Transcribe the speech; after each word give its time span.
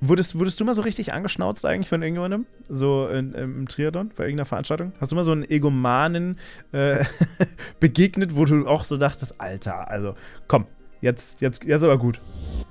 Wurdest, 0.00 0.38
wurdest 0.38 0.60
du 0.60 0.64
mal 0.64 0.74
so 0.74 0.82
richtig 0.82 1.12
angeschnauzt 1.12 1.66
eigentlich 1.66 1.88
von 1.88 2.02
irgendjemandem? 2.02 2.46
So 2.68 3.08
in, 3.08 3.32
im 3.34 3.66
Triathlon, 3.66 4.10
bei 4.16 4.24
irgendeiner 4.24 4.46
Veranstaltung? 4.46 4.92
Hast 5.00 5.10
du 5.10 5.16
mal 5.16 5.24
so 5.24 5.32
einen 5.32 5.48
Egomanen 5.48 6.38
äh, 6.70 7.04
begegnet, 7.80 8.36
wo 8.36 8.44
du 8.44 8.66
auch 8.68 8.84
so 8.84 8.96
dachtest, 8.96 9.40
Alter, 9.40 9.90
also 9.90 10.14
komm, 10.46 10.66
jetzt, 11.00 11.40
jetzt, 11.40 11.64
jetzt 11.64 11.82
aber 11.82 11.98
gut. 11.98 12.20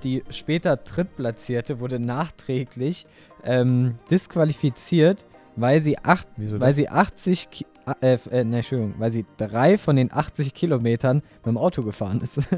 Die 0.04 0.22
später 0.30 0.76
Drittplatzierte 0.76 1.80
wurde 1.80 1.98
nachträglich 1.98 3.06
ähm, 3.44 3.96
disqualifiziert, 4.10 5.26
weil 5.54 5.82
sie, 5.82 5.98
acht, 5.98 6.28
weil 6.36 6.72
sie 6.72 6.88
80, 6.88 7.50
Ki 7.50 7.66
äh, 8.00 8.18
äh, 8.30 8.44
ne, 8.44 8.58
Entschuldigung, 8.58 8.94
weil 8.98 9.12
sie 9.12 9.26
drei 9.36 9.76
von 9.76 9.96
den 9.96 10.12
80 10.12 10.54
Kilometern 10.54 11.16
mit 11.16 11.46
dem 11.46 11.58
Auto 11.58 11.82
gefahren 11.82 12.20
ist. 12.22 12.40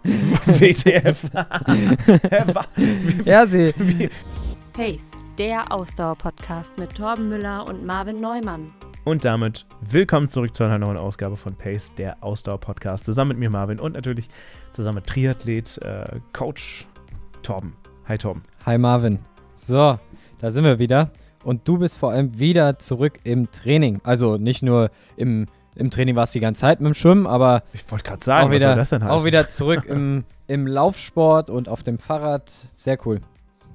WTF. 0.02 1.28
ja, 3.26 3.46
sie. 3.46 3.74
Pace, 4.72 5.10
der 5.36 5.70
Ausdauer-Podcast 5.70 6.78
mit 6.78 6.94
Torben 6.94 7.28
Müller 7.28 7.68
und 7.68 7.84
Marvin 7.84 8.18
Neumann. 8.18 8.72
Und 9.04 9.26
damit 9.26 9.66
willkommen 9.82 10.30
zurück 10.30 10.54
zu 10.54 10.64
einer 10.64 10.78
neuen 10.78 10.96
Ausgabe 10.96 11.36
von 11.36 11.54
Pace, 11.54 11.94
der 11.96 12.16
Ausdauer-Podcast. 12.24 13.04
Zusammen 13.04 13.32
mit 13.32 13.38
mir, 13.40 13.50
Marvin, 13.50 13.78
und 13.78 13.92
natürlich 13.92 14.30
zusammen 14.70 14.96
mit 14.96 15.06
Triathlet, 15.06 15.76
äh, 15.82 16.20
Coach 16.32 16.86
Torben. 17.42 17.74
Hi, 18.08 18.16
Torben. 18.16 18.42
Hi, 18.64 18.78
Marvin. 18.78 19.18
So, 19.52 19.98
da 20.38 20.50
sind 20.50 20.64
wir 20.64 20.78
wieder. 20.78 21.10
Und 21.44 21.68
du 21.68 21.76
bist 21.76 21.98
vor 21.98 22.12
allem 22.12 22.38
wieder 22.38 22.78
zurück 22.78 23.20
im 23.24 23.50
Training. 23.50 24.00
Also 24.02 24.38
nicht 24.38 24.62
nur 24.62 24.90
im 25.16 25.46
im 25.74 25.90
Training 25.90 26.16
warst 26.16 26.34
du 26.34 26.38
die 26.38 26.42
ganze 26.42 26.62
Zeit 26.62 26.80
mit 26.80 26.88
dem 26.88 26.94
Schwimmen, 26.94 27.26
aber 27.26 27.62
ich 27.72 27.90
wollte 27.90 28.04
gerade 28.04 28.24
sagen, 28.24 28.48
auch 28.48 28.52
wieder, 28.52 29.10
auch 29.10 29.24
wieder 29.24 29.48
zurück 29.48 29.84
im, 29.86 30.24
im 30.46 30.66
Laufsport 30.66 31.50
und 31.50 31.68
auf 31.68 31.82
dem 31.82 31.98
Fahrrad. 31.98 32.50
Sehr 32.74 32.98
cool. 33.06 33.20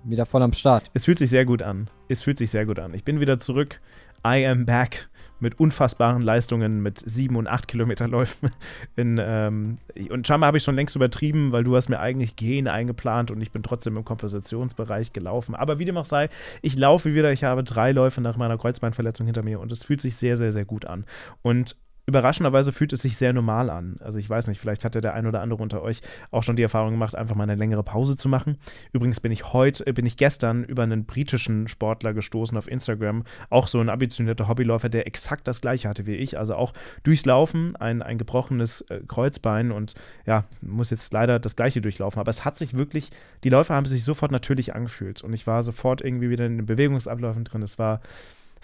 Wieder 0.03 0.25
voll 0.25 0.43
am 0.43 0.53
Start. 0.53 0.83
Es 0.93 1.05
fühlt 1.05 1.17
sich 1.17 1.29
sehr 1.29 1.45
gut 1.45 1.63
an. 1.63 1.89
Es 2.09 2.21
fühlt 2.21 2.37
sich 2.37 2.51
sehr 2.51 2.65
gut 2.65 2.79
an. 2.79 2.93
Ich 2.93 3.03
bin 3.03 3.19
wieder 3.19 3.39
zurück. 3.39 3.81
I 4.25 4.45
am 4.45 4.65
back 4.65 5.09
mit 5.39 5.59
unfassbaren 5.59 6.21
Leistungen, 6.21 6.81
mit 6.81 6.99
sieben 6.99 7.35
und 7.35 7.47
acht 7.47 7.67
Kilometerläufen. 7.67 8.49
In, 8.95 9.19
ähm, 9.21 9.77
und 10.09 10.25
scheinbar 10.25 10.47
habe 10.47 10.57
ich 10.57 10.63
schon 10.63 10.75
längst 10.75 10.95
übertrieben, 10.95 11.51
weil 11.51 11.63
du 11.63 11.75
hast 11.75 11.89
mir 11.89 11.99
eigentlich 11.99 12.35
Gehen 12.35 12.67
eingeplant 12.67 13.31
und 13.31 13.41
ich 13.41 13.51
bin 13.51 13.63
trotzdem 13.63 13.97
im 13.97 14.05
Kompositionsbereich 14.05 15.13
gelaufen. 15.13 15.55
Aber 15.55 15.77
wie 15.79 15.85
dem 15.85 15.97
auch 15.97 16.05
sei, 16.05 16.29
ich 16.61 16.77
laufe 16.77 17.13
wieder. 17.13 17.31
Ich 17.31 17.43
habe 17.43 17.63
drei 17.63 17.91
Läufe 17.91 18.21
nach 18.21 18.37
meiner 18.37 18.57
Kreuzbeinverletzung 18.57 19.25
hinter 19.25 19.43
mir 19.43 19.59
und 19.59 19.71
es 19.71 19.83
fühlt 19.83 20.01
sich 20.01 20.15
sehr, 20.15 20.37
sehr, 20.37 20.51
sehr 20.51 20.65
gut 20.65 20.85
an. 20.85 21.05
Und 21.41 21.75
überraschenderweise 22.07 22.71
fühlt 22.71 22.93
es 22.93 23.01
sich 23.01 23.17
sehr 23.17 23.33
normal 23.33 23.69
an. 23.69 23.97
Also 23.99 24.19
ich 24.19 24.29
weiß 24.29 24.47
nicht, 24.47 24.59
vielleicht 24.59 24.85
hatte 24.85 25.01
der 25.01 25.15
ein 25.15 25.25
oder 25.25 25.41
andere 25.41 25.61
unter 25.61 25.81
euch 25.81 26.01
auch 26.31 26.43
schon 26.43 26.55
die 26.55 26.63
Erfahrung 26.63 26.91
gemacht, 26.91 27.15
einfach 27.15 27.35
mal 27.35 27.43
eine 27.43 27.55
längere 27.55 27.83
Pause 27.83 28.15
zu 28.15 28.29
machen. 28.29 28.57
Übrigens 28.93 29.19
bin 29.19 29.31
ich 29.31 29.53
heute, 29.53 29.87
äh, 29.87 29.93
bin 29.93 30.05
ich 30.05 30.17
gestern 30.17 30.63
über 30.63 30.83
einen 30.83 31.05
britischen 31.05 31.67
Sportler 31.67 32.13
gestoßen 32.13 32.57
auf 32.57 32.69
Instagram, 32.69 33.23
auch 33.49 33.67
so 33.67 33.79
ein 33.79 33.89
ambitionierter 33.89 34.47
Hobbyläufer, 34.47 34.89
der 34.89 35.07
exakt 35.07 35.47
das 35.47 35.61
gleiche 35.61 35.89
hatte 35.89 36.05
wie 36.05 36.15
ich. 36.15 36.37
Also 36.37 36.55
auch 36.55 36.73
durchs 37.03 37.25
Laufen 37.25 37.75
ein, 37.77 38.01
ein 38.01 38.17
gebrochenes 38.17 38.81
äh, 38.81 39.01
Kreuzbein 39.07 39.71
und 39.71 39.95
ja, 40.27 40.45
muss 40.61 40.91
jetzt 40.91 41.11
leider 41.11 41.39
das 41.39 41.55
gleiche 41.55 41.81
durchlaufen. 41.81 42.19
Aber 42.19 42.29
es 42.29 42.45
hat 42.45 42.57
sich 42.57 42.75
wirklich, 42.75 43.09
die 43.43 43.49
Läufe 43.49 43.73
haben 43.73 43.85
sich 43.85 44.03
sofort 44.03 44.31
natürlich 44.31 44.75
angefühlt 44.75 45.23
und 45.23 45.33
ich 45.33 45.47
war 45.47 45.63
sofort 45.63 46.01
irgendwie 46.01 46.29
wieder 46.29 46.45
in 46.45 46.57
den 46.57 46.65
Bewegungsabläufen 46.65 47.45
drin. 47.45 47.63
Es 47.63 47.79
war 47.79 48.01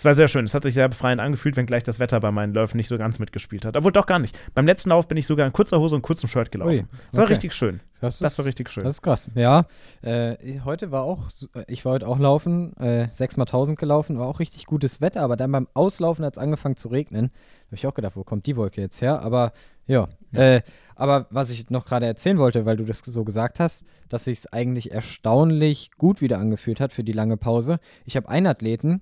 es 0.02 0.06
war 0.06 0.16
sehr 0.16 0.28
schön. 0.28 0.46
Es 0.46 0.56
hat 0.56 0.64
sich 0.64 0.74
sehr 0.74 0.90
befreiend 0.90 1.22
angefühlt, 1.22 1.56
wenngleich 1.58 1.84
das 1.84 2.00
Wetter 2.00 2.20
bei 2.20 2.32
meinen 2.32 2.56
Läufen 2.56 2.78
nicht 2.78 2.88
so 2.88 2.98
ganz 2.98 3.20
mitgespielt 3.20 3.66
hat. 3.66 3.78
Obwohl 3.78 3.92
doch 3.92 4.08
gar 4.08 4.18
nicht. 4.18 4.36
Beim 4.56 4.66
letzten 4.66 4.90
Lauf 4.90 5.08
bin 5.08 5.16
ich 5.16 5.28
sogar 5.28 5.46
in 5.46 5.54
kurzer 5.54 5.80
Hose 5.80 5.96
und 5.96 6.02
kurzem 6.02 6.28
Shirt 6.28 6.52
gelaufen. 6.52 6.72
Ui, 6.72 6.86
das 7.12 7.20
war 7.20 7.30
richtig 7.30 7.54
schön. 7.54 7.82
Das, 8.00 8.16
ist, 8.16 8.24
das, 8.24 8.36
war 8.40 8.46
richtig 8.46 8.72
schön. 8.72 8.84
Das 8.84 8.96
ist 8.96 9.04
krass. 9.04 9.30
Ja, 9.36 9.68
äh, 10.02 10.60
heute 10.66 10.90
war 10.90 11.04
auch, 11.04 11.28
ich 11.68 11.86
war 11.86 11.94
heute 11.94 12.08
auch 12.08 12.18
laufen, 12.18 12.76
äh, 12.78 13.10
6 13.12 13.38
mal 13.38 13.44
1000 13.44 13.78
gelaufen, 13.78 14.18
war 14.18 14.26
auch 14.26 14.40
richtig 14.40 14.66
gutes 14.66 15.02
Wetter, 15.02 15.22
aber 15.22 15.38
dann 15.38 15.52
beim 15.52 15.68
Auslaufen 15.76 16.26
hat 16.26 16.34
es 16.34 16.40
angefangen 16.40 16.78
zu 16.78 16.88
regnen. 16.88 17.28
Da 17.28 17.66
habe 17.68 17.76
ich 17.76 17.86
auch 17.86 17.94
gedacht, 17.94 18.16
wo 18.16 18.24
kommt 18.24 18.48
die 18.48 18.58
Wolke 18.58 18.82
jetzt 18.82 19.04
her? 19.04 19.22
Aber 19.22 19.54
ja, 19.86 20.08
ja. 20.32 20.56
Äh, 20.56 20.62
aber 20.96 21.28
was 21.30 21.52
ich 21.52 21.70
noch 21.70 21.86
gerade 21.86 22.08
erzählen 22.08 22.40
wollte, 22.40 22.66
weil 22.66 22.78
du 22.78 22.86
das 22.86 23.00
so 23.00 23.24
gesagt 23.24 23.60
hast, 23.60 23.86
dass 24.10 24.24
sich 24.24 24.40
es 24.40 24.54
eigentlich 24.54 24.92
erstaunlich 24.92 25.92
gut 25.98 26.22
wieder 26.22 26.40
angefühlt 26.40 26.80
hat 26.80 26.92
für 26.92 27.04
die 27.04 27.12
lange 27.12 27.38
Pause. 27.38 27.80
Ich 28.06 28.16
habe 28.16 28.30
einen 28.30 28.48
Athleten, 28.48 29.02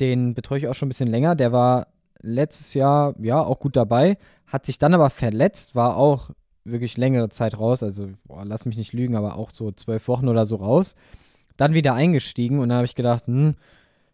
den 0.00 0.34
betreue 0.34 0.58
ich 0.58 0.68
auch 0.68 0.74
schon 0.74 0.86
ein 0.86 0.90
bisschen 0.90 1.08
länger. 1.08 1.34
Der 1.34 1.52
war 1.52 1.88
letztes 2.20 2.74
Jahr 2.74 3.14
ja 3.20 3.40
auch 3.42 3.60
gut 3.60 3.76
dabei, 3.76 4.18
hat 4.46 4.66
sich 4.66 4.78
dann 4.78 4.94
aber 4.94 5.10
verletzt, 5.10 5.74
war 5.74 5.96
auch 5.96 6.30
wirklich 6.64 6.96
längere 6.96 7.28
Zeit 7.28 7.58
raus. 7.58 7.82
Also, 7.82 8.08
boah, 8.24 8.44
lass 8.44 8.66
mich 8.66 8.76
nicht 8.76 8.92
lügen, 8.92 9.16
aber 9.16 9.36
auch 9.36 9.50
so 9.50 9.70
zwölf 9.72 10.08
Wochen 10.08 10.28
oder 10.28 10.44
so 10.44 10.56
raus. 10.56 10.96
Dann 11.56 11.74
wieder 11.74 11.94
eingestiegen 11.94 12.58
und 12.58 12.68
da 12.68 12.76
habe 12.76 12.84
ich 12.84 12.94
gedacht, 12.94 13.26
hm, 13.26 13.54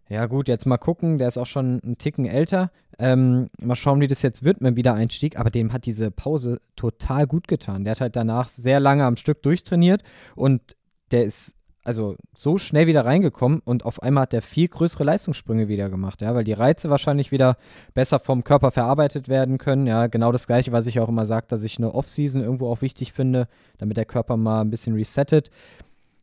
ja 0.09 0.27
gut, 0.27 0.49
jetzt 0.49 0.67
mal 0.67 0.79
gucken, 0.79 1.19
der 1.19 1.29
ist 1.29 1.39
auch 1.39 1.47
schon 1.47 1.81
einen 1.83 1.97
Ticken 1.97 2.27
älter. 2.27 2.71
Ähm, 2.99 3.49
mal 3.63 3.77
schauen, 3.77 4.01
wie 4.01 4.09
das 4.09 4.21
jetzt 4.23 4.45
wird 4.45 4.61
mit 4.61 4.73
dem 4.73 4.77
Wiedereinstieg. 4.77 5.39
Aber 5.39 5.51
dem 5.51 5.73
hat 5.73 5.87
diese 5.87 6.11
Pause 6.11 6.61
total 6.77 7.27
gut 7.27 7.49
getan. 7.49 7.85
Der 7.85 7.93
hat 7.93 8.01
halt 8.03 8.17
danach 8.17 8.49
sehr 8.49 8.79
lange 8.79 9.05
am 9.05 9.17
Stück 9.17 9.43
durchtrainiert 9.43 10.03
und 10.37 10.77
der 11.13 11.25
ist 11.25 11.57
also 11.85 12.17
so 12.35 12.59
schnell 12.59 12.87
wieder 12.87 13.05
reingekommen 13.05 13.61
und 13.65 13.85
auf 13.85 14.03
einmal 14.03 14.23
hat 14.23 14.35
er 14.35 14.43
viel 14.43 14.69
größere 14.69 15.05
Leistungssprünge 15.05 15.69
wieder 15.69 15.91
gemacht, 15.91 16.23
ja, 16.23 16.35
weil 16.35 16.45
die 16.45 16.53
Reize 16.53 16.91
wahrscheinlich 16.91 17.33
wieder 17.33 17.57
besser 17.95 18.21
vom 18.21 18.45
Körper 18.45 18.71
verarbeitet 18.71 19.29
werden 19.29 19.59
können. 19.59 19.87
Ja, 19.87 20.07
genau 20.07 20.33
das 20.33 20.47
gleiche, 20.47 20.73
was 20.73 20.87
ich 20.87 21.01
auch 21.01 21.09
immer 21.09 21.27
sage, 21.27 21.47
dass 21.49 21.65
ich 21.65 21.79
eine 21.79 21.93
Off-Season 21.95 22.43
irgendwo 22.43 22.69
auch 22.71 22.83
wichtig 22.83 23.13
finde, 23.13 23.49
damit 23.79 23.97
der 23.97 24.05
Körper 24.05 24.37
mal 24.37 24.61
ein 24.61 24.71
bisschen 24.71 24.95
resettet. 24.95 25.51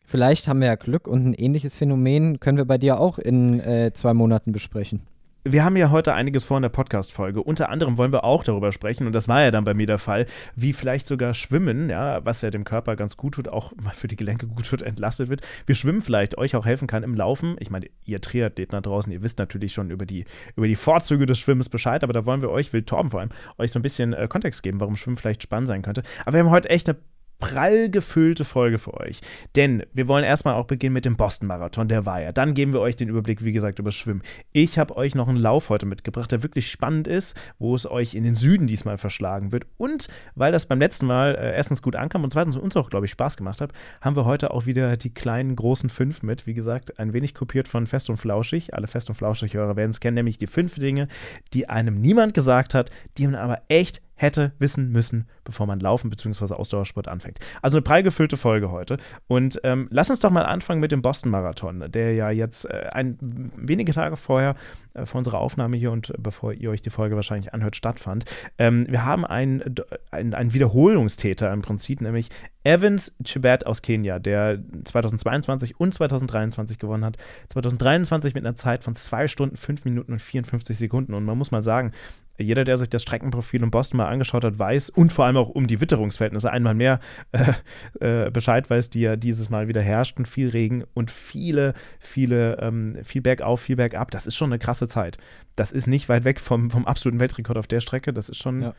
Vielleicht 0.06 0.48
haben 0.48 0.62
wir 0.62 0.68
ja 0.68 0.76
Glück 0.76 1.08
und 1.08 1.26
ein 1.26 1.34
ähnliches 1.34 1.76
Phänomen 1.76 2.40
können 2.40 2.58
wir 2.58 2.66
bei 2.66 2.78
dir 2.78 3.00
auch 3.00 3.20
in 3.20 3.60
äh, 3.60 3.92
zwei 3.94 4.14
Monaten 4.14 4.52
besprechen 4.52 5.02
wir 5.44 5.64
haben 5.64 5.78
ja 5.78 5.90
heute 5.90 6.14
einiges 6.14 6.44
vor 6.44 6.58
in 6.58 6.64
der 6.64 6.70
Podcast-Folge. 6.70 7.42
Unter 7.42 7.70
anderem 7.70 7.98
wollen 7.98 8.12
wir 8.12 8.24
auch 8.24 8.44
darüber 8.44 8.72
sprechen, 8.72 9.08
und 9.08 9.14
das 9.14 9.28
war 9.28 9.42
ja 9.42 9.52
dann 9.52 9.64
bei 9.64 9.74
mir 9.74 9.88
der 9.88 9.98
Fall, 9.98 10.26
wie 10.56 10.74
vielleicht 10.74 11.08
sogar 11.08 11.34
Schwimmen, 11.34 11.90
ja, 11.90 12.24
was 12.26 12.42
ja 12.42 12.50
dem 12.50 12.66
Körper 12.66 12.96
ganz 12.96 13.16
gut 13.16 13.36
tut, 13.36 13.48
auch 13.48 13.74
mal 13.76 13.94
für 13.94 14.08
die 14.08 14.16
Gelenke 14.16 14.48
gut 14.48 14.68
tut, 14.68 14.82
entlastet 14.82 15.30
wird. 15.30 15.42
Wie 15.66 15.76
Schwimmen 15.76 16.02
vielleicht 16.02 16.38
euch 16.38 16.56
auch 16.56 16.66
helfen 16.66 16.88
kann 16.88 17.04
im 17.04 17.16
Laufen. 17.16 17.56
Ich 17.60 17.70
meine, 17.70 17.88
ihr 18.04 18.20
Triathleten 18.22 18.72
da 18.72 18.82
draußen, 18.82 19.12
ihr 19.12 19.24
wisst 19.24 19.40
natürlich 19.40 19.74
schon 19.74 19.92
über 19.92 20.06
die, 20.06 20.26
über 20.56 20.68
die 20.68 20.76
Vorzüge 20.76 21.26
des 21.26 21.40
Schwimmens 21.40 21.70
Bescheid, 21.70 22.04
aber 22.04 22.14
da 22.14 22.26
wollen 22.26 22.42
wir 22.42 22.50
euch, 22.50 22.74
will 22.74 22.84
Torben 22.84 23.12
vor 23.12 23.22
allem, 23.22 23.30
euch 23.58 23.72
so 23.72 23.80
ein 23.80 23.84
bisschen 23.84 24.14
äh, 24.14 24.28
Kontext 24.28 24.64
geben, 24.64 24.80
warum 24.80 24.98
Schwimmen 24.98 25.18
vielleicht 25.18 25.44
spannend 25.44 25.68
sein 25.68 25.82
könnte. 25.82 26.04
Aber 26.26 26.34
wir 26.34 26.44
haben 26.44 26.52
heute 26.52 26.70
echt 26.70 26.90
eine 26.90 26.98
prall 27.40 27.90
gefüllte 27.90 28.46
Folge 28.46 28.78
für 28.78 28.94
euch. 28.94 29.22
Denn 29.56 29.84
wir 29.94 30.08
wollen 30.08 30.24
erstmal 30.24 30.56
auch 30.56 30.66
beginnen 30.66 30.94
mit 30.94 31.06
dem 31.06 31.16
Boston-Marathon, 31.16 31.88
der 31.88 32.06
war 32.06 32.22
ja. 32.22 32.32
Dann 32.32 32.54
geben 32.54 32.74
wir 32.74 32.82
euch 32.82 32.96
den 32.96 33.10
Überblick, 33.10 33.44
wie 33.44 33.54
gesagt, 33.54 33.80
über 33.80 33.92
Schwimmen. 33.92 34.22
Ich 34.52 34.78
habe 34.78 34.96
euch 34.98 35.16
noch 35.16 35.28
einen 35.28 35.38
Lauf 35.38 35.70
heute 35.70 35.86
mitgebracht, 35.86 36.32
der 36.32 36.44
wirklich 36.44 36.70
spannend 36.70 37.08
ist, 37.08 37.36
wo 37.58 37.74
es 37.74 37.90
euch 37.90 38.14
in 38.14 38.24
den 38.24 38.36
Süden 38.36 38.68
diesmal 38.68 38.98
verschlagen 38.98 39.52
wird. 39.52 39.66
Und 39.78 40.10
weil 40.36 40.52
das 40.52 40.66
beim 40.66 40.80
letzten 40.80 41.06
Mal 41.06 41.36
äh, 41.36 41.56
erstens 41.56 41.82
gut 41.82 41.96
ankam 41.96 42.24
und 42.24 42.34
zweitens 42.34 42.58
uns 42.58 42.76
auch, 42.76 42.90
glaube 42.90 43.06
ich, 43.06 43.12
Spaß 43.12 43.38
gemacht 43.38 43.62
hat, 43.62 43.72
haben 44.02 44.16
wir 44.16 44.26
heute 44.26 44.52
auch 44.52 44.66
wieder 44.66 44.98
die 44.98 45.14
kleinen, 45.14 45.56
großen 45.56 45.90
fünf 45.90 46.22
mit. 46.22 46.46
Wie 46.46 46.54
gesagt, 46.54 47.00
ein 47.00 47.14
wenig 47.14 47.34
kopiert 47.34 47.68
von 47.68 47.88
Fest 47.88 48.10
und 48.10 48.18
Flauschig. 48.18 48.74
Alle 48.74 48.88
Fest 48.88 49.10
und 49.10 49.16
Flauschig-Hörer 49.16 49.76
werden 49.78 49.92
es 49.92 50.00
kennen, 50.00 50.16
nämlich 50.16 50.38
die 50.38 50.48
fünf 50.48 50.76
Dinge, 50.76 51.08
die 51.54 51.70
einem 51.70 52.02
niemand 52.02 52.34
gesagt 52.34 52.74
hat, 52.74 52.92
die 53.18 53.26
man 53.26 53.36
aber 53.36 53.62
echt 53.70 54.02
hätte 54.20 54.52
wissen 54.60 54.92
müssen, 54.92 55.28
bevor 55.46 55.66
man 55.66 55.80
Laufen 55.80 56.10
bzw. 56.10 56.54
Ausdauersport 56.54 57.08
anfängt. 57.08 57.40
Also 57.62 57.78
eine 57.78 57.84
prall 57.84 58.04
gefüllte 58.04 58.36
Folge 58.36 58.70
heute. 58.70 58.98
Und 59.28 59.62
ähm, 59.64 59.88
lass 59.92 60.10
uns 60.10 60.20
doch 60.20 60.30
mal 60.30 60.44
anfangen 60.44 60.82
mit 60.82 60.92
dem 60.92 61.02
Boston-Marathon, 61.02 61.86
der 61.90 62.14
ja 62.14 62.30
jetzt 62.30 62.66
äh, 62.66 62.90
ein, 62.92 63.52
wenige 63.56 63.94
Tage 63.94 64.18
vorher 64.18 64.56
äh, 64.94 65.06
vor 65.06 65.20
unserer 65.20 65.40
Aufnahme 65.40 65.78
hier 65.78 65.92
und 65.92 66.14
bevor 66.18 66.52
ihr 66.52 66.70
euch 66.70 66.82
die 66.82 66.90
Folge 66.90 67.16
wahrscheinlich 67.16 67.54
anhört, 67.54 67.78
stattfand. 67.78 68.26
Ähm, 68.58 68.86
wir 68.90 69.06
haben 69.06 69.26
einen, 69.26 69.76
einen, 70.12 70.54
Wiederholungstäter 70.54 71.54
im 71.54 71.62
Prinzip, 71.62 72.02
nämlich 72.02 72.30
Evans 72.66 73.16
Chibet 73.24 73.66
aus 73.66 73.82
Kenia, 73.82 74.20
der 74.20 74.60
2022 74.84 75.80
und 75.80 75.94
2023 75.94 76.78
gewonnen 76.78 77.06
hat. 77.06 77.18
2023 77.48 78.34
mit 78.34 78.46
einer 78.46 78.56
Zeit 78.56 78.84
von 78.84 78.96
2 78.96 79.30
Stunden, 79.30 79.56
5 79.56 79.86
Minuten 79.86 80.12
und 80.12 80.22
54 80.22 80.78
Sekunden. 80.78 81.14
Und 81.14 81.24
man 81.24 81.38
muss 81.38 81.52
mal 81.52 81.64
sagen, 81.64 81.94
jeder, 82.40 82.64
der 82.64 82.78
sich 82.78 82.90
das 82.90 83.02
Streckenprofil 83.02 83.64
in 83.64 83.72
Boston 83.72 83.98
mal 83.98 84.08
angeschaut 84.08 84.44
hat, 84.44 84.58
weiß 84.58 84.90
und 84.90 85.12
vor 85.12 85.26
allem 85.26 85.38
auch 85.38 85.50
um 85.50 85.68
die 85.68 85.82
Witterungsverhältnisse 85.82 86.52
einmal 86.52 86.74
mehr 86.74 87.00
äh, 87.32 87.54
äh, 88.00 88.32
Bescheid 88.32 88.70
weiß, 88.70 88.90
die 88.90 89.02
ja 89.02 89.16
dieses 89.16 89.50
Mal 89.50 89.68
wieder 89.68 89.82
herrschten. 89.82 90.26
Viel 90.26 90.50
Regen 90.50 90.84
und 90.94 91.12
viele, 91.12 91.74
viele, 92.00 92.58
ähm, 92.62 92.98
viel 93.04 93.22
bergauf, 93.22 93.62
viel 93.62 93.76
bergab. 93.76 94.12
Das 94.12 94.28
ist 94.28 94.36
schon 94.36 94.50
eine 94.50 94.60
krasse 94.60 94.88
Zeit. 94.88 95.18
Das 95.56 95.72
ist 95.72 95.88
nicht 95.88 96.10
weit 96.10 96.24
weg 96.24 96.40
vom, 96.40 96.70
vom 96.70 96.86
absoluten 96.86 97.20
Weltrekord 97.20 97.58
auf 97.58 97.68
der 97.68 97.82
Strecke. 97.82 98.14
Das 98.14 98.30
ist 98.30 98.38
schon, 98.38 98.62
ja. 98.62 98.74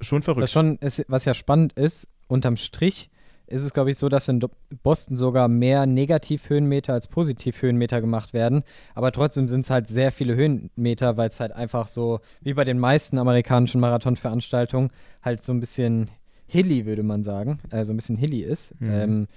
schon 0.00 0.22
verrückt. 0.22 0.42
Das 0.42 0.52
schon 0.52 0.76
ist, 0.78 1.04
was 1.08 1.24
ja 1.24 1.34
spannend 1.34 1.72
ist, 1.74 2.08
unterm 2.28 2.56
Strich 2.56 3.10
ist 3.48 3.62
es, 3.62 3.72
glaube 3.72 3.90
ich, 3.90 3.98
so, 3.98 4.08
dass 4.08 4.28
in 4.28 4.40
Boston 4.82 5.16
sogar 5.16 5.48
mehr 5.48 5.86
Negativhöhenmeter 5.86 6.92
als 6.92 7.08
Positivhöhenmeter 7.08 8.00
gemacht 8.00 8.32
werden. 8.32 8.62
Aber 8.94 9.12
trotzdem 9.12 9.48
sind 9.48 9.60
es 9.60 9.70
halt 9.70 9.88
sehr 9.88 10.12
viele 10.12 10.36
Höhenmeter, 10.36 11.16
weil 11.16 11.28
es 11.28 11.40
halt 11.40 11.52
einfach 11.52 11.86
so, 11.86 12.20
wie 12.40 12.54
bei 12.54 12.64
den 12.64 12.78
meisten 12.78 13.18
amerikanischen 13.18 13.80
Marathonveranstaltungen, 13.80 14.90
halt 15.22 15.42
so 15.42 15.52
ein 15.52 15.60
bisschen 15.60 16.10
hilly, 16.46 16.86
würde 16.86 17.02
man 17.02 17.22
sagen. 17.22 17.60
Also 17.70 17.92
ein 17.92 17.96
bisschen 17.96 18.16
hilly 18.16 18.40
ist. 18.40 18.78
Mhm. 18.80 18.90
Ähm, 18.90 19.28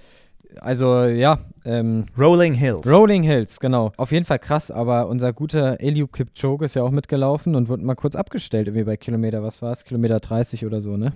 also 0.60 1.04
ja. 1.04 1.38
Ähm, 1.64 2.06
Rolling 2.18 2.54
Hills. 2.54 2.86
Rolling 2.86 3.22
Hills, 3.22 3.60
genau. 3.60 3.92
Auf 3.96 4.12
jeden 4.12 4.26
Fall 4.26 4.38
krass, 4.38 4.70
aber 4.70 5.08
unser 5.08 5.32
guter 5.32 5.80
Eliud 5.80 6.12
Kipchoge 6.12 6.64
ist 6.64 6.74
ja 6.74 6.82
auch 6.82 6.90
mitgelaufen 6.90 7.54
und 7.54 7.68
wurde 7.68 7.84
mal 7.84 7.94
kurz 7.94 8.16
abgestellt, 8.16 8.68
irgendwie 8.68 8.84
bei 8.84 8.96
Kilometer, 8.96 9.42
was 9.42 9.62
war 9.62 9.72
es? 9.72 9.84
Kilometer 9.84 10.20
30 10.20 10.66
oder 10.66 10.80
so, 10.80 10.96
ne? 10.96 11.12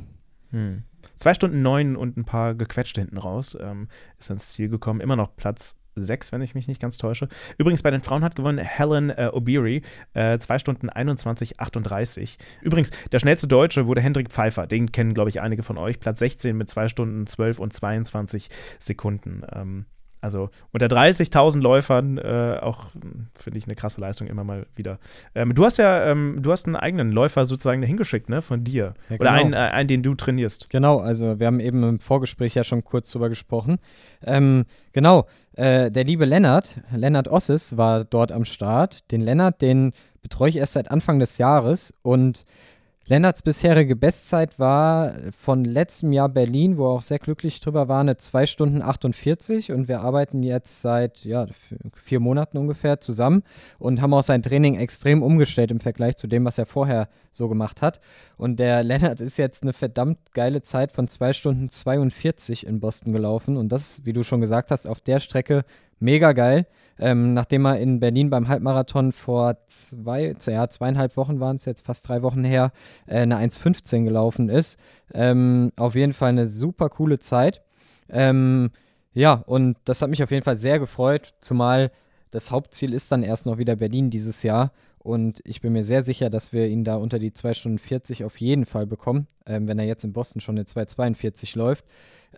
Hm. 0.51 0.83
Zwei 1.17 1.35
Stunden 1.35 1.63
neun 1.63 1.97
und 1.97 2.17
ein 2.17 2.25
paar 2.25 2.55
gequetschte 2.55 3.01
hinten 3.01 3.19
raus. 3.19 3.57
Ähm, 3.61 3.89
ist 4.19 4.31
ans 4.31 4.53
Ziel 4.53 4.69
gekommen. 4.69 5.01
Immer 5.01 5.17
noch 5.17 5.37
Platz 5.37 5.77
6, 5.97 6.33
wenn 6.33 6.43
ich 6.43 6.55
mich 6.55 6.69
nicht 6.69 6.81
ganz 6.81 6.99
täusche. 6.99 7.29
Übrigens, 7.59 7.83
bei 7.83 7.91
den 7.91 8.03
Frauen 8.03 8.23
hat 8.23 8.37
gewonnen 8.37 8.59
Helen 8.59 9.11
äh, 9.11 9.31
O'Beary, 9.33 9.83
äh, 10.15 10.39
2 10.39 10.59
Stunden 10.59 10.91
21, 10.91 11.59
38. 11.59 12.39
Übrigens, 12.61 12.91
der 13.13 13.19
schnellste 13.19 13.49
Deutsche 13.49 13.87
wurde 13.87 14.01
Hendrik 14.01 14.31
Pfeiffer. 14.31 14.67
Den 14.67 14.93
kennen, 14.93 15.15
glaube 15.15 15.31
ich, 15.31 15.41
einige 15.41 15.63
von 15.63 15.79
euch. 15.79 15.99
Platz 15.99 16.19
16 16.21 16.57
mit 16.57 16.69
2 16.69 16.89
Stunden 16.89 17.27
12 17.27 17.59
und 17.59 17.73
22 17.73 18.51
Sekunden. 18.79 19.43
Ähm, 19.53 19.87
also 20.21 20.51
unter 20.73 20.87
30.000 20.87 21.61
Läufern 21.61 22.19
äh, 22.19 22.59
auch, 22.61 22.87
finde 23.35 23.59
ich, 23.59 23.67
eine 23.67 23.75
krasse 23.75 24.01
Leistung 24.01 24.27
immer 24.27 24.45
mal 24.45 24.67
wieder. 24.75 24.99
Ähm, 25.35 25.55
du 25.55 25.65
hast 25.65 25.77
ja, 25.79 26.05
ähm, 26.05 26.39
du 26.41 26.51
hast 26.53 26.67
einen 26.67 26.77
eigenen 26.77 27.13
Läufer 27.13 27.45
sozusagen 27.45 27.83
hingeschickt, 27.83 28.29
ne, 28.29 28.43
von 28.43 28.65
dir. 28.65 28.95
Ja, 29.09 29.17
Oder 29.17 29.31
genau. 29.31 29.31
einen, 29.33 29.53
äh, 29.53 29.57
einen, 29.57 29.89
den 29.89 30.03
du 30.03 30.15
trainierst. 30.15 30.71
Genau, 30.71 30.99
also 30.99 31.39
wir 31.39 31.47
haben 31.47 31.61
eben 31.61 31.83
im 31.83 31.99
Vorgespräch 31.99 32.55
ja 32.55 32.65
schon 32.65 32.83
kurz 32.85 33.11
drüber 33.11 33.29
gesprochen. 33.29 33.79
Ähm, 34.25 34.65
genau, 34.93 35.27
äh, 35.55 35.91
der 35.91 36.05
liebe 36.05 36.25
Lennart, 36.25 36.81
Lennart 36.93 37.29
Osses 37.29 37.77
war 37.77 38.05
dort 38.05 38.33
am 38.33 38.45
Start. 38.45 39.11
Den 39.13 39.21
Lennart, 39.21 39.63
den 39.63 39.93
betreue 40.23 40.49
ich 40.49 40.57
erst 40.57 40.73
seit 40.73 40.91
Anfang 40.91 41.19
des 41.21 41.39
Jahres 41.39 41.95
und 42.03 42.45
Lennarts 43.09 43.43
bisherige 43.43 43.95
Bestzeit 43.95 44.59
war 44.59 45.15
von 45.39 45.65
letztem 45.65 46.13
Jahr 46.13 46.29
Berlin, 46.29 46.77
wo 46.77 46.87
er 46.87 46.95
auch 46.95 47.03
sehr 47.03 47.21
glücklich 47.21 47.61
drüber 47.61 47.87
war, 47.87 48.01
eine 48.01 48.17
2 48.17 48.47
Stunden 48.47 48.83
48 48.83 49.71
und 49.71 49.87
wir 49.87 50.01
arbeiten 50.01 50.43
jetzt 50.43 50.83
seit 50.83 51.25
ja, 51.25 51.47
vier 51.95 52.19
Monaten 52.19 52.59
ungefähr 52.59 52.99
zusammen 52.99 53.45
und 53.79 54.03
haben 54.03 54.13
auch 54.13 54.25
sein 54.25 54.43
Training 54.43 54.77
extrem 54.77 55.23
umgestellt 55.23 55.71
im 55.71 55.79
Vergleich 55.79 56.17
zu 56.17 56.27
dem, 56.27 56.45
was 56.45 56.59
er 56.59 56.67
vorher 56.67 57.09
so 57.31 57.49
gemacht 57.49 57.81
hat. 57.81 58.01
Und 58.39 58.59
der 58.59 58.83
Lennart 58.83 59.21
ist 59.21 59.37
jetzt 59.37 59.63
eine 59.63 59.73
verdammt 59.73 60.19
geile 60.35 60.61
Zeit 60.61 60.91
von 60.91 61.07
2 61.07 61.33
Stunden 61.33 61.69
42 61.69 62.67
in 62.67 62.81
Boston 62.81 63.13
gelaufen 63.13 63.57
und 63.57 63.69
das, 63.69 64.05
wie 64.05 64.15
du 64.15 64.25
schon 64.25 64.41
gesagt 64.41 64.73
hast, 64.73 64.85
auf 64.85 64.99
der 64.99 65.21
Strecke 65.21 65.65
mega 66.01 66.33
geil. 66.33 66.67
Ähm, 66.99 67.35
nachdem 67.35 67.67
er 67.67 67.79
in 67.79 68.01
Berlin 68.01 68.31
beim 68.31 68.49
Halbmarathon 68.49 69.13
vor 69.13 69.57
zwei, 69.67 70.35
ja, 70.47 70.69
zweieinhalb 70.69 71.17
Wochen 71.17 71.41
waren 71.41 71.57
es 71.57 71.67
jetzt, 71.67 71.85
fast 71.85 72.09
drei 72.09 72.23
Wochen 72.23 72.45
her, 72.45 72.73
äh, 73.07 73.21
eine 73.21 73.37
1,15 73.37 74.05
gelaufen 74.05 74.49
ist. 74.49 74.79
Ähm, 75.13 75.73
auf 75.77 75.95
jeden 75.95 76.15
Fall 76.15 76.31
eine 76.31 76.47
super 76.47 76.89
coole 76.89 77.19
Zeit. 77.19 77.63
Ähm, 78.09 78.71
ja, 79.13 79.43
und 79.47 79.77
das 79.85 80.03
hat 80.03 80.11
mich 80.11 80.23
auf 80.23 80.31
jeden 80.31 80.45
Fall 80.45 80.59
sehr 80.59 80.79
gefreut, 80.79 81.35
zumal 81.41 81.91
das 82.31 82.51
Hauptziel 82.51 82.93
ist 82.93 83.11
dann 83.13 83.23
erst 83.23 83.47
noch 83.47 83.59
wieder 83.59 83.77
Berlin 83.77 84.11
dieses 84.11 84.43
Jahr. 84.43 84.73
Und 85.07 85.41
ich 85.45 85.61
bin 85.61 85.73
mir 85.73 85.85
sehr 85.85 86.03
sicher, 86.03 86.31
dass 86.31 86.53
wir 86.53 86.67
ihn 86.67 86.83
da 86.83 86.97
unter 86.97 87.21
die 87.21 87.33
2 87.33 87.55
Stunden 87.55 87.79
40 87.79 88.25
auf 88.25 88.41
jeden 88.41 88.67
Fall 88.67 88.87
bekommen, 88.87 89.29
ähm, 89.47 89.69
wenn 89.69 89.79
er 89.79 89.85
jetzt 89.85 90.03
in 90.03 90.13
Boston 90.13 90.41
schon 90.41 90.57
eine 90.57 90.65
2,42 90.65 91.57
läuft. 91.57 91.85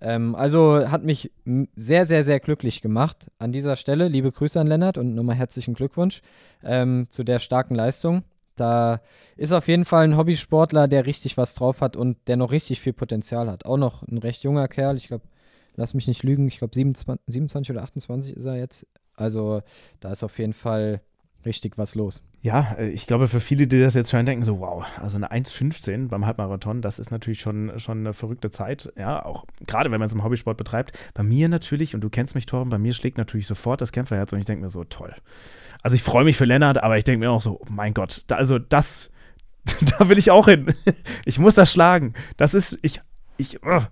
Ähm, 0.03 0.35
also 0.35 0.87
hat 0.91 1.03
mich 1.03 1.33
sehr, 1.75 2.05
sehr, 2.05 2.25
sehr 2.25 2.41
glücklich 2.41 2.83
gemacht. 2.83 3.31
An 3.39 3.53
dieser 3.53 3.77
Stelle 3.77 4.09
liebe 4.09 4.31
Grüße 4.31 4.61
an 4.61 4.67
Lennart 4.67 4.99
und 4.99 5.15
nochmal 5.15 5.37
herzlichen 5.37 5.73
Glückwunsch 5.73 6.21
ähm, 6.63 7.07
zu 7.09 7.25
der 7.25 7.39
starken 7.39 7.75
Leistung. 7.75 8.23
Da 8.55 9.01
ist 9.39 9.53
auf 9.53 9.67
jeden 9.67 9.87
Fall 9.87 10.05
ein 10.05 10.19
Hobbysportler, 10.19 10.89
der 10.89 11.07
richtig 11.07 11.39
was 11.39 11.55
drauf 11.55 11.81
hat 11.81 11.97
und 11.97 12.19
der 12.27 12.37
noch 12.37 12.53
richtig 12.53 12.81
viel 12.81 12.93
Potenzial 12.93 13.51
hat. 13.51 13.65
Auch 13.65 13.79
noch 13.79 14.03
ein 14.03 14.19
recht 14.19 14.43
junger 14.43 14.69
Kerl. 14.69 14.99
Ich 14.99 15.09
glaube, 15.09 15.25
lass 15.75 15.95
mich 15.95 16.07
nicht 16.07 16.23
lügen, 16.23 16.49
ich 16.49 16.59
glaube 16.59 16.75
27, 16.75 17.25
27 17.29 17.71
oder 17.75 17.83
28 17.85 18.37
ist 18.37 18.45
er 18.45 18.57
jetzt. 18.57 18.87
Also 19.15 19.63
da 20.01 20.13
ist 20.13 20.23
auf 20.23 20.39
jeden 20.39 20.53
Fall 20.53 21.01
richtig 21.45 21.79
was 21.79 21.95
los. 21.95 22.23
Ja, 22.43 22.77
äh, 22.79 22.89
ich 22.89 23.07
glaube, 23.07 23.29
für 23.29 23.41
viele, 23.41 23.67
die 23.67 23.81
das 23.81 23.95
jetzt 23.95 24.13
hören, 24.13 24.27
denken 24.27 24.45
so, 24.45 24.61
wow, 24.61 24.85
also 25.01 25.17
eine 25.17 25.31
1,15 25.31 26.09
beim 26.09 26.27
Halbmarathon, 26.27 26.83
das 26.83 26.99
ist 26.99 27.11
natürlich 27.11 27.41
schon, 27.41 27.79
schon 27.79 27.99
eine 27.99 28.15
verrückte 28.15 28.51
Zeit. 28.51 28.93
Ja, 28.97 29.25
auch 29.25 29.45
gerade 29.67 29.91
wenn 29.91 29.99
man 29.99 30.07
es 30.07 30.13
im 30.13 30.25
Hobbysport 30.25 30.57
betreibt. 30.57 30.99
Bei 31.15 31.23
mir 31.23 31.49
natürlich, 31.49 31.95
und 31.95 32.01
du 32.01 32.11
kennst 32.11 32.35
mich, 32.35 32.47
Torben, 32.47 32.71
bei 32.71 32.79
mir 32.79 32.93
schlägt 32.93 33.19
natürlich 33.19 33.47
sofort 33.47 33.81
das 33.81 33.93
Kämpferherz 33.93 34.33
und 34.33 34.41
ich 34.41 34.47
denke 34.47 34.63
mir 34.63 34.71
so, 34.71 34.85
toll. 34.85 35.15
Also 35.83 35.95
ich 35.95 36.03
freue 36.03 36.25
mich 36.25 36.37
für 36.37 36.45
Lennart, 36.45 36.83
aber 36.83 36.99
ich 36.99 37.05
denke 37.05 37.21
mir 37.21 37.31
auch 37.31 37.43
so, 37.43 37.61
oh 37.61 37.67
mein 37.71 37.95
Gott, 37.95 38.25
da, 38.27 38.37
also 38.37 38.59
das, 38.59 39.11
da 39.99 40.09
will 40.09 40.19
ich 40.19 40.31
auch 40.31 40.47
hin. 40.47 40.75
Ich 41.25 41.39
muss 41.39 41.55
das 41.55 41.71
schlagen. 41.71 42.15
Das 42.37 42.55
ist, 42.55 42.79
ich, 42.83 43.01
ich, 43.37 43.63
oh, 43.63 43.83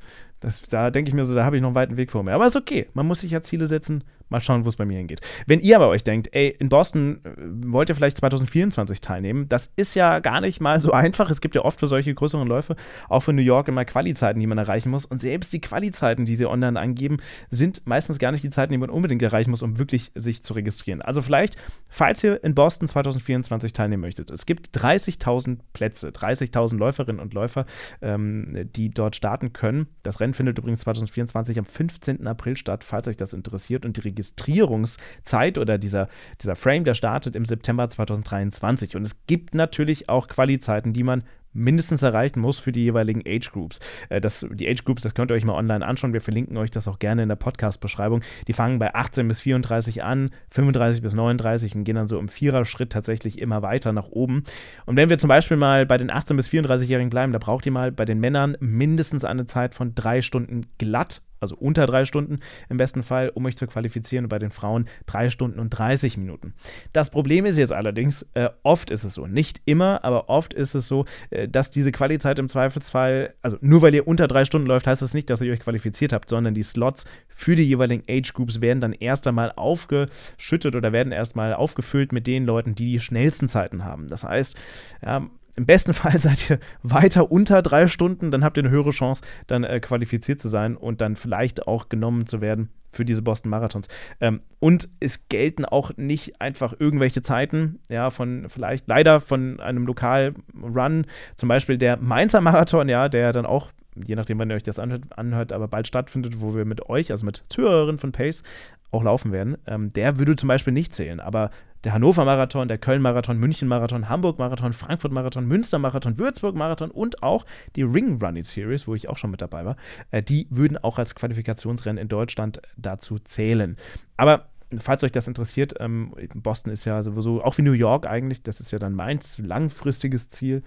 das, 0.41 0.63
da 0.63 0.91
denke 0.91 1.09
ich 1.09 1.15
mir 1.15 1.25
so, 1.25 1.35
da 1.35 1.45
habe 1.45 1.57
ich 1.57 1.63
noch 1.63 1.69
einen 1.69 1.77
weiten 1.77 1.97
Weg 1.97 2.11
vor 2.11 2.23
mir. 2.23 2.33
Aber 2.33 2.47
ist 2.47 2.57
okay. 2.57 2.89
Man 2.95 3.07
muss 3.07 3.21
sich 3.21 3.31
ja 3.31 3.43
Ziele 3.43 3.67
setzen. 3.67 4.05
Mal 4.29 4.41
schauen, 4.41 4.65
wo 4.65 4.69
es 4.69 4.77
bei 4.77 4.85
mir 4.85 4.99
hingeht. 4.99 5.21
Wenn 5.47 5.61
ihr 5.61 5.77
aber 5.77 5.89
euch 5.89 6.03
denkt, 6.03 6.29
ey, 6.33 6.49
in 6.49 6.69
Boston 6.69 7.21
äh, 7.25 7.31
wollt 7.71 7.89
ihr 7.89 7.95
vielleicht 7.95 8.19
2024 8.19 9.01
teilnehmen, 9.01 9.49
das 9.49 9.73
ist 9.77 9.95
ja 9.95 10.19
gar 10.19 10.41
nicht 10.41 10.61
mal 10.61 10.81
so 10.81 10.93
einfach. 10.93 11.31
Es 11.31 11.41
gibt 11.41 11.55
ja 11.55 11.65
oft 11.65 11.79
für 11.79 11.87
solche 11.87 12.13
größeren 12.13 12.47
Läufe, 12.47 12.75
auch 13.09 13.21
für 13.21 13.33
New 13.33 13.43
York, 13.43 13.69
immer 13.69 13.85
Qualizeiten, 13.85 14.41
die 14.41 14.47
man 14.49 14.59
erreichen 14.59 14.91
muss. 14.91 15.07
Und 15.07 15.23
selbst 15.23 15.53
die 15.53 15.61
Qualizeiten, 15.61 16.25
die 16.25 16.35
sie 16.35 16.47
online 16.47 16.79
angeben, 16.79 17.19
sind 17.51 17.87
meistens 17.87 18.19
gar 18.19 18.33
nicht 18.33 18.43
die 18.43 18.51
Zeiten, 18.51 18.73
die 18.73 18.79
man 18.79 18.91
unbedingt 18.91 19.23
erreichen 19.23 19.51
muss, 19.51 19.63
um 19.63 19.79
wirklich 19.79 20.11
sich 20.17 20.43
zu 20.43 20.55
registrieren. 20.55 21.03
Also 21.03 21.23
vielleicht, 21.23 21.57
falls 21.89 22.25
ihr 22.25 22.43
in 22.43 22.55
Boston 22.55 22.89
2024 22.89 23.73
teilnehmen 23.73 24.01
möchtet, 24.01 24.31
es 24.31 24.45
gibt 24.45 24.77
30.000 24.77 25.59
Plätze, 25.73 26.09
30.000 26.09 26.79
Läuferinnen 26.79 27.21
und 27.21 27.33
Läufer, 27.33 27.65
ähm, 28.03 28.69
die 28.75 28.91
dort 28.91 29.15
starten 29.15 29.53
können. 29.53 29.87
Das 30.03 30.19
Rennen 30.19 30.35
findet 30.35 30.59
übrigens 30.59 30.81
2024 30.81 31.59
am 31.61 31.65
15. 31.65 32.27
April 32.27 32.57
statt, 32.57 32.83
falls 32.83 33.07
euch 33.07 33.17
das 33.17 33.33
interessiert. 33.33 33.85
Und 33.85 33.97
die 33.97 34.16
Registrierungszeit 34.17 35.59
oder 35.59 35.79
dieser, 35.79 36.09
dieser 36.41 36.57
Frame, 36.57 36.85
der 36.85 36.95
startet 36.95 37.37
im 37.37 37.45
September 37.45 37.89
2023. 37.89 38.97
Und 38.97 39.03
es 39.03 39.27
gibt 39.27 39.55
natürlich 39.55 40.09
auch 40.09 40.29
Qualizeiten, 40.29 40.93
die 40.93 41.03
man 41.03 41.23
mindestens 41.53 42.03
erreichen 42.03 42.41
muss 42.41 42.59
für 42.59 42.71
die 42.71 42.83
jeweiligen 42.83 43.23
Age 43.27 43.51
Groups. 43.51 43.81
Äh, 44.11 44.21
das, 44.21 44.47
die 44.53 44.69
Age 44.69 44.85
Groups, 44.85 45.03
das 45.03 45.15
könnt 45.15 45.31
ihr 45.31 45.35
euch 45.35 45.45
mal 45.45 45.55
online 45.55 45.85
anschauen. 45.85 46.13
Wir 46.13 46.21
verlinken 46.21 46.57
euch 46.59 46.71
das 46.71 46.87
auch 46.87 46.99
gerne 46.99 47.23
in 47.23 47.29
der 47.29 47.37
Podcast-Beschreibung. 47.37 48.21
Die 48.47 48.53
fangen 48.53 48.79
bei 48.79 48.95
18 48.95 49.27
bis 49.27 49.41
34 49.41 50.05
an, 50.05 50.31
35 50.51 51.03
bis 51.03 51.15
39 51.15 51.75
und 51.75 51.85
gehen 51.85 51.97
dann 51.97 52.09
so 52.09 52.19
im 52.19 52.29
Viererschritt 52.29 52.93
tatsächlich 52.93 53.39
immer 53.39 53.63
weiter 53.63 53.93
nach 53.93 54.09
oben. 54.09 54.45
Und 54.85 54.97
wenn 54.97 55.09
wir 55.09 55.19
zum 55.19 55.29
Beispiel 55.29 55.57
mal 55.57 55.87
bei 55.87 55.97
den 55.97 56.11
18 56.11 56.37
bis 56.37 56.49
34-Jährigen 56.49 57.11
bleiben, 57.11 57.33
da 57.33 57.39
braucht 57.39 57.65
ihr 57.65 57.73
mal 57.73 57.91
bei 57.91 58.05
den 58.05 58.21
Männern 58.21 58.57
mindestens 58.61 59.25
eine 59.25 59.47
Zeit 59.47 59.75
von 59.75 59.95
drei 59.95 60.21
Stunden 60.21 60.67
glatt 60.77 61.23
also 61.41 61.57
unter 61.57 61.87
drei 61.87 62.05
Stunden 62.05 62.41
im 62.69 62.77
besten 62.77 63.03
Fall, 63.03 63.31
um 63.31 63.45
euch 63.47 63.57
zu 63.57 63.67
qualifizieren. 63.67 64.29
Bei 64.29 64.39
den 64.39 64.51
Frauen 64.51 64.89
drei 65.07 65.31
Stunden 65.31 65.59
und 65.59 65.71
30 65.71 66.17
Minuten. 66.17 66.55
Das 66.93 67.11
Problem 67.11 67.47
ist 67.47 67.59
jetzt 67.59 67.73
allerdings, 67.73 68.29
äh, 68.35 68.51
oft 68.63 68.91
ist 68.91 69.05
es 69.05 69.15
so, 69.15 69.27
nicht 69.27 69.61
immer, 69.65 70.05
aber 70.05 70.29
oft 70.29 70.55
ist 70.55 70.75
es 70.75 70.89
so, 70.89 71.05
äh, 71.31 71.49
dass 71.49 71.71
diese 71.71 71.93
Qualizeit 71.93 72.39
im 72.39 72.49
Zweifelsfall, 72.49 73.35
also 73.43 73.57
nur 73.61 73.83
weil 73.83 73.95
ihr 73.95 74.07
unter 74.07 74.29
drei 74.29 74.45
Stunden 74.45 74.67
läuft, 74.67 74.87
heißt 74.87 75.03
das 75.03 75.15
nicht, 75.15 75.31
dass 75.31 75.41
ihr 75.41 75.53
euch 75.53 75.61
qualifiziert 75.61 76.13
habt, 76.13 76.31
sondern 76.31 76.55
die 76.55 76.63
Slots 76.63 77.07
für 77.29 77.57
die 77.57 77.65
jeweiligen 77.65 78.03
Age 78.09 78.33
Groups 78.33 78.61
werden 78.61 78.81
dann 78.81 78.93
erst 78.93 79.27
einmal 79.27 79.53
aufgeschüttet 79.53 80.75
oder 80.75 80.93
werden 80.93 81.13
erstmal 81.13 81.55
aufgefüllt 81.55 82.13
mit 82.13 82.27
den 82.27 82.47
Leuten, 82.47 82.75
die 82.75 82.93
die 82.93 83.01
schnellsten 83.01 83.49
Zeiten 83.49 83.85
haben. 83.85 84.09
Das 84.09 84.25
heißt, 84.25 84.57
ja, 85.03 85.29
im 85.57 85.67
besten 85.67 85.95
Fall 85.95 86.19
seid 86.19 86.51
ihr 86.51 86.59
weiter 86.83 87.31
unter 87.31 87.63
drei 87.63 87.89
Stunden, 87.89 88.31
dann 88.31 88.45
habt 88.45 88.57
ihr 88.57 88.63
eine 88.63 88.71
höhere 88.71 88.91
Chance, 88.91 89.23
dann 89.47 89.65
äh, 89.65 89.81
qualifiziert 89.81 90.41
zu 90.41 90.49
sein 90.49 90.77
und 90.77 91.01
dann 91.01 91.17
vielleicht 91.17 91.67
auch 91.67 91.89
genommen 91.89 92.27
zu 92.27 92.41
werden 92.41 92.71
für 92.97 93.05
diese 93.05 93.23
Boston 93.23 93.51
Marathons. 93.51 93.89
Ähm, 94.21 94.41
und 94.59 94.89
es 95.01 95.29
gelten 95.29 95.65
auch 95.65 95.93
nicht 95.97 96.41
einfach 96.41 96.75
irgendwelche 96.79 97.23
Zeiten, 97.23 97.79
ja, 97.89 98.11
von 98.11 98.47
vielleicht 98.49 98.89
leider 98.89 99.21
von 99.21 99.61
einem 99.61 99.87
Lokal-Run, 99.87 101.07
zum 101.37 101.49
Beispiel 101.49 101.79
der 101.79 101.99
Mainzer 101.99 102.41
Marathon, 102.41 102.89
ja, 102.89 103.09
der 103.09 103.33
dann 103.33 103.47
auch 103.47 103.71
je 104.05 104.15
nachdem, 104.15 104.39
wann 104.39 104.51
ihr 104.51 104.57
euch 104.57 104.63
das 104.63 104.79
anhört, 104.79 105.05
anhört, 105.17 105.53
aber 105.53 105.69
bald 105.69 105.89
stattfindet, 105.89 106.41
wo 106.41 106.55
wir 106.55 106.67
mit 106.67 106.91
euch, 106.91 107.11
also 107.11 107.25
mit 107.25 107.45
Zuhörerinnen 107.49 107.99
von 107.99 108.13
Pace, 108.13 108.43
auch 108.91 109.03
laufen 109.03 109.33
werden, 109.33 109.57
ähm, 109.67 109.93
der 109.93 110.19
würde 110.19 110.37
zum 110.37 110.49
Beispiel 110.49 110.73
nicht 110.73 110.95
zählen. 110.95 111.21
Aber 111.21 111.51
der 111.85 111.93
Hannover-Marathon, 111.93 112.69
der 112.69 112.79
Köln-Marathon, 112.79 113.39
München-Marathon, 113.39 114.09
Hamburg-Marathon, 114.09 114.73
Frankfurt-Marathon, 114.73 115.47
Münster-Marathon, 115.47 116.19
Würzburg-Marathon 116.19 116.91
und 116.91 117.23
auch 117.23 117.47
die 117.77 117.83
Ring 117.83 118.19
Running 118.21 118.45
Series, 118.45 118.89
wo 118.89 118.95
ich 118.95 119.09
auch 119.09 119.17
schon 119.17 119.31
mit 119.31 119.43
dabei 119.43 119.65
war, 119.65 119.77
äh, 120.11 120.23
die 120.23 120.47
würden 120.51 120.79
auch 120.79 120.99
als 120.99 121.15
Qualifikationsrennen 121.15 121.99
in 122.01 122.09
Deutschland 122.09 122.61
dazu 122.87 123.19
zählen. 123.19 123.77
Aber 124.17 124.49
falls 124.79 125.05
euch 125.05 125.13
das 125.13 125.29
interessiert, 125.29 125.75
ähm, 125.81 126.13
Boston 126.35 126.73
ist 126.73 126.85
ja 126.85 127.03
sowieso, 127.03 127.43
auch 127.43 127.57
wie 127.59 127.63
New 127.63 127.73
York 127.73 128.07
eigentlich, 128.07 128.43
das 128.43 128.61
ist 128.61 128.71
ja 128.71 128.79
dann 128.79 128.95
mein 128.95 129.21
langfristiges 129.39 130.29
Ziel, 130.29 130.63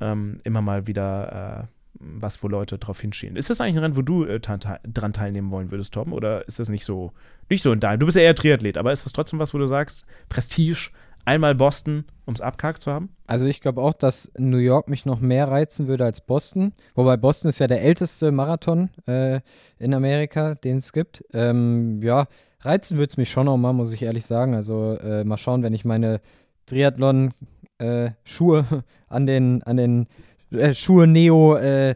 ähm, 0.00 0.38
immer 0.44 0.62
mal 0.62 0.86
wieder 0.86 1.64
äh, 1.64 1.76
was, 1.98 2.42
wo 2.42 2.48
Leute 2.48 2.78
drauf 2.78 3.00
hinschielen. 3.00 3.36
Ist 3.36 3.50
das 3.50 3.60
eigentlich 3.60 3.76
ein 3.76 3.82
Rennen, 3.82 3.96
wo 3.96 4.02
du 4.02 4.24
äh, 4.24 4.40
dran 4.40 5.12
teilnehmen 5.12 5.50
wollen 5.50 5.70
würdest, 5.70 5.94
Tom? 5.94 6.12
Oder 6.12 6.46
ist 6.46 6.58
das 6.58 6.68
nicht 6.68 6.84
so, 6.84 7.12
nicht 7.48 7.62
so 7.62 7.72
in 7.72 7.80
deinem? 7.80 8.00
Du 8.00 8.06
bist 8.06 8.16
ja 8.16 8.22
eher 8.22 8.34
Triathlet, 8.34 8.76
aber 8.76 8.92
ist 8.92 9.06
das 9.06 9.12
trotzdem 9.12 9.38
was, 9.38 9.54
wo 9.54 9.58
du 9.58 9.66
sagst, 9.66 10.04
Prestige, 10.28 10.90
einmal 11.26 11.54
Boston, 11.54 12.04
um 12.24 12.32
es 12.34 12.40
abgehakt 12.40 12.82
zu 12.82 12.90
haben? 12.92 13.10
Also 13.26 13.44
ich 13.46 13.60
glaube 13.60 13.82
auch, 13.82 13.92
dass 13.92 14.30
New 14.38 14.56
York 14.56 14.88
mich 14.88 15.04
noch 15.04 15.20
mehr 15.20 15.48
reizen 15.48 15.86
würde 15.88 16.04
als 16.06 16.20
Boston. 16.22 16.72
Wobei 16.94 17.16
Boston 17.18 17.50
ist 17.50 17.58
ja 17.58 17.66
der 17.66 17.82
älteste 17.82 18.32
Marathon 18.32 18.88
äh, 19.06 19.40
in 19.78 19.92
Amerika, 19.92 20.54
den 20.54 20.78
es 20.78 20.92
gibt. 20.92 21.22
Ähm, 21.34 22.00
ja, 22.02 22.26
reizen 22.60 22.96
würde 22.96 23.10
es 23.10 23.16
mich 23.18 23.30
schon 23.30 23.46
noch 23.46 23.56
mal, 23.58 23.72
muss 23.74 23.92
ich 23.92 24.02
ehrlich 24.02 24.24
sagen. 24.24 24.54
Also 24.54 24.94
äh, 24.98 25.24
mal 25.24 25.36
schauen, 25.36 25.62
wenn 25.62 25.74
ich 25.74 25.84
meine 25.84 26.20
Triathlon-Schuhe 26.66 28.64
äh, 28.70 28.82
an 29.08 29.26
den, 29.26 29.62
an 29.64 29.76
den 29.76 30.06
äh, 30.52 30.74
Schuhe, 30.74 31.06
Neo, 31.06 31.56
äh, 31.56 31.94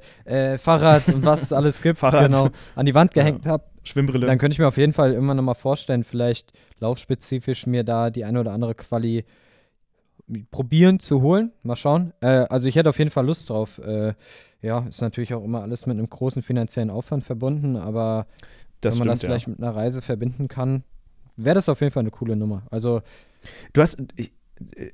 Fahrrad 0.59 1.09
und 1.15 1.25
was 1.25 1.43
es 1.43 1.53
alles 1.53 1.81
gibt, 1.81 1.99
Fahrrad. 2.01 2.27
genau, 2.31 2.49
an 2.75 2.87
die 2.87 2.95
Wand 2.95 3.15
gehängt 3.15 3.45
Ja. 3.47 3.53
habe. 3.53 3.65
Schwimmbrille. 3.85 4.27
Dann 4.27 4.39
könnte 4.39 4.53
ich 4.55 4.59
mir 4.59 4.69
auf 4.69 4.77
jeden 4.77 4.93
Fall 4.93 5.13
immer 5.15 5.35
noch 5.35 5.43
mal 5.43 5.55
vorstellen, 5.55 6.05
vielleicht 6.05 6.53
laufspezifisch 6.81 7.67
mir 7.67 7.83
da 7.85 8.11
die 8.11 8.25
eine 8.25 8.41
oder 8.41 8.53
andere 8.53 8.75
Quali 8.75 9.25
probieren 10.51 11.01
zu 11.01 11.23
holen. 11.23 11.53
Mal 11.63 11.77
schauen. 11.77 12.13
Äh, 12.21 12.27
also 12.27 12.69
ich 12.69 12.77
hätte 12.77 12.89
auf 12.91 12.99
jeden 12.99 13.11
Fall 13.11 13.27
Lust 13.27 13.51
drauf. 13.51 13.79
Äh, 13.79 14.15
ja, 14.63 14.81
ist 14.89 15.01
natürlich 15.01 15.35
auch 15.35 15.43
immer 15.45 15.63
alles 15.63 15.87
mit 15.87 15.97
einem 15.99 16.09
großen 16.09 16.43
finanziellen 16.43 16.91
Aufwand 16.91 17.25
verbunden, 17.25 17.77
aber 17.77 18.27
das 18.81 18.95
wenn 18.95 18.99
man 19.01 19.09
das 19.09 19.19
stimmt, 19.19 19.29
vielleicht 19.31 19.49
mit 19.49 19.59
einer 19.59 19.75
Reise 19.75 20.03
verbinden 20.03 20.49
kann, 20.49 20.85
wäre 21.37 21.55
das 21.55 21.69
auf 21.69 21.81
jeden 21.81 21.93
Fall 21.93 22.03
eine 22.03 22.11
coole 22.11 22.37
Nummer. 22.37 22.63
Also 22.71 23.03
Du 23.73 23.81
hast, 23.81 23.97
ich- 24.17 24.33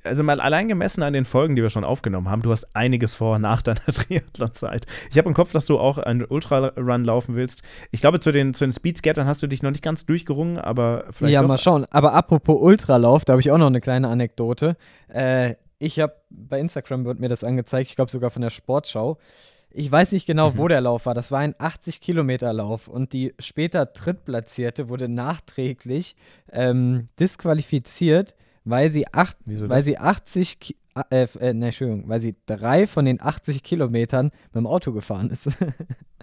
also 0.05 0.23
mal 0.23 0.41
allein 0.41 0.69
gemessen 0.69 1.03
an 1.03 1.13
den 1.13 1.25
Folgen, 1.25 1.57
die 1.57 1.63
wir 1.63 1.71
schon 1.71 1.85
aufgenommen 1.85 2.29
haben, 2.31 2.43
du 2.43 2.51
hast 2.51 2.75
einiges 2.77 3.15
vor 3.15 3.39
nach 3.39 3.63
deiner 3.63 3.81
Triathlon-Zeit. 3.87 4.87
Ich 5.11 5.19
habe 5.19 5.29
im 5.29 5.35
Kopf, 5.35 5.53
dass 5.53 5.67
du 5.67 5.79
auch 5.79 5.99
einen 5.99 6.25
Ultrarun 6.25 7.05
laufen 7.05 7.35
willst. 7.37 7.63
Ich 7.91 8.01
glaube, 8.01 8.21
zu 8.21 8.33
den, 8.33 8.55
zu 8.55 8.65
den 8.65 8.73
Speedskattern 8.73 9.27
hast 9.27 9.43
du 9.43 9.47
dich 9.47 9.63
noch 9.63 9.71
nicht 9.71 9.83
ganz 9.83 10.07
durchgerungen, 10.07 10.59
aber 10.59 11.05
vielleicht 11.11 11.35
ja, 11.35 11.41
doch. 11.43 11.49
mal 11.49 11.59
schauen. 11.59 11.87
Aber 11.91 12.13
apropos 12.15 12.61
Ultralauf, 12.61 13.25
da 13.25 13.33
habe 13.33 13.41
ich 13.41 13.51
auch 13.51 13.59
noch 13.59 13.67
eine 13.67 13.81
kleine 13.81 14.09
Anekdote. 14.09 14.77
Äh, 15.09 15.55
ich 15.79 16.01
habe 16.01 16.15
bei 16.31 16.59
Instagram 16.59 17.05
wird 17.05 17.21
mir 17.21 17.29
das 17.29 17.45
angezeigt, 17.45 17.91
ich 17.91 17.97
glaube 17.97 18.11
sogar 18.11 18.31
von 18.31 18.43
der 18.43 18.51
Sportschau. 18.51 19.19
Ich 19.71 19.93
weiß 19.93 20.13
nicht 20.13 20.27
genau, 20.27 20.53
Mhm. 20.53 20.59
wo 20.59 20.69
der 20.69 20.81
Lauf 20.81 21.05
war. 21.05 21.13
Das 21.13 21.31
war 21.31 21.41
ein 21.41 21.53
80-Kilometer-Lauf 21.55 22.89
und 22.89 23.13
die 23.13 23.35
später 23.39 23.85
Drittplatzierte 23.85 24.89
wurde 24.89 25.09
nachträglich 25.09 26.17
ähm, 26.51 27.09
disqualifiziert, 27.21 28.35
weil 28.67 28.91
sie, 28.91 29.07
acht, 29.13 29.39
Wieso 29.47 29.69
weil 29.71 29.79
das? 29.79 29.85
sie 29.87 29.97
80, 29.99 30.61
Ki- 30.61 30.77
äh, 31.11 31.27
äh, 31.41 31.53
ne, 31.55 31.67
Entschuldigung, 31.67 32.09
weil 32.09 32.21
sie 32.21 32.35
drei 32.47 32.87
von 32.87 33.05
den 33.07 33.21
80 33.23 33.63
Kilometern 33.63 34.27
mit 34.27 34.55
dem 34.57 34.67
Auto 34.67 34.93
gefahren 34.93 35.31
ist. 35.31 35.49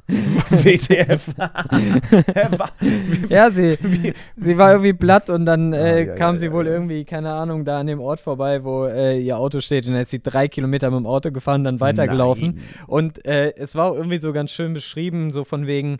WTF. 0.07 1.29
Ja, 3.29 3.51
sie, 3.51 3.77
sie 4.37 4.57
war 4.57 4.71
irgendwie 4.71 4.93
platt 4.93 5.29
und 5.29 5.45
dann 5.45 5.73
äh, 5.73 5.77
Ah, 5.77 5.97
ja, 5.99 6.15
kam 6.15 6.35
ja, 6.35 6.39
sie 6.39 6.45
ja, 6.47 6.51
wohl 6.51 6.67
irgendwie, 6.67 7.05
keine 7.05 7.33
Ahnung, 7.33 7.65
da 7.65 7.79
an 7.79 7.87
dem 7.87 7.99
Ort 7.99 8.19
vorbei, 8.19 8.63
wo 8.63 8.85
äh, 8.85 9.19
ihr 9.19 9.37
Auto 9.37 9.59
steht. 9.61 9.85
Und 9.87 9.93
dann 9.93 10.01
ist 10.01 10.09
sie 10.11 10.21
drei 10.21 10.47
Kilometer 10.47 10.89
mit 10.91 10.99
dem 10.99 11.05
Auto 11.07 11.31
gefahren, 11.31 11.63
dann 11.63 11.79
weitergelaufen. 11.79 12.55
Nein. 12.55 12.63
Und 12.87 13.25
äh, 13.25 13.53
es 13.55 13.75
war 13.75 13.91
auch 13.91 13.95
irgendwie 13.95 14.17
so 14.17 14.33
ganz 14.33 14.51
schön 14.51 14.73
beschrieben, 14.73 15.31
so 15.31 15.43
von 15.43 15.67
wegen, 15.67 15.97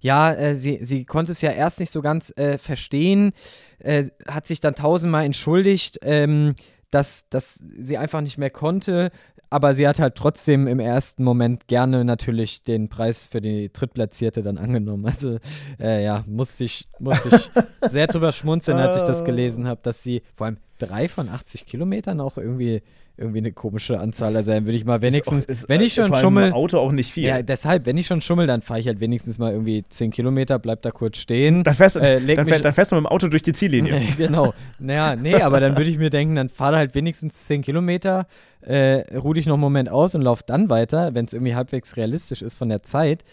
ja, 0.00 0.32
äh, 0.34 0.54
sie, 0.54 0.80
sie 0.82 1.04
konnte 1.04 1.32
es 1.32 1.40
ja 1.40 1.50
erst 1.50 1.80
nicht 1.80 1.90
so 1.90 2.02
ganz 2.02 2.32
äh, 2.36 2.58
verstehen, 2.58 3.32
äh, 3.78 4.04
hat 4.28 4.46
sich 4.46 4.60
dann 4.60 4.74
tausendmal 4.74 5.24
entschuldigt, 5.24 5.98
ähm, 6.02 6.54
dass, 6.90 7.28
dass 7.28 7.62
sie 7.78 7.98
einfach 7.98 8.20
nicht 8.20 8.38
mehr 8.38 8.50
konnte. 8.50 9.10
Aber 9.50 9.72
sie 9.72 9.86
hat 9.86 10.00
halt 10.00 10.16
trotzdem 10.16 10.66
im 10.66 10.80
ersten 10.80 11.22
Moment 11.22 11.68
gerne 11.68 12.04
natürlich 12.04 12.64
den 12.64 12.88
Preis 12.88 13.28
für 13.28 13.40
die 13.40 13.72
Drittplatzierte 13.72 14.42
dann 14.42 14.58
angenommen. 14.58 15.06
Also 15.06 15.38
äh, 15.78 16.02
ja, 16.02 16.24
musste 16.26 16.64
ich, 16.64 16.88
musste 16.98 17.36
ich 17.36 17.50
sehr 17.90 18.08
drüber 18.08 18.32
schmunzeln, 18.32 18.78
als 18.78 18.96
ich 18.96 19.02
das 19.02 19.22
Ah. 19.22 19.24
gelesen 19.24 19.68
habe, 19.68 19.80
dass 19.82 20.02
sie 20.02 20.22
vor 20.34 20.46
allem 20.46 20.56
drei 20.78 21.08
von 21.08 21.28
80 21.28 21.66
Kilometern 21.66 22.20
auch 22.20 22.36
irgendwie, 22.38 22.82
irgendwie 23.16 23.38
eine 23.38 23.52
komische 23.52 24.00
Anzahl. 24.00 24.34
Also 24.36 24.52
dann 24.52 24.66
würde 24.66 24.76
ich 24.76 24.84
mal 24.84 25.00
wenigstens, 25.02 25.44
Ist 25.44 25.62
ist, 25.62 25.68
wenn 25.68 25.80
äh, 25.80 25.84
ich 25.84 25.94
schon 25.94 26.08
vor 26.08 26.16
allem 26.16 26.22
schummel, 26.24 26.52
Auto 26.52 26.78
auch 26.78 26.90
nicht 26.92 27.12
viel. 27.12 27.24
ja, 27.24 27.42
deshalb, 27.42 27.86
wenn 27.86 27.96
ich 27.96 28.06
schon 28.06 28.20
schummel, 28.20 28.46
dann 28.46 28.60
fahre 28.62 28.80
ich 28.80 28.86
halt 28.88 29.00
wenigstens 29.00 29.38
mal 29.38 29.52
irgendwie 29.52 29.84
10 29.88 30.10
Kilometer, 30.10 30.58
bleib 30.58 30.82
da 30.82 30.90
kurz 30.90 31.18
stehen. 31.18 31.62
dann, 31.62 31.74
fährst, 31.74 31.96
du- 31.96 32.00
äh, 32.00 32.18
leg 32.18 32.36
dann, 32.36 32.46
fähr, 32.46 32.58
dann 32.58 32.72
fährst 32.72 32.90
du 32.92 32.96
mit 32.96 33.04
dem 33.04 33.06
Auto 33.06 33.28
durch 33.28 33.42
die 33.42 33.52
Ziellinie. 33.52 34.00
genau. 34.16 34.52
Naja, 34.78 35.14
nee, 35.16 35.36
aber 35.36 35.60
dann 35.60 35.76
würde 35.76 35.90
ich 35.90 35.98
mir 35.98 36.10
denken, 36.10 36.34
dann 36.34 36.48
fahre 36.48 36.76
halt 36.76 36.94
wenigstens 36.94 37.46
10 37.46 37.62
Kilometer, 37.62 38.26
äh, 38.62 39.16
ruh 39.16 39.32
dich 39.34 39.46
noch 39.46 39.54
einen 39.54 39.60
Moment 39.60 39.88
aus 39.90 40.14
und 40.14 40.22
lauf 40.22 40.42
dann 40.42 40.70
weiter, 40.70 41.14
wenn 41.14 41.26
es 41.26 41.32
irgendwie 41.34 41.54
halbwegs 41.54 41.96
realistisch 41.96 42.42
ist 42.42 42.56
von 42.56 42.68
der 42.68 42.82
Zeit. 42.82 43.24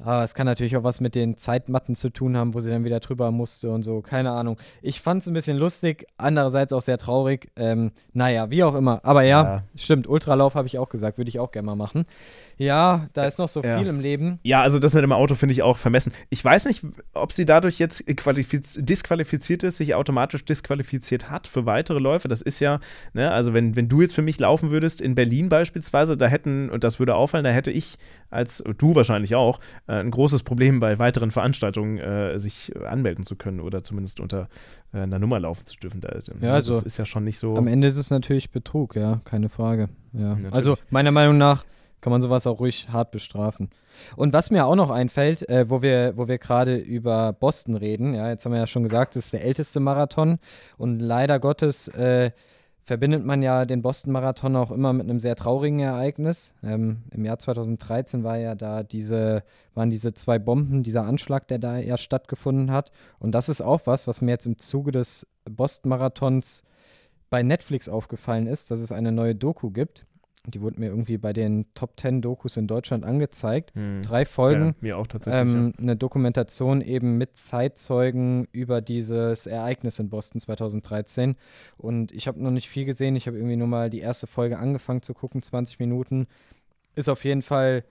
Aber 0.00 0.22
es 0.22 0.34
kann 0.34 0.46
natürlich 0.46 0.76
auch 0.76 0.84
was 0.84 1.00
mit 1.00 1.14
den 1.14 1.36
Zeitmatten 1.36 1.94
zu 1.96 2.10
tun 2.10 2.36
haben, 2.36 2.54
wo 2.54 2.60
sie 2.60 2.70
dann 2.70 2.84
wieder 2.84 3.00
drüber 3.00 3.30
musste 3.30 3.70
und 3.70 3.82
so. 3.82 4.00
Keine 4.00 4.30
Ahnung. 4.30 4.56
Ich 4.80 5.00
fand 5.00 5.22
es 5.22 5.28
ein 5.28 5.34
bisschen 5.34 5.56
lustig, 5.56 6.06
andererseits 6.16 6.72
auch 6.72 6.80
sehr 6.80 6.98
traurig. 6.98 7.50
Ähm, 7.56 7.90
naja, 8.12 8.50
wie 8.50 8.62
auch 8.64 8.74
immer. 8.74 9.00
Aber 9.02 9.22
ja, 9.22 9.42
Ja. 9.42 9.62
stimmt. 9.74 10.06
Ultralauf 10.06 10.54
habe 10.54 10.66
ich 10.68 10.78
auch 10.78 10.88
gesagt, 10.88 11.18
würde 11.18 11.28
ich 11.28 11.38
auch 11.40 11.50
gerne 11.50 11.66
mal 11.66 11.74
machen. 11.76 12.06
Ja, 12.58 13.08
da 13.12 13.24
ist 13.26 13.38
noch 13.38 13.48
so 13.48 13.62
Ja. 13.62 13.78
viel 13.78 13.86
im 13.86 14.00
Leben. 14.00 14.38
Ja, 14.42 14.60
also 14.62 14.78
das 14.78 14.92
mit 14.94 15.02
dem 15.02 15.12
Auto 15.12 15.34
finde 15.36 15.52
ich 15.54 15.62
auch 15.62 15.78
vermessen. 15.78 16.12
Ich 16.28 16.44
weiß 16.44 16.66
nicht, 16.66 16.84
ob 17.14 17.32
sie 17.32 17.44
dadurch 17.44 17.78
jetzt 17.78 18.04
qualifiz 18.16 18.76
disqualifiziert 18.80 19.62
ist, 19.62 19.78
sich 19.78 19.94
automatisch 19.94 20.44
disqualifiziert 20.44 21.30
hat 21.30 21.46
für 21.46 21.66
weitere 21.66 21.98
Läufe. 22.00 22.28
Das 22.28 22.42
ist 22.42 22.60
ja, 22.60 22.80
ne, 23.14 23.30
also 23.30 23.54
wenn, 23.54 23.76
wenn 23.76 23.88
du 23.88 24.02
jetzt 24.02 24.14
für 24.14 24.22
mich 24.22 24.38
laufen 24.40 24.70
würdest, 24.70 25.00
in 25.00 25.14
Berlin 25.14 25.48
beispielsweise, 25.48 26.16
da 26.16 26.26
hätten, 26.26 26.68
und 26.70 26.84
das 26.84 26.98
würde 26.98 27.14
auffallen, 27.14 27.44
da 27.44 27.50
hätte 27.50 27.70
ich 27.70 27.96
als, 28.30 28.62
du 28.76 28.94
wahrscheinlich 28.94 29.34
auch, 29.36 29.60
äh, 29.86 29.92
ein 29.94 30.10
großes 30.10 30.42
Problem 30.42 30.80
bei 30.80 30.98
weiteren 30.98 31.30
Veranstaltungen 31.30 31.98
äh, 31.98 32.38
sich 32.38 32.72
anmelden 32.84 33.24
zu 33.24 33.36
können 33.36 33.60
oder 33.60 33.82
zumindest 33.84 34.20
unter 34.20 34.48
äh, 34.92 34.98
einer 34.98 35.18
Nummer 35.18 35.38
laufen 35.40 35.64
zu 35.64 35.76
dürfen. 35.76 36.00
Da 36.00 36.08
ist, 36.10 36.30
Ja, 36.40 36.54
also 36.54 36.74
das 36.74 36.82
ist 36.82 36.96
ja 36.98 37.06
schon 37.06 37.24
nicht 37.24 37.38
so. 37.38 37.56
Am 37.56 37.68
Ende 37.68 37.86
ist 37.86 37.96
es 37.96 38.10
natürlich 38.10 38.50
Betrug, 38.50 38.96
ja, 38.96 39.20
keine 39.24 39.48
Frage. 39.48 39.88
Ja. 40.12 40.30
Natürlich. 40.30 40.52
Also 40.54 40.76
meiner 40.90 41.10
Meinung 41.12 41.38
nach 41.38 41.64
kann 42.00 42.10
man 42.10 42.20
sowas 42.20 42.46
auch 42.46 42.60
ruhig 42.60 42.88
hart 42.90 43.10
bestrafen. 43.10 43.70
Und 44.16 44.32
was 44.32 44.50
mir 44.50 44.66
auch 44.66 44.76
noch 44.76 44.90
einfällt, 44.90 45.48
äh, 45.48 45.68
wo 45.68 45.82
wir, 45.82 46.16
wo 46.16 46.28
wir 46.28 46.38
gerade 46.38 46.76
über 46.76 47.32
Boston 47.32 47.74
reden, 47.74 48.14
ja, 48.14 48.28
jetzt 48.28 48.44
haben 48.44 48.52
wir 48.52 48.60
ja 48.60 48.66
schon 48.66 48.84
gesagt, 48.84 49.16
das 49.16 49.26
ist 49.26 49.32
der 49.32 49.44
älteste 49.44 49.80
Marathon 49.80 50.38
und 50.76 51.00
leider 51.00 51.38
Gottes 51.40 51.88
äh, 51.88 52.30
verbindet 52.88 53.24
man 53.24 53.42
ja 53.42 53.66
den 53.66 53.82
Boston-Marathon 53.82 54.56
auch 54.56 54.70
immer 54.70 54.94
mit 54.94 55.08
einem 55.08 55.20
sehr 55.20 55.36
traurigen 55.36 55.80
Ereignis. 55.80 56.54
Ähm, 56.62 57.02
Im 57.10 57.24
Jahr 57.24 57.38
2013 57.38 58.24
war 58.24 58.38
ja 58.38 58.54
da 58.54 58.82
diese, 58.82 59.44
waren 59.74 59.90
diese 59.90 60.14
zwei 60.14 60.38
Bomben, 60.38 60.82
dieser 60.82 61.04
Anschlag, 61.04 61.46
der 61.48 61.58
da 61.58 61.76
ja 61.76 61.98
stattgefunden 61.98 62.72
hat. 62.72 62.90
Und 63.18 63.32
das 63.32 63.50
ist 63.50 63.60
auch 63.60 63.82
was, 63.84 64.08
was 64.08 64.22
mir 64.22 64.30
jetzt 64.30 64.46
im 64.46 64.56
Zuge 64.58 64.90
des 64.90 65.26
Boston-Marathons 65.44 66.64
bei 67.28 67.42
Netflix 67.42 67.90
aufgefallen 67.90 68.46
ist, 68.46 68.70
dass 68.70 68.80
es 68.80 68.90
eine 68.90 69.12
neue 69.12 69.34
Doku 69.34 69.70
gibt. 69.70 70.06
Die 70.50 70.60
wurde 70.60 70.80
mir 70.80 70.86
irgendwie 70.86 71.18
bei 71.18 71.32
den 71.32 71.66
Top 71.74 71.98
10 71.98 72.22
Dokus 72.22 72.56
in 72.56 72.66
Deutschland 72.66 73.04
angezeigt. 73.04 73.74
Hm. 73.74 74.02
Drei 74.02 74.24
Folgen. 74.24 74.66
Ja, 74.66 74.74
mir 74.80 74.98
auch 74.98 75.06
tatsächlich. 75.06 75.52
Ähm, 75.52 75.72
eine 75.78 75.96
Dokumentation 75.96 76.80
eben 76.80 77.18
mit 77.18 77.36
Zeitzeugen 77.36 78.48
über 78.52 78.80
dieses 78.80 79.46
Ereignis 79.46 79.98
in 79.98 80.08
Boston 80.10 80.40
2013. 80.40 81.36
Und 81.76 82.12
ich 82.12 82.26
habe 82.26 82.42
noch 82.42 82.50
nicht 82.50 82.68
viel 82.68 82.84
gesehen. 82.84 83.16
Ich 83.16 83.26
habe 83.26 83.36
irgendwie 83.36 83.56
nur 83.56 83.68
mal 83.68 83.90
die 83.90 84.00
erste 84.00 84.26
Folge 84.26 84.58
angefangen 84.58 85.02
zu 85.02 85.14
gucken, 85.14 85.42
20 85.42 85.78
Minuten. 85.78 86.26
Ist 86.94 87.08
auf 87.08 87.24
jeden 87.24 87.42
Fall, 87.42 87.84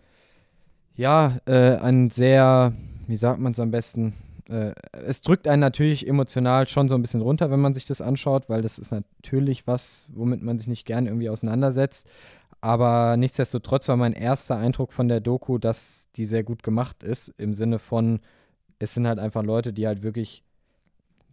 ja, 0.96 1.38
äh, 1.46 1.78
ein 1.78 2.10
sehr, 2.10 2.74
wie 3.08 3.16
sagt 3.16 3.40
man 3.40 3.54
es 3.54 3.60
am 3.60 3.72
besten? 3.72 4.14
Äh, 4.50 4.74
es 4.92 5.22
drückt 5.22 5.48
einen 5.48 5.60
natürlich 5.60 6.08
emotional 6.08 6.68
schon 6.68 6.90
so 6.90 6.96
ein 6.96 7.02
bisschen 7.02 7.22
runter, 7.22 7.52
wenn 7.52 7.60
man 7.60 7.74
sich 7.74 7.86
das 7.86 8.02
anschaut, 8.02 8.50
weil 8.50 8.62
das 8.62 8.80
ist 8.80 8.92
natürlich 8.92 9.68
was, 9.68 10.08
womit 10.14 10.42
man 10.42 10.58
sich 10.60 10.68
nicht 10.68 10.86
gern 10.86 11.06
irgendwie 11.06 11.30
auseinandersetzt. 11.30 12.10
Aber 12.62 13.18
nichtsdestotrotz 13.18 13.88
war 13.88 13.98
mein 13.98 14.14
erster 14.14 14.58
Eindruck 14.58 14.92
von 14.92 15.08
der 15.08 15.20
Doku, 15.20 15.58
dass 15.58 16.10
die 16.16 16.26
sehr 16.26 16.44
gut 16.44 16.64
gemacht 16.64 17.04
ist, 17.04 17.30
im 17.38 17.54
Sinne 17.54 17.80
von, 17.80 18.20
es 18.80 18.94
sind 18.94 19.08
halt 19.08 19.20
einfach 19.20 19.44
Leute, 19.44 19.74
die 19.74 19.88
halt 19.88 20.02
wirklich 20.04 20.44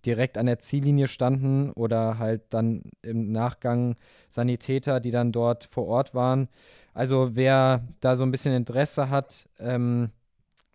direkt 0.04 0.36
an 0.36 0.46
der 0.46 0.58
Ziellinie 0.58 1.08
standen 1.08 1.70
oder 1.72 2.18
halt 2.18 2.42
dann 2.50 2.82
im 3.02 3.32
Nachgang 3.32 3.96
Sanitäter, 4.28 5.00
die 5.00 5.10
dann 5.10 5.32
dort 5.32 5.64
vor 5.64 5.86
Ort 5.86 6.14
waren. 6.14 6.48
Also 6.92 7.30
wer 7.34 7.82
da 8.00 8.14
so 8.14 8.24
ein 8.24 8.30
bisschen 8.30 8.54
Interesse 8.54 9.08
hat, 9.08 9.48
ähm, 9.58 10.10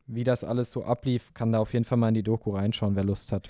wie 0.07 0.23
das 0.23 0.43
alles 0.43 0.71
so 0.71 0.83
ablief, 0.83 1.33
kann 1.35 1.51
da 1.51 1.59
auf 1.59 1.73
jeden 1.73 1.85
Fall 1.85 1.99
mal 1.99 2.09
in 2.09 2.15
die 2.15 2.23
Doku 2.23 2.51
reinschauen, 2.51 2.95
wer 2.95 3.03
Lust 3.03 3.31
hat. 3.31 3.47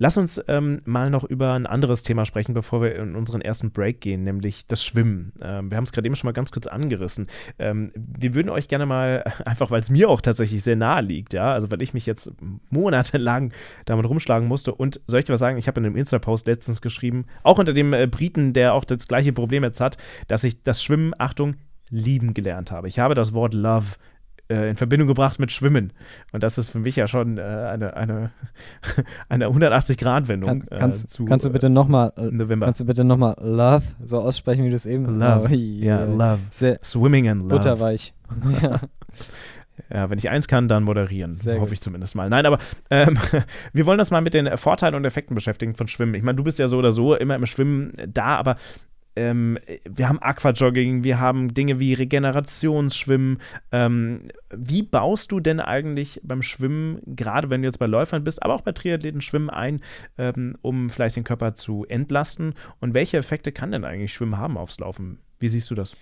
Lass 0.00 0.16
uns 0.16 0.40
ähm, 0.46 0.80
mal 0.84 1.10
noch 1.10 1.24
über 1.24 1.54
ein 1.54 1.66
anderes 1.66 2.04
Thema 2.04 2.24
sprechen, 2.24 2.54
bevor 2.54 2.80
wir 2.80 2.94
in 2.94 3.16
unseren 3.16 3.40
ersten 3.40 3.72
Break 3.72 4.00
gehen, 4.00 4.22
nämlich 4.22 4.66
das 4.68 4.84
Schwimmen. 4.84 5.32
Ähm, 5.42 5.70
wir 5.70 5.76
haben 5.76 5.84
es 5.84 5.90
gerade 5.90 6.06
eben 6.06 6.14
schon 6.14 6.28
mal 6.28 6.32
ganz 6.32 6.52
kurz 6.52 6.68
angerissen. 6.68 7.26
Ähm, 7.58 7.90
wir 7.96 8.34
würden 8.34 8.48
euch 8.48 8.68
gerne 8.68 8.86
mal, 8.86 9.24
einfach 9.44 9.72
weil 9.72 9.80
es 9.80 9.90
mir 9.90 10.08
auch 10.08 10.20
tatsächlich 10.20 10.62
sehr 10.62 10.76
nahe 10.76 11.02
liegt, 11.02 11.32
ja, 11.32 11.52
also 11.52 11.68
weil 11.72 11.82
ich 11.82 11.94
mich 11.94 12.06
jetzt 12.06 12.32
monatelang 12.70 13.52
damit 13.86 14.08
rumschlagen 14.08 14.46
musste 14.46 14.72
und 14.72 15.00
soll 15.08 15.18
ich 15.18 15.26
dir 15.26 15.32
was 15.32 15.40
sagen, 15.40 15.58
ich 15.58 15.66
habe 15.66 15.80
in 15.80 15.86
einem 15.86 15.96
Insta-Post 15.96 16.46
letztens 16.46 16.80
geschrieben, 16.80 17.26
auch 17.42 17.58
unter 17.58 17.72
dem 17.72 17.92
äh, 17.92 18.06
Briten, 18.06 18.52
der 18.52 18.74
auch 18.74 18.84
das 18.84 19.08
gleiche 19.08 19.32
Problem 19.32 19.64
jetzt 19.64 19.80
hat, 19.80 19.96
dass 20.28 20.44
ich 20.44 20.62
das 20.62 20.80
Schwimmen, 20.80 21.12
Achtung, 21.18 21.56
lieben 21.90 22.34
gelernt 22.34 22.70
habe. 22.70 22.86
Ich 22.86 23.00
habe 23.00 23.14
das 23.16 23.32
Wort 23.32 23.52
Love 23.54 23.96
in 24.48 24.76
Verbindung 24.76 25.08
gebracht 25.08 25.38
mit 25.38 25.52
Schwimmen. 25.52 25.92
Und 26.32 26.42
das 26.42 26.58
ist 26.58 26.70
für 26.70 26.78
mich 26.78 26.96
ja 26.96 27.06
schon 27.06 27.38
äh, 27.38 27.42
eine, 27.42 27.94
eine, 27.94 28.30
eine 29.28 29.48
180-Grad-Wendung. 29.48 30.66
Kann, 30.66 30.78
kannst, 30.78 31.20
kannst 31.26 31.46
du 31.46 31.50
bitte 31.50 31.70
nochmal 31.70 32.12
Kannst 32.16 32.80
du 32.80 32.84
bitte 32.86 33.04
nochmal 33.04 33.36
Love 33.40 33.84
so 34.02 34.20
aussprechen, 34.20 34.64
wie 34.64 34.70
du 34.70 34.76
es 34.76 34.86
eben 34.86 35.18
Love. 35.18 35.48
Oh, 35.50 35.54
yeah. 35.54 36.00
Ja, 36.00 36.04
Love. 36.04 36.40
Sehr 36.50 36.78
Swimming 36.82 37.28
and 37.28 37.42
Love. 37.42 37.56
Butterweich. 37.56 38.14
ja. 38.62 38.80
Ja, 39.92 40.10
wenn 40.10 40.18
ich 40.18 40.28
eins 40.28 40.48
kann, 40.48 40.68
dann 40.68 40.82
moderieren. 40.82 41.32
Sehr 41.32 41.54
hoffe 41.54 41.66
gut. 41.66 41.74
ich 41.74 41.80
zumindest 41.80 42.14
mal. 42.14 42.28
Nein, 42.28 42.46
aber 42.46 42.58
ähm, 42.90 43.18
wir 43.72 43.86
wollen 43.86 43.98
uns 43.98 44.10
mal 44.10 44.20
mit 44.20 44.34
den 44.34 44.56
Vorteilen 44.56 44.94
und 44.94 45.04
Effekten 45.04 45.34
beschäftigen 45.34 45.74
von 45.74 45.88
Schwimmen. 45.88 46.14
Ich 46.14 46.22
meine, 46.22 46.36
du 46.36 46.44
bist 46.44 46.58
ja 46.58 46.68
so 46.68 46.78
oder 46.78 46.92
so 46.92 47.14
immer 47.14 47.36
im 47.36 47.46
Schwimmen 47.46 47.92
da, 48.06 48.36
aber 48.36 48.56
ähm, 49.18 49.58
wir 49.84 50.08
haben 50.08 50.22
Aquajogging, 50.22 51.02
wir 51.02 51.18
haben 51.18 51.52
Dinge 51.52 51.80
wie 51.80 51.94
Regenerationsschwimmen. 51.94 53.38
Ähm, 53.72 54.28
wie 54.54 54.82
baust 54.82 55.32
du 55.32 55.40
denn 55.40 55.60
eigentlich 55.60 56.20
beim 56.22 56.42
Schwimmen, 56.42 57.00
gerade 57.04 57.50
wenn 57.50 57.62
du 57.62 57.68
jetzt 57.68 57.80
bei 57.80 57.86
Läufern 57.86 58.22
bist, 58.22 58.42
aber 58.42 58.54
auch 58.54 58.60
bei 58.60 58.72
Triathleten 58.72 59.20
Schwimmen 59.20 59.50
ein, 59.50 59.80
ähm, 60.16 60.56
um 60.62 60.88
vielleicht 60.88 61.16
den 61.16 61.24
Körper 61.24 61.56
zu 61.56 61.84
entlasten? 61.88 62.54
Und 62.80 62.94
welche 62.94 63.16
Effekte 63.16 63.50
kann 63.50 63.72
denn 63.72 63.84
eigentlich 63.84 64.12
Schwimmen 64.12 64.38
haben 64.38 64.56
aufs 64.56 64.78
Laufen? 64.78 65.18
Wie 65.40 65.48
siehst 65.48 65.70
du 65.70 65.74
das? 65.74 65.96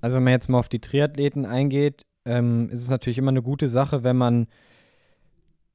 Also 0.00 0.16
wenn 0.16 0.24
man 0.24 0.32
jetzt 0.32 0.48
mal 0.48 0.58
auf 0.58 0.68
die 0.68 0.80
Triathleten 0.80 1.44
eingeht, 1.44 2.02
ähm, 2.24 2.70
ist 2.70 2.82
es 2.82 2.90
natürlich 2.90 3.18
immer 3.18 3.30
eine 3.30 3.42
gute 3.42 3.66
Sache, 3.66 4.04
wenn 4.04 4.16
man 4.16 4.46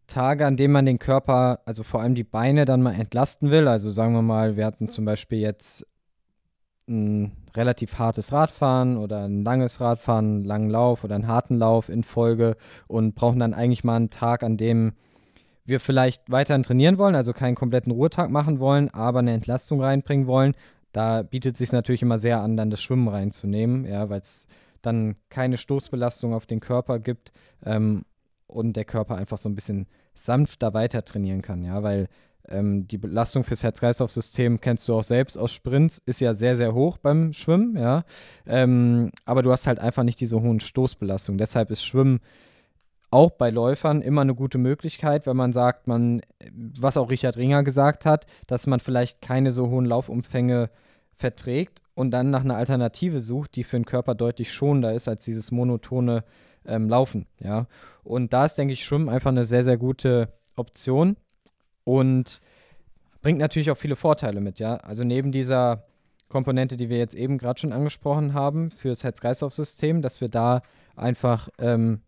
Tage, 0.08 0.46
an 0.46 0.56
denen 0.56 0.72
man 0.72 0.86
den 0.86 1.00
Körper, 1.00 1.60
also 1.65 1.84
vor 1.84 2.01
allem 2.01 2.15
die 2.15 2.24
Beine, 2.24 2.63
dann 2.63 2.82
mal 2.82 2.94
entlasten 2.94 3.51
will. 3.51 3.67
Also 3.67 3.91
sagen 3.91 4.13
wir 4.13 4.22
mal, 4.22 4.56
wir 4.56 4.65
hatten 4.65 4.88
zum 4.88 5.03
Beispiel 5.03 5.39
jetzt 5.39 5.86
ein 6.88 7.34
relativ 7.56 8.00
hartes 8.00 8.32
Radfahren 8.32 8.98
oder 8.98 9.25
ein 9.25 9.44
langes 9.44 9.82
Radfahren, 9.82 10.25
einen 10.25 10.44
langen 10.46 10.70
Lauf 10.70 11.03
oder 11.03 11.15
einen 11.15 11.27
harten 11.27 11.58
Lauf 11.58 11.89
in 11.89 12.03
Folge 12.03 12.56
und 12.88 13.15
brauchen 13.15 13.39
dann 13.39 13.53
eigentlich 13.53 13.84
mal 13.84 13.98
einen 13.98 14.10
Tag, 14.10 14.44
an 14.44 14.58
dem 14.58 14.94
wir 15.65 15.79
vielleicht 15.79 16.32
weiterhin 16.32 16.63
trainieren 16.63 16.98
wollen, 16.98 17.15
also 17.15 17.34
keinen 17.34 17.56
kompletten 17.56 17.91
Ruhetag 17.91 18.29
machen 18.29 18.60
wollen, 18.60 18.89
aber 18.94 19.20
eine 19.20 19.34
Entlastung 19.34 19.82
reinbringen 19.82 20.25
wollen. 20.25 20.53
Da 20.94 21.24
bietet 21.24 21.56
es 21.56 21.60
sich 21.60 21.72
natürlich 21.74 22.01
immer 22.01 22.20
sehr 22.20 22.41
an, 22.41 22.56
dann 22.56 22.70
das 22.70 22.82
Schwimmen 22.82 23.10
reinzunehmen, 23.10 23.86
ja, 23.86 24.10
weil 24.10 24.22
es 24.22 24.48
dann 24.82 25.17
keine 25.29 25.58
Stoßbelastung 25.58 26.34
auf 26.34 26.46
den 26.46 26.62
Körper 26.62 27.00
gibt 27.00 27.34
ähm, 27.65 28.06
und 28.48 28.77
der 28.77 28.86
Körper 28.86 29.15
einfach 29.15 29.38
so 29.38 29.50
ein 29.50 29.56
bisschen 29.56 29.88
sanfter 30.15 30.74
weiter 30.74 31.03
trainieren 31.03 31.41
kann, 31.41 31.63
ja, 31.63 31.84
weil 31.84 32.08
ähm, 32.50 32.88
die 32.88 32.98
Belastung 32.98 33.44
fürs 33.44 33.63
Herz-Kreislauf-System 33.63 34.62
kennst 34.62 34.88
du 34.88 34.96
auch 34.96 35.04
selbst 35.04 35.38
aus 35.38 35.51
Sprints, 35.51 36.01
ist 36.06 36.22
ja 36.22 36.34
sehr, 36.34 36.56
sehr 36.56 36.74
hoch 36.74 36.98
beim 36.98 37.34
Schwimmen, 37.34 37.77
ja, 37.77 38.04
ähm, 38.46 39.12
aber 39.25 39.44
du 39.44 39.51
hast 39.51 39.68
halt 39.68 39.80
einfach 39.80 40.04
nicht 40.04 40.20
diese 40.20 40.42
hohen 40.42 40.60
Stoßbelastungen. 40.60 41.38
Deshalb 41.38 41.72
ist 41.72 41.84
Schwimmen 41.84 42.20
auch 43.10 43.32
bei 43.32 43.50
Läufern 43.50 44.01
immer 44.01 44.22
eine 44.22 44.36
gute 44.36 44.58
Möglichkeit, 44.58 45.27
wenn 45.27 45.38
man 45.38 45.54
sagt, 45.54 45.88
man, 45.88 46.22
was 46.51 46.98
auch 46.98 47.10
Richard 47.10 47.38
Ringer 47.38 47.63
gesagt 47.63 48.06
hat, 48.06 48.25
dass 48.48 48.68
man 48.68 48.80
vielleicht 48.80 49.22
keine 49.22 49.51
so 49.51 49.70
hohen 49.70 49.86
Laufumfänge 49.86 50.70
verträgt 51.16 51.82
und 51.96 52.12
dann 52.12 52.30
nach 52.30 52.44
einer 52.44 52.58
Alternative 52.58 53.20
sucht, 53.20 53.56
die 53.56 53.63
für 53.63 53.77
den 53.77 53.86
Körper 53.86 54.13
deutlich 54.13 54.51
schonender 54.51 54.94
ist 54.94 55.08
als 55.08 55.24
dieses 55.25 55.51
monotone 55.51 56.24
ähm, 56.66 56.89
Laufen. 56.89 57.27
Ja? 57.39 57.68
Und 58.04 58.34
da 58.34 58.46
ist, 58.46 58.56
denke 58.56 58.74
ich, 58.74 58.84
Schwimmen 58.84 59.10
einfach 59.10 59.32
eine 59.32 59.46
sehr, 59.46 59.63
sehr 59.63 59.77
gute 59.77 60.34
Option 60.56 61.16
und 61.88 62.41
bringt 63.22 63.39
natürlich 63.39 63.72
auch 63.72 63.77
viele 63.77 63.96
Vorteile 63.96 64.41
mit. 64.41 64.60
Ja? 64.60 64.75
Also 64.75 65.06
neben 65.06 65.32
dieser 65.32 65.86
Komponente, 66.27 66.75
die 66.75 66.89
wir 66.89 66.98
jetzt 66.98 67.15
eben 67.15 67.38
gerade 67.38 67.62
schon 67.62 67.72
angesprochen 67.72 68.34
haben, 68.34 68.72
fürs 68.72 69.06
Herz-Kreislauf-System, 69.06 70.01
dass 70.01 70.20
wir 70.20 70.27
da 70.27 70.63
einfach 70.98 71.48
ähm, 71.60 72.01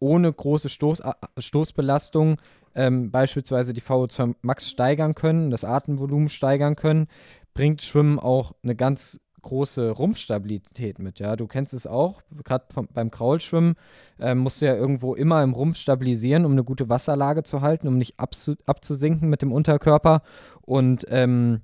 ohne 0.00 0.30
große 0.30 0.68
Stoß, 0.68 1.02
Stoßbelastung 1.38 2.36
ähm, 2.74 3.10
beispielsweise 3.10 3.72
die 3.72 3.80
VO2 3.80 4.34
Max 4.42 4.68
steigern 4.68 5.14
können, 5.14 5.50
das 5.50 5.64
Atemvolumen 5.64 6.28
steigern 6.28 6.76
können, 6.76 7.06
bringt 7.54 7.80
Schwimmen 7.80 8.18
auch 8.18 8.52
eine 8.62 8.76
ganz 8.76 9.18
große 9.46 9.90
Rumpfstabilität 9.90 10.98
mit. 10.98 11.20
Ja, 11.20 11.36
du 11.36 11.46
kennst 11.46 11.72
es 11.72 11.86
auch, 11.86 12.20
gerade 12.44 12.66
beim 12.92 13.10
Kraulschwimmen 13.10 13.76
äh, 14.18 14.34
musst 14.34 14.60
du 14.60 14.66
ja 14.66 14.74
irgendwo 14.74 15.14
immer 15.14 15.42
im 15.42 15.52
Rumpf 15.52 15.76
stabilisieren, 15.76 16.44
um 16.44 16.52
eine 16.52 16.64
gute 16.64 16.88
Wasserlage 16.88 17.44
zu 17.44 17.60
halten, 17.60 17.86
um 17.88 17.96
nicht 17.96 18.18
abzu 18.18 18.56
abzusinken 18.66 19.30
mit 19.30 19.42
dem 19.42 19.52
Unterkörper. 19.52 20.22
Und 20.62 21.06
ähm, 21.08 21.62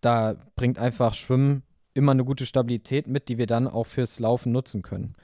da 0.00 0.36
bringt 0.54 0.78
einfach 0.78 1.14
Schwimmen 1.14 1.62
immer 1.94 2.12
eine 2.12 2.24
gute 2.24 2.44
Stabilität 2.44 3.06
mit, 3.06 3.28
die 3.28 3.38
wir 3.38 3.46
dann 3.46 3.68
auch 3.68 3.86
fürs 3.86 4.20
Laufen 4.20 4.52
nutzen 4.52 4.82
können. 4.82 5.14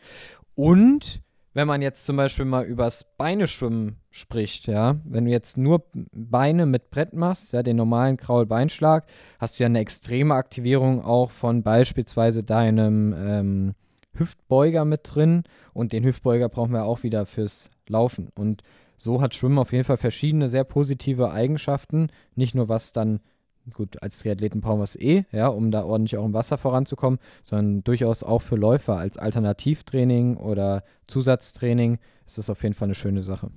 Und 0.54 1.22
wenn 1.60 1.68
man 1.68 1.82
jetzt 1.82 2.06
zum 2.06 2.16
Beispiel 2.16 2.46
mal 2.46 2.64
übers 2.64 3.04
Beineschwimmen 3.18 3.96
spricht, 4.10 4.66
ja, 4.66 4.96
wenn 5.04 5.26
du 5.26 5.30
jetzt 5.30 5.58
nur 5.58 5.84
Beine 6.10 6.64
mit 6.64 6.88
Brett 6.88 7.12
machst, 7.12 7.52
ja, 7.52 7.62
den 7.62 7.76
normalen 7.76 8.16
Kraulbeinschlag, 8.16 9.04
hast 9.38 9.58
du 9.58 9.64
ja 9.64 9.66
eine 9.66 9.80
extreme 9.80 10.32
Aktivierung 10.36 11.04
auch 11.04 11.30
von 11.30 11.62
beispielsweise 11.62 12.44
deinem 12.44 13.14
ähm, 13.14 13.74
Hüftbeuger 14.14 14.86
mit 14.86 15.00
drin 15.04 15.42
und 15.74 15.92
den 15.92 16.02
Hüftbeuger 16.02 16.48
brauchen 16.48 16.72
wir 16.72 16.84
auch 16.84 17.02
wieder 17.02 17.26
fürs 17.26 17.68
Laufen. 17.86 18.30
Und 18.34 18.62
so 18.96 19.20
hat 19.20 19.34
Schwimmen 19.34 19.58
auf 19.58 19.72
jeden 19.72 19.84
Fall 19.84 19.98
verschiedene 19.98 20.48
sehr 20.48 20.64
positive 20.64 21.30
Eigenschaften, 21.30 22.08
nicht 22.36 22.54
nur 22.54 22.70
was 22.70 22.92
dann 22.92 23.20
gut, 23.72 24.02
als 24.02 24.18
Triathleten 24.18 24.60
brauchen 24.60 24.78
wir 24.78 24.84
es 24.84 24.96
eh, 24.96 25.24
ja, 25.32 25.48
um 25.48 25.70
da 25.70 25.84
ordentlich 25.84 26.16
auch 26.16 26.24
im 26.24 26.34
Wasser 26.34 26.58
voranzukommen, 26.58 27.18
sondern 27.42 27.84
durchaus 27.84 28.22
auch 28.22 28.42
für 28.42 28.56
Läufer 28.56 28.96
als 28.96 29.18
Alternativtraining 29.18 30.36
oder 30.36 30.84
Zusatztraining 31.06 31.98
ist 32.26 32.38
das 32.38 32.50
auf 32.50 32.62
jeden 32.62 32.74
Fall 32.74 32.86
eine 32.86 32.94
schöne 32.94 33.22
Sache. 33.22 33.50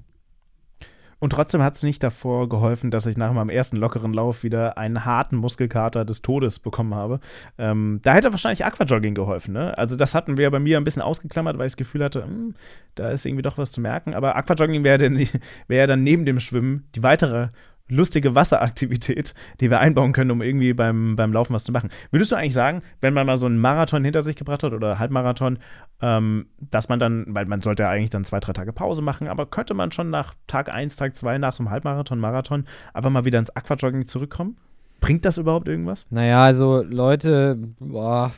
Und 1.24 1.30
trotzdem 1.30 1.64
hat 1.64 1.78
es 1.78 1.84
nicht 1.84 2.04
davor 2.04 2.50
geholfen, 2.50 2.92
dass 2.92 3.06
ich 3.06 3.16
nach 3.16 3.32
meinem 3.32 3.48
ersten 3.50 3.78
lockeren 3.78 4.12
Lauf 4.12 4.44
wieder 4.44 4.78
einen 4.78 5.06
harten 5.06 5.38
Muskelkater 5.38 6.04
des 6.04 6.22
Todes 6.22 6.60
bekommen 6.60 6.94
habe. 6.94 7.22
Ähm, 7.58 8.02
da 8.04 8.14
hätte 8.14 8.32
wahrscheinlich 8.32 8.66
Aquajogging 8.66 9.16
geholfen. 9.16 9.54
Ne? 9.54 9.78
Also 9.78 9.96
das 9.96 10.16
hatten 10.16 10.36
wir 10.36 10.52
bei 10.52 10.60
mir 10.60 10.76
ein 10.76 10.84
bisschen 10.84 11.02
ausgeklammert, 11.02 11.58
weil 11.58 11.68
ich 11.68 11.72
das 11.72 11.78
Gefühl 11.78 12.04
hatte, 12.04 12.24
mh, 12.24 12.28
hm, 12.28 12.56
da 12.96 13.10
ist 13.10 13.26
irgendwie 13.26 13.42
doch 13.42 13.58
was 13.58 13.72
zu 13.72 13.80
merken. 13.80 14.14
Aber 14.14 14.36
Aquajogging 14.36 14.84
wäre 14.84 15.10
wär 15.70 15.88
dann 15.88 16.04
neben 16.04 16.26
dem 16.26 16.42
Schwimmen 16.42 16.90
die 16.94 17.04
weitere 17.04 17.52
lustige 17.90 18.34
Wasseraktivität, 18.34 19.34
die 19.60 19.70
wir 19.70 19.80
einbauen 19.80 20.14
können, 20.14 20.32
um 20.32 20.42
irgendwie 20.42 20.74
beim, 20.74 21.16
beim 21.16 21.34
Laufen 21.34 21.54
was 21.54 21.64
zu 21.64 21.72
machen. 21.72 21.90
Würdest 22.12 22.32
du 22.32 22.36
eigentlich 22.36 22.54
sagen, 22.54 22.82
wenn 23.02 23.14
man 23.14 23.28
mal 23.28 23.38
so 23.38 23.46
einen 23.46 23.60
Marathon 23.60 24.04
hinter 24.04 24.24
sich 24.24 24.36
gebracht 24.36 24.64
hat 24.64 24.74
oder 24.74 25.00
Halbmarathon, 25.00 25.60
ähm, 26.02 26.48
dass 26.60 26.90
man 26.90 27.00
dann, 27.00 27.26
weil 27.30 27.46
man 27.46 27.62
sollte 27.62 27.84
ja 27.84 27.90
eigentlich 27.90 28.10
dann 28.10 28.24
zwei, 28.24 28.40
drei 28.40 28.54
Tage 28.54 28.74
Pause 28.74 29.02
machen, 29.02 29.28
aber 29.28 29.46
könnte 29.46 29.74
man 29.74 29.92
schon 29.92 30.10
nach 30.10 30.34
Tag 30.48 30.70
1, 30.70 30.96
Tag 30.96 31.16
2, 31.16 31.38
nach 31.38 31.54
so 31.54 31.64
einem 31.64 31.72
Halbmarathon, 31.72 32.20
Marathon 32.20 32.66
einfach 32.94 33.10
mal 33.10 33.26
wieder 33.26 33.40
ins 33.40 33.56
Aquajogging 33.56 34.08
zurückkommen? 34.08 34.58
Bringt 35.02 35.26
das 35.26 35.38
überhaupt 35.38 35.68
irgendwas? 35.68 36.06
Naja, 36.10 36.44
also 36.44 36.82
Leute, 36.82 37.58
boah, 37.80 38.32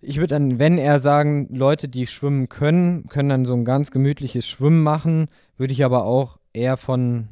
ich 0.00 0.18
würde 0.18 0.34
dann, 0.34 0.60
wenn 0.60 0.78
er 0.78 1.00
sagen, 1.00 1.48
Leute, 1.50 1.88
die 1.88 2.06
schwimmen 2.06 2.48
können, 2.48 3.08
können 3.08 3.28
dann 3.28 3.46
so 3.46 3.54
ein 3.54 3.64
ganz 3.64 3.90
gemütliches 3.90 4.46
Schwimmen 4.46 4.82
machen, 4.82 5.26
würde 5.56 5.72
ich 5.72 5.84
aber 5.84 6.04
auch 6.04 6.38
eher 6.52 6.76
von 6.76 7.28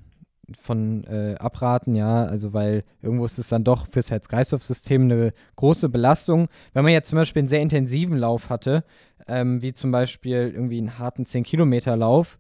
von 0.61 1.05
äh, 1.05 1.35
abraten, 1.39 1.95
ja, 1.95 2.25
also 2.25 2.53
weil 2.53 2.85
irgendwo 3.03 3.25
ist 3.25 3.39
es 3.39 3.49
dann 3.49 3.65
doch 3.65 3.87
fürs 3.89 4.11
Herz-Kreislauf-System 4.11 5.03
eine 5.03 5.33
große 5.57 5.89
Belastung. 5.89 6.49
Wenn 6.73 6.85
man 6.85 6.93
jetzt 6.93 7.09
zum 7.09 7.17
Beispiel 7.17 7.41
einen 7.41 7.49
sehr 7.49 7.63
intensiven 7.63 8.19
Lauf 8.19 8.49
hatte, 8.49 8.85
ähm, 9.27 9.61
wie 9.63 9.73
zum 9.73 9.91
Beispiel 9.91 10.53
irgendwie 10.55 10.79
einen 10.79 10.99
harten 10.99 11.25
10-Kilometer-Lauf, 11.25 12.39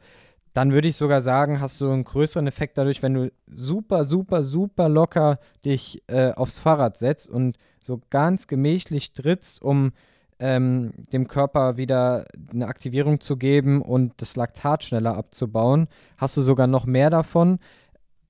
dann 0.53 0.73
würde 0.73 0.89
ich 0.89 0.97
sogar 0.97 1.21
sagen, 1.21 1.61
hast 1.61 1.81
du 1.81 1.91
einen 1.91 2.05
größeren 2.05 2.47
Effekt 2.47 2.79
dadurch, 2.79 3.03
wenn 3.03 3.13
du 3.13 3.33
super, 3.47 4.05
super, 4.05 4.43
super 4.43 4.89
locker 4.89 5.39
dich 5.65 6.03
äh, 6.07 6.31
aufs 6.33 6.59
Fahrrad 6.59 6.97
setzt 6.97 7.29
und 7.29 7.59
so 7.83 8.01
ganz 8.09 8.47
gemächlich 8.47 9.13
trittst, 9.13 9.61
um 9.61 9.93
ähm, 10.39 10.93
dem 11.13 11.29
Körper 11.29 11.77
wieder 11.77 12.27
eine 12.53 12.69
Aktivierung 12.69 13.21
zu 13.21 13.37
geben 13.37 13.83
und 13.83 14.15
das 14.19 14.37
Laktat 14.37 14.85
schneller 14.85 15.17
abzubauen, 15.17 15.89
hast 16.17 16.37
du 16.37 16.43
sogar 16.43 16.67
noch 16.67 16.87
mehr 16.87 17.11
davon. 17.11 17.59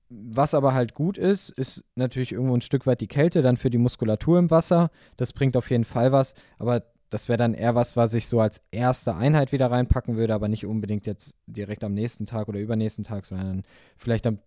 Was 0.09 0.53
aber 0.53 0.73
halt 0.73 0.93
gut 0.93 1.17
ist, 1.17 1.49
ist 1.49 1.83
natürlich 1.95 2.31
irgendwo 2.31 2.55
ein 2.55 2.61
Stück 2.61 2.85
weit 2.85 3.01
die 3.01 3.07
Kälte 3.07 3.41
dann 3.41 3.57
für 3.57 3.69
die 3.69 3.77
Muskulatur 3.77 4.39
im 4.39 4.49
Wasser. 4.49 4.89
Das 5.17 5.33
bringt 5.33 5.57
auf 5.57 5.69
jeden 5.69 5.83
Fall 5.83 6.13
was, 6.13 6.33
aber 6.59 6.83
das 7.09 7.29
wäre 7.29 7.37
dann 7.37 7.53
eher 7.53 7.75
was, 7.75 7.95
was 7.95 8.13
ich 8.13 8.27
so 8.27 8.39
als 8.39 8.61
erste 8.71 9.15
Einheit 9.15 9.51
wieder 9.51 9.71
reinpacken 9.71 10.17
würde, 10.17 10.33
aber 10.33 10.47
nicht 10.47 10.65
unbedingt 10.65 11.05
jetzt 11.05 11.35
direkt 11.45 11.83
am 11.83 11.93
nächsten 11.93 12.25
Tag 12.25 12.47
oder 12.47 12.59
übernächsten 12.59 13.03
Tag, 13.03 13.25
sondern 13.25 13.63
vielleicht 13.97 14.27
am, 14.27 14.39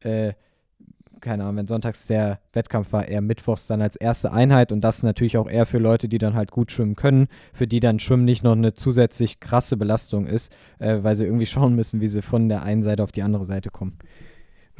äh, 0.00 0.34
keine 1.20 1.44
Ahnung, 1.44 1.56
wenn 1.56 1.66
sonntags 1.66 2.06
der 2.06 2.40
Wettkampf 2.52 2.92
war, 2.92 3.08
eher 3.08 3.20
mittwochs 3.20 3.66
dann 3.66 3.82
als 3.82 3.96
erste 3.96 4.32
Einheit 4.32 4.70
und 4.70 4.82
das 4.82 5.02
natürlich 5.02 5.36
auch 5.36 5.48
eher 5.48 5.66
für 5.66 5.78
Leute, 5.78 6.08
die 6.08 6.18
dann 6.18 6.34
halt 6.34 6.52
gut 6.52 6.70
schwimmen 6.70 6.94
können, 6.94 7.26
für 7.52 7.66
die 7.66 7.80
dann 7.80 7.98
Schwimmen 7.98 8.24
nicht 8.24 8.44
noch 8.44 8.52
eine 8.52 8.74
zusätzlich 8.74 9.40
krasse 9.40 9.76
Belastung 9.76 10.26
ist, 10.26 10.54
äh, 10.78 11.02
weil 11.02 11.16
sie 11.16 11.24
irgendwie 11.24 11.46
schauen 11.46 11.74
müssen, 11.74 12.00
wie 12.00 12.08
sie 12.08 12.22
von 12.22 12.48
der 12.48 12.62
einen 12.62 12.82
Seite 12.82 13.02
auf 13.02 13.12
die 13.12 13.22
andere 13.22 13.44
Seite 13.44 13.70
kommen 13.70 13.98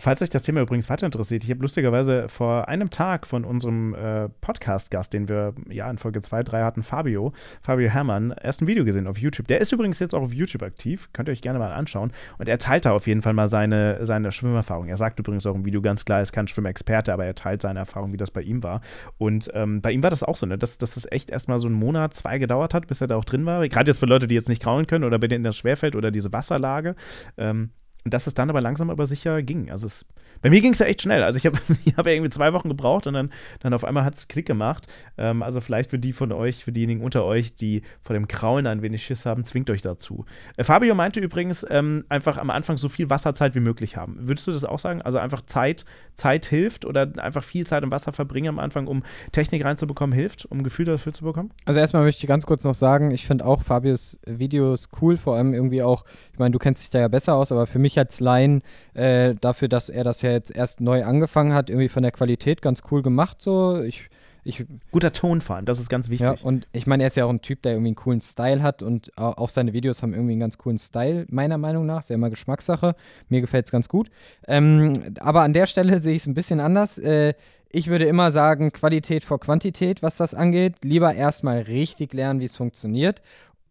Falls 0.00 0.22
euch 0.22 0.30
das 0.30 0.44
Thema 0.44 0.60
übrigens 0.60 0.88
weiter 0.88 1.06
interessiert, 1.06 1.42
ich 1.42 1.50
habe 1.50 1.60
lustigerweise 1.60 2.28
vor 2.28 2.68
einem 2.68 2.88
Tag 2.88 3.26
von 3.26 3.44
unserem 3.44 3.94
äh, 3.94 4.28
Podcast-Gast, 4.40 5.12
den 5.12 5.28
wir 5.28 5.54
ja 5.68 5.90
in 5.90 5.98
Folge 5.98 6.20
2, 6.20 6.44
3 6.44 6.62
hatten, 6.62 6.82
Fabio, 6.84 7.32
Fabio 7.62 7.88
Herrmann, 7.88 8.32
erst 8.40 8.62
ein 8.62 8.68
Video 8.68 8.84
gesehen 8.84 9.08
auf 9.08 9.18
YouTube. 9.18 9.48
Der 9.48 9.60
ist 9.60 9.72
übrigens 9.72 9.98
jetzt 9.98 10.14
auch 10.14 10.22
auf 10.22 10.32
YouTube 10.32 10.62
aktiv, 10.62 11.08
könnt 11.12 11.28
ihr 11.28 11.32
euch 11.32 11.42
gerne 11.42 11.58
mal 11.58 11.72
anschauen. 11.72 12.12
Und 12.38 12.48
er 12.48 12.58
teilt 12.58 12.86
da 12.86 12.92
auf 12.92 13.08
jeden 13.08 13.22
Fall 13.22 13.32
mal 13.32 13.48
seine, 13.48 14.06
seine 14.06 14.30
Schwimmerfahrung. 14.30 14.86
Er 14.86 14.96
sagt 14.96 15.18
übrigens 15.18 15.44
auch 15.46 15.56
im 15.56 15.64
Video 15.64 15.82
ganz 15.82 16.04
klar, 16.04 16.20
er 16.20 16.22
ist 16.22 16.32
kein 16.32 16.46
Schwimmexperte, 16.46 17.12
aber 17.12 17.24
er 17.24 17.34
teilt 17.34 17.62
seine 17.62 17.80
Erfahrung, 17.80 18.12
wie 18.12 18.18
das 18.18 18.30
bei 18.30 18.42
ihm 18.42 18.62
war. 18.62 18.82
Und 19.18 19.50
ähm, 19.52 19.80
bei 19.80 19.90
ihm 19.90 20.04
war 20.04 20.10
das 20.10 20.22
auch 20.22 20.36
so, 20.36 20.46
ne? 20.46 20.58
dass, 20.58 20.78
dass 20.78 20.94
das 20.94 21.10
echt 21.10 21.28
erstmal 21.28 21.58
so 21.58 21.66
einen 21.66 21.76
Monat, 21.76 22.14
zwei 22.14 22.38
gedauert 22.38 22.72
hat, 22.72 22.86
bis 22.86 23.00
er 23.00 23.08
da 23.08 23.16
auch 23.16 23.24
drin 23.24 23.46
war. 23.46 23.66
Gerade 23.68 23.90
jetzt 23.90 23.98
für 23.98 24.06
Leute, 24.06 24.28
die 24.28 24.36
jetzt 24.36 24.48
nicht 24.48 24.62
kraulen 24.62 24.86
können 24.86 25.02
oder 25.02 25.18
bei 25.18 25.26
denen 25.26 25.42
das 25.42 25.56
schwerfällt 25.56 25.96
oder 25.96 26.12
diese 26.12 26.32
Wasserlage. 26.32 26.94
Ähm, 27.36 27.70
und 28.08 28.14
dass 28.14 28.26
es 28.26 28.32
dann 28.32 28.48
aber 28.48 28.62
langsam 28.62 28.88
aber 28.88 29.04
sicher 29.04 29.42
ging. 29.42 29.70
Also 29.70 29.86
es, 29.86 30.06
bei 30.40 30.48
mir 30.48 30.62
ging 30.62 30.72
es 30.72 30.78
ja 30.78 30.86
echt 30.86 31.02
schnell. 31.02 31.22
Also 31.22 31.36
ich 31.36 31.44
habe 31.44 31.58
hab 31.98 32.06
ja 32.06 32.12
irgendwie 32.12 32.30
zwei 32.30 32.54
Wochen 32.54 32.70
gebraucht 32.70 33.06
und 33.06 33.12
dann, 33.12 33.30
dann 33.60 33.74
auf 33.74 33.84
einmal 33.84 34.02
hat 34.02 34.14
es 34.14 34.28
Klick 34.28 34.46
gemacht. 34.46 34.86
Ähm, 35.18 35.42
also 35.42 35.60
vielleicht 35.60 35.90
für 35.90 35.98
die 35.98 36.14
von 36.14 36.32
euch, 36.32 36.64
für 36.64 36.72
diejenigen 36.72 37.02
unter 37.02 37.26
euch, 37.26 37.54
die 37.54 37.82
vor 38.00 38.14
dem 38.14 38.26
Kraulen 38.26 38.66
ein 38.66 38.80
wenig 38.80 39.04
Schiss 39.04 39.26
haben, 39.26 39.44
zwingt 39.44 39.68
euch 39.68 39.82
dazu. 39.82 40.24
Äh, 40.56 40.64
Fabio 40.64 40.94
meinte 40.94 41.20
übrigens, 41.20 41.66
ähm, 41.68 42.06
einfach 42.08 42.38
am 42.38 42.48
Anfang 42.48 42.78
so 42.78 42.88
viel 42.88 43.10
Wasserzeit 43.10 43.54
wie 43.54 43.60
möglich 43.60 43.98
haben. 43.98 44.16
Würdest 44.26 44.46
du 44.46 44.52
das 44.52 44.64
auch 44.64 44.78
sagen? 44.78 45.02
Also 45.02 45.18
einfach 45.18 45.44
Zeit, 45.44 45.84
Zeit 46.18 46.46
hilft 46.46 46.84
oder 46.84 47.10
einfach 47.16 47.42
viel 47.42 47.66
Zeit 47.66 47.82
im 47.82 47.90
Wasser 47.90 48.12
verbringen 48.12 48.48
am 48.48 48.58
Anfang, 48.58 48.86
um 48.86 49.02
Technik 49.32 49.64
reinzubekommen, 49.64 50.14
hilft, 50.14 50.46
um 50.46 50.62
Gefühl 50.62 50.84
dafür 50.84 51.14
zu 51.14 51.24
bekommen? 51.24 51.50
Also 51.64 51.80
erstmal 51.80 52.02
möchte 52.02 52.22
ich 52.22 52.28
ganz 52.28 52.44
kurz 52.44 52.64
noch 52.64 52.74
sagen, 52.74 53.10
ich 53.12 53.26
finde 53.26 53.46
auch 53.46 53.62
Fabios 53.62 54.18
Videos 54.26 54.88
cool, 55.00 55.16
vor 55.16 55.36
allem 55.36 55.54
irgendwie 55.54 55.82
auch, 55.82 56.04
ich 56.32 56.38
meine, 56.38 56.52
du 56.52 56.58
kennst 56.58 56.82
dich 56.82 56.90
da 56.90 56.98
ja 56.98 57.08
besser 57.08 57.34
aus, 57.34 57.52
aber 57.52 57.66
für 57.66 57.78
mich 57.78 57.98
als 57.98 58.20
Laien, 58.20 58.62
äh, 58.94 59.34
dafür, 59.40 59.68
dass 59.68 59.88
er 59.88 60.04
das 60.04 60.22
ja 60.22 60.30
jetzt 60.30 60.54
erst 60.54 60.80
neu 60.80 61.04
angefangen 61.04 61.54
hat, 61.54 61.70
irgendwie 61.70 61.88
von 61.88 62.02
der 62.02 62.12
Qualität 62.12 62.62
ganz 62.62 62.82
cool 62.90 63.02
gemacht 63.02 63.40
so. 63.40 63.80
Ich, 63.82 64.10
ich, 64.48 64.64
Guter 64.90 65.12
Tonfall, 65.12 65.62
das 65.64 65.78
ist 65.78 65.88
ganz 65.88 66.08
wichtig. 66.08 66.40
Ja, 66.40 66.46
und 66.46 66.66
ich 66.72 66.86
meine, 66.86 67.02
er 67.02 67.08
ist 67.08 67.16
ja 67.16 67.26
auch 67.26 67.30
ein 67.30 67.42
Typ, 67.42 67.62
der 67.62 67.72
irgendwie 67.72 67.88
einen 67.88 67.96
coolen 67.96 68.20
Style 68.22 68.62
hat 68.62 68.82
und 68.82 69.16
auch 69.16 69.50
seine 69.50 69.74
Videos 69.74 70.02
haben 70.02 70.14
irgendwie 70.14 70.32
einen 70.32 70.40
ganz 70.40 70.56
coolen 70.56 70.78
Style, 70.78 71.26
meiner 71.28 71.58
Meinung 71.58 71.84
nach. 71.84 72.00
Ist 72.00 72.10
ja 72.10 72.14
immer 72.14 72.30
Geschmackssache. 72.30 72.94
Mir 73.28 73.40
gefällt 73.40 73.66
es 73.66 73.72
ganz 73.72 73.88
gut. 73.88 74.10
Ähm, 74.46 74.92
aber 75.20 75.42
an 75.42 75.52
der 75.52 75.66
Stelle 75.66 75.98
sehe 75.98 76.14
ich 76.14 76.22
es 76.22 76.26
ein 76.26 76.34
bisschen 76.34 76.60
anders. 76.60 76.98
Äh, 76.98 77.34
ich 77.70 77.88
würde 77.88 78.06
immer 78.06 78.30
sagen, 78.30 78.72
Qualität 78.72 79.24
vor 79.24 79.38
Quantität, 79.38 80.02
was 80.02 80.16
das 80.16 80.32
angeht. 80.32 80.76
Lieber 80.82 81.14
erstmal 81.14 81.58
richtig 81.60 82.14
lernen, 82.14 82.40
wie 82.40 82.46
es 82.46 82.56
funktioniert 82.56 83.20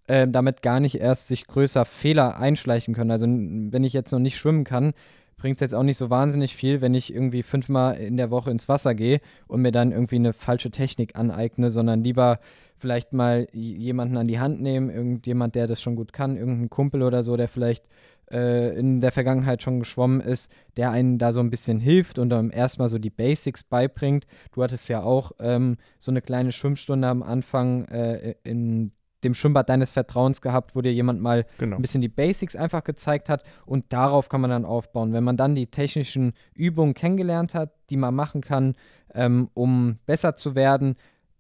äh, 0.08 0.28
damit 0.28 0.62
gar 0.62 0.80
nicht 0.80 1.00
erst 1.00 1.28
sich 1.28 1.48
größer 1.48 1.86
Fehler 1.86 2.40
einschleichen 2.40 2.94
können. 2.94 3.12
Also 3.12 3.26
wenn 3.28 3.84
ich 3.84 3.94
jetzt 3.94 4.12
noch 4.12 4.20
nicht 4.20 4.38
schwimmen 4.38 4.64
kann, 4.64 4.94
bringt 5.38 5.58
es 5.58 5.62
jetzt 5.62 5.76
auch 5.76 5.84
nicht 5.84 5.98
so 5.98 6.10
wahnsinnig 6.10 6.56
viel, 6.56 6.82
wenn 6.82 6.94
ich 6.94 7.14
irgendwie 7.14 7.44
fünfmal 7.44 7.98
in 7.98 8.18
der 8.18 8.32
Woche 8.32 8.52
ins 8.52 8.68
Wasser 8.68 8.96
gehe 8.96 9.22
und 9.48 9.62
mir 9.62 9.72
dann 9.72 9.92
irgendwie 9.92 10.16
eine 10.16 10.34
falsche 10.34 10.72
Technik 10.72 11.16
aneigne, 11.16 11.70
sondern 11.70 12.04
lieber 12.04 12.40
vielleicht 12.80 13.14
mal 13.14 13.48
jemanden 13.54 14.18
an 14.18 14.28
die 14.28 14.40
Hand 14.40 14.62
nehmen, 14.62 14.90
irgendjemand, 14.90 15.56
der 15.56 15.68
das 15.68 15.82
schon 15.82 15.96
gut 15.96 16.12
kann, 16.14 16.38
irgendein 16.38 16.70
Kumpel 16.70 17.04
oder 17.04 17.24
so, 17.24 17.38
der 17.38 17.48
vielleicht 17.48 17.86
äh, 18.32 18.78
in 18.78 19.00
der 19.00 19.12
Vergangenheit 19.12 19.64
schon 19.64 19.80
geschwommen 19.80 20.22
ist, 20.22 20.52
der 20.76 20.92
einen 20.92 21.18
da 21.18 21.32
so 21.32 21.40
ein 21.40 21.50
bisschen 21.50 21.80
hilft 21.80 22.20
und 22.20 22.30
dann 22.30 22.50
erstmal 22.50 22.90
so 22.90 23.00
die 23.00 23.10
Basics 23.10 23.64
beibringt. 23.64 24.28
Du 24.52 24.64
hattest 24.64 24.90
ja 24.90 25.02
auch 25.02 25.32
ähm, 25.40 25.78
so 25.98 26.12
eine 26.12 26.22
kleine 26.22 26.52
Schwimmstunde 26.52 27.08
am 27.08 27.24
Anfang 27.24 27.86
äh, 27.86 28.36
in 28.44 28.92
dem 29.24 29.34
Schwimmbad 29.34 29.70
deines 29.70 29.92
Vertrauens 29.92 30.42
gehabt, 30.42 30.76
wo 30.76 30.82
dir 30.82 30.94
jemand 30.94 31.22
mal 31.22 31.46
genau. 31.58 31.76
ein 31.76 31.82
bisschen 31.82 32.02
die 32.02 32.08
Basics 32.08 32.56
einfach 32.56 32.84
gezeigt 32.84 33.30
hat 33.30 33.44
und 33.66 33.92
darauf 33.92 34.30
kann 34.30 34.42
man 34.42 34.50
dann 34.50 34.66
aufbauen. 34.66 35.14
Wenn 35.14 35.24
man 35.24 35.38
dann 35.38 35.56
die 35.56 35.68
technischen 35.68 36.34
Übungen 36.54 36.94
kennengelernt 36.94 37.54
hat, 37.54 37.74
die 37.90 37.98
man 37.98 38.14
machen 38.14 38.42
kann, 38.42 38.76
ähm, 39.14 39.50
um 39.54 39.98
besser 40.06 40.36
zu 40.36 40.56
werden, 40.56 40.96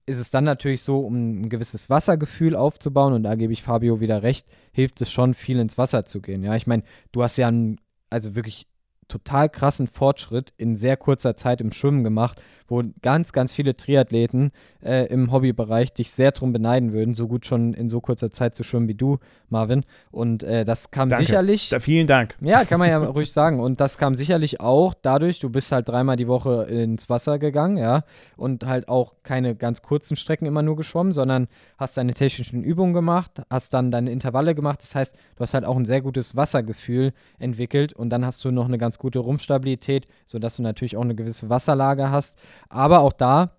ist 0.07 0.19
es 0.19 0.31
dann 0.31 0.45
natürlich 0.45 0.81
so, 0.81 1.01
um 1.01 1.41
ein 1.41 1.49
gewisses 1.49 1.89
Wassergefühl 1.89 2.55
aufzubauen, 2.55 3.13
und 3.13 3.23
da 3.23 3.35
gebe 3.35 3.53
ich 3.53 3.61
Fabio 3.61 3.99
wieder 3.99 4.23
recht, 4.23 4.47
hilft 4.71 5.01
es 5.01 5.11
schon, 5.11 5.33
viel 5.33 5.59
ins 5.59 5.77
Wasser 5.77 6.05
zu 6.05 6.21
gehen. 6.21 6.43
Ja, 6.43 6.55
ich 6.55 6.65
meine, 6.65 6.83
du 7.11 7.23
hast 7.23 7.37
ja 7.37 7.49
einen, 7.49 7.79
also 8.09 8.33
wirklich 8.33 8.67
total 9.07 9.49
krassen 9.49 9.87
Fortschritt 9.87 10.53
in 10.57 10.75
sehr 10.75 10.97
kurzer 10.97 11.35
Zeit 11.35 11.61
im 11.61 11.71
Schwimmen 11.71 12.03
gemacht 12.03 12.41
wo 12.67 12.83
ganz, 13.01 13.31
ganz 13.31 13.51
viele 13.51 13.75
Triathleten 13.75 14.51
äh, 14.83 15.07
im 15.07 15.31
Hobbybereich 15.31 15.93
dich 15.93 16.11
sehr 16.11 16.31
drum 16.31 16.53
beneiden 16.53 16.93
würden, 16.93 17.13
so 17.13 17.27
gut 17.27 17.45
schon 17.45 17.73
in 17.73 17.89
so 17.89 18.01
kurzer 18.01 18.31
Zeit 18.31 18.55
zu 18.55 18.63
schwimmen 18.63 18.87
wie 18.87 18.93
du, 18.93 19.19
Marvin. 19.49 19.85
Und 20.11 20.43
äh, 20.43 20.65
das 20.65 20.91
kam 20.91 21.09
Danke. 21.09 21.25
sicherlich. 21.25 21.69
Da, 21.69 21.79
vielen 21.79 22.07
Dank. 22.07 22.35
Ja, 22.41 22.65
kann 22.65 22.79
man 22.79 22.89
ja 22.89 22.97
ruhig 23.05 23.31
sagen. 23.31 23.59
Und 23.59 23.79
das 23.79 23.97
kam 23.97 24.15
sicherlich 24.15 24.59
auch 24.59 24.93
dadurch, 24.93 25.39
du 25.39 25.49
bist 25.49 25.71
halt 25.71 25.87
dreimal 25.87 26.17
die 26.17 26.27
Woche 26.27 26.63
ins 26.63 27.09
Wasser 27.09 27.39
gegangen, 27.39 27.77
ja, 27.77 28.03
und 28.35 28.65
halt 28.65 28.89
auch 28.89 29.15
keine 29.23 29.55
ganz 29.55 29.81
kurzen 29.81 30.15
Strecken 30.15 30.45
immer 30.45 30.61
nur 30.61 30.75
geschwommen, 30.75 31.13
sondern 31.13 31.47
hast 31.77 31.97
deine 31.97 32.13
technischen 32.13 32.63
Übungen 32.63 32.93
gemacht, 32.93 33.41
hast 33.49 33.73
dann 33.73 33.91
deine 33.91 34.11
Intervalle 34.11 34.55
gemacht. 34.55 34.81
Das 34.81 34.95
heißt, 34.95 35.15
du 35.15 35.41
hast 35.41 35.53
halt 35.53 35.65
auch 35.65 35.77
ein 35.77 35.85
sehr 35.85 36.01
gutes 36.01 36.35
Wassergefühl 36.35 37.13
entwickelt 37.39 37.93
und 37.93 38.09
dann 38.09 38.25
hast 38.25 38.43
du 38.43 38.51
noch 38.51 38.65
eine 38.65 38.77
ganz 38.77 38.96
gute 38.97 39.19
Rumpfstabilität, 39.19 40.05
sodass 40.25 40.57
du 40.57 40.63
natürlich 40.63 40.97
auch 40.97 41.01
eine 41.01 41.15
gewisse 41.15 41.49
Wasserlage 41.49 42.11
hast. 42.11 42.37
Aber 42.69 42.99
auch 42.99 43.13
da 43.13 43.51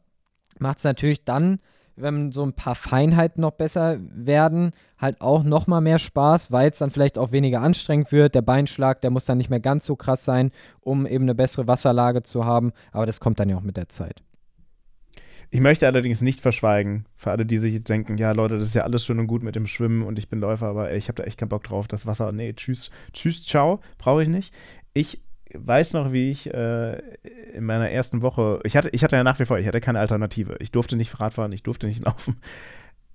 macht 0.59 0.79
es 0.79 0.85
natürlich 0.85 1.25
dann, 1.25 1.61
wenn 1.97 2.33
so 2.33 2.45
ein 2.45 2.53
paar 2.53 2.75
Feinheiten 2.75 3.43
noch 3.43 3.53
besser 3.53 3.99
werden, 4.01 4.73
halt 4.99 5.21
auch 5.21 5.43
noch 5.43 5.67
mal 5.67 5.81
mehr 5.81 5.99
Spaß, 5.99 6.53
weil 6.53 6.71
es 6.71 6.79
dann 6.79 6.91
vielleicht 6.91 7.19
auch 7.19 7.33
weniger 7.33 7.61
anstrengend 7.61 8.13
wird. 8.13 8.35
Der 8.35 8.43
Beinschlag, 8.43 9.01
der 9.01 9.11
muss 9.11 9.25
dann 9.25 9.39
nicht 9.39 9.51
mehr 9.51 9.61
ganz 9.61 9.85
so 9.85 9.97
krass 9.97 10.25
sein, 10.25 10.51
um 10.81 11.07
eben 11.07 11.25
eine 11.25 11.35
bessere 11.35 11.67
Wasserlage 11.67 12.23
zu 12.23 12.45
haben. 12.45 12.73
Aber 12.93 13.07
das 13.07 13.21
kommt 13.21 13.41
dann 13.41 13.49
ja 13.49 13.57
auch 13.57 13.63
mit 13.63 13.77
der 13.77 13.89
Zeit. 13.89 14.23
Ich 15.51 15.61
möchte 15.61 15.87
allerdings 15.87 16.21
nicht 16.21 16.43
verschweigen, 16.43 17.07
für 17.17 17.31
alle, 17.31 17.47
die 17.47 17.57
sich 17.57 17.73
jetzt 17.73 17.89
denken, 17.89 18.19
ja 18.19 18.33
Leute, 18.33 18.59
das 18.59 18.69
ist 18.69 18.75
ja 18.75 18.83
alles 18.83 19.05
schön 19.05 19.19
und 19.19 19.29
gut 19.29 19.43
mit 19.43 19.57
dem 19.57 19.67
Schwimmen 19.67 20.03
und 20.03 20.19
ich 20.19 20.29
bin 20.29 20.41
Läufer, 20.41 20.67
aber 20.67 20.91
ey, 20.91 20.99
ich 20.99 21.09
habe 21.09 21.23
da 21.23 21.25
echt 21.25 21.39
keinen 21.39 21.49
Bock 21.49 21.65
drauf. 21.65 21.89
Das 21.89 22.05
Wasser, 22.05 22.33
nee, 22.33 22.53
tschüss, 22.53 22.91
tschüss, 23.15 23.43
ciao, 23.43 23.81
brauche 23.97 24.23
ich 24.23 24.29
nicht. 24.29 24.53
Ich 24.93 25.23
weiß 25.55 25.93
noch, 25.95 26.13
wie 26.13 26.31
ich 26.31 26.53
äh, 26.53 26.99
in 27.55 27.65
meiner 27.65 27.91
ersten 27.91 28.23
Woche, 28.23 28.61
ich 28.65 28.77
hatte, 28.77 28.91
ich 28.91 29.05
hatte 29.05 29.17
ja 29.17 29.25
nach 29.25 29.39
wie 29.39 29.45
vor, 29.45 29.59
ich 29.59 29.67
hatte 29.67 29.81
keine 29.81 30.01
Alternative. 30.01 30.57
Ich 30.61 30.71
durfte 30.71 30.97
nicht 30.97 31.21
Radfahren, 31.21 31.53
ich 31.53 31.63
durfte 31.63 31.87
nicht 31.87 32.03
laufen. 32.05 32.37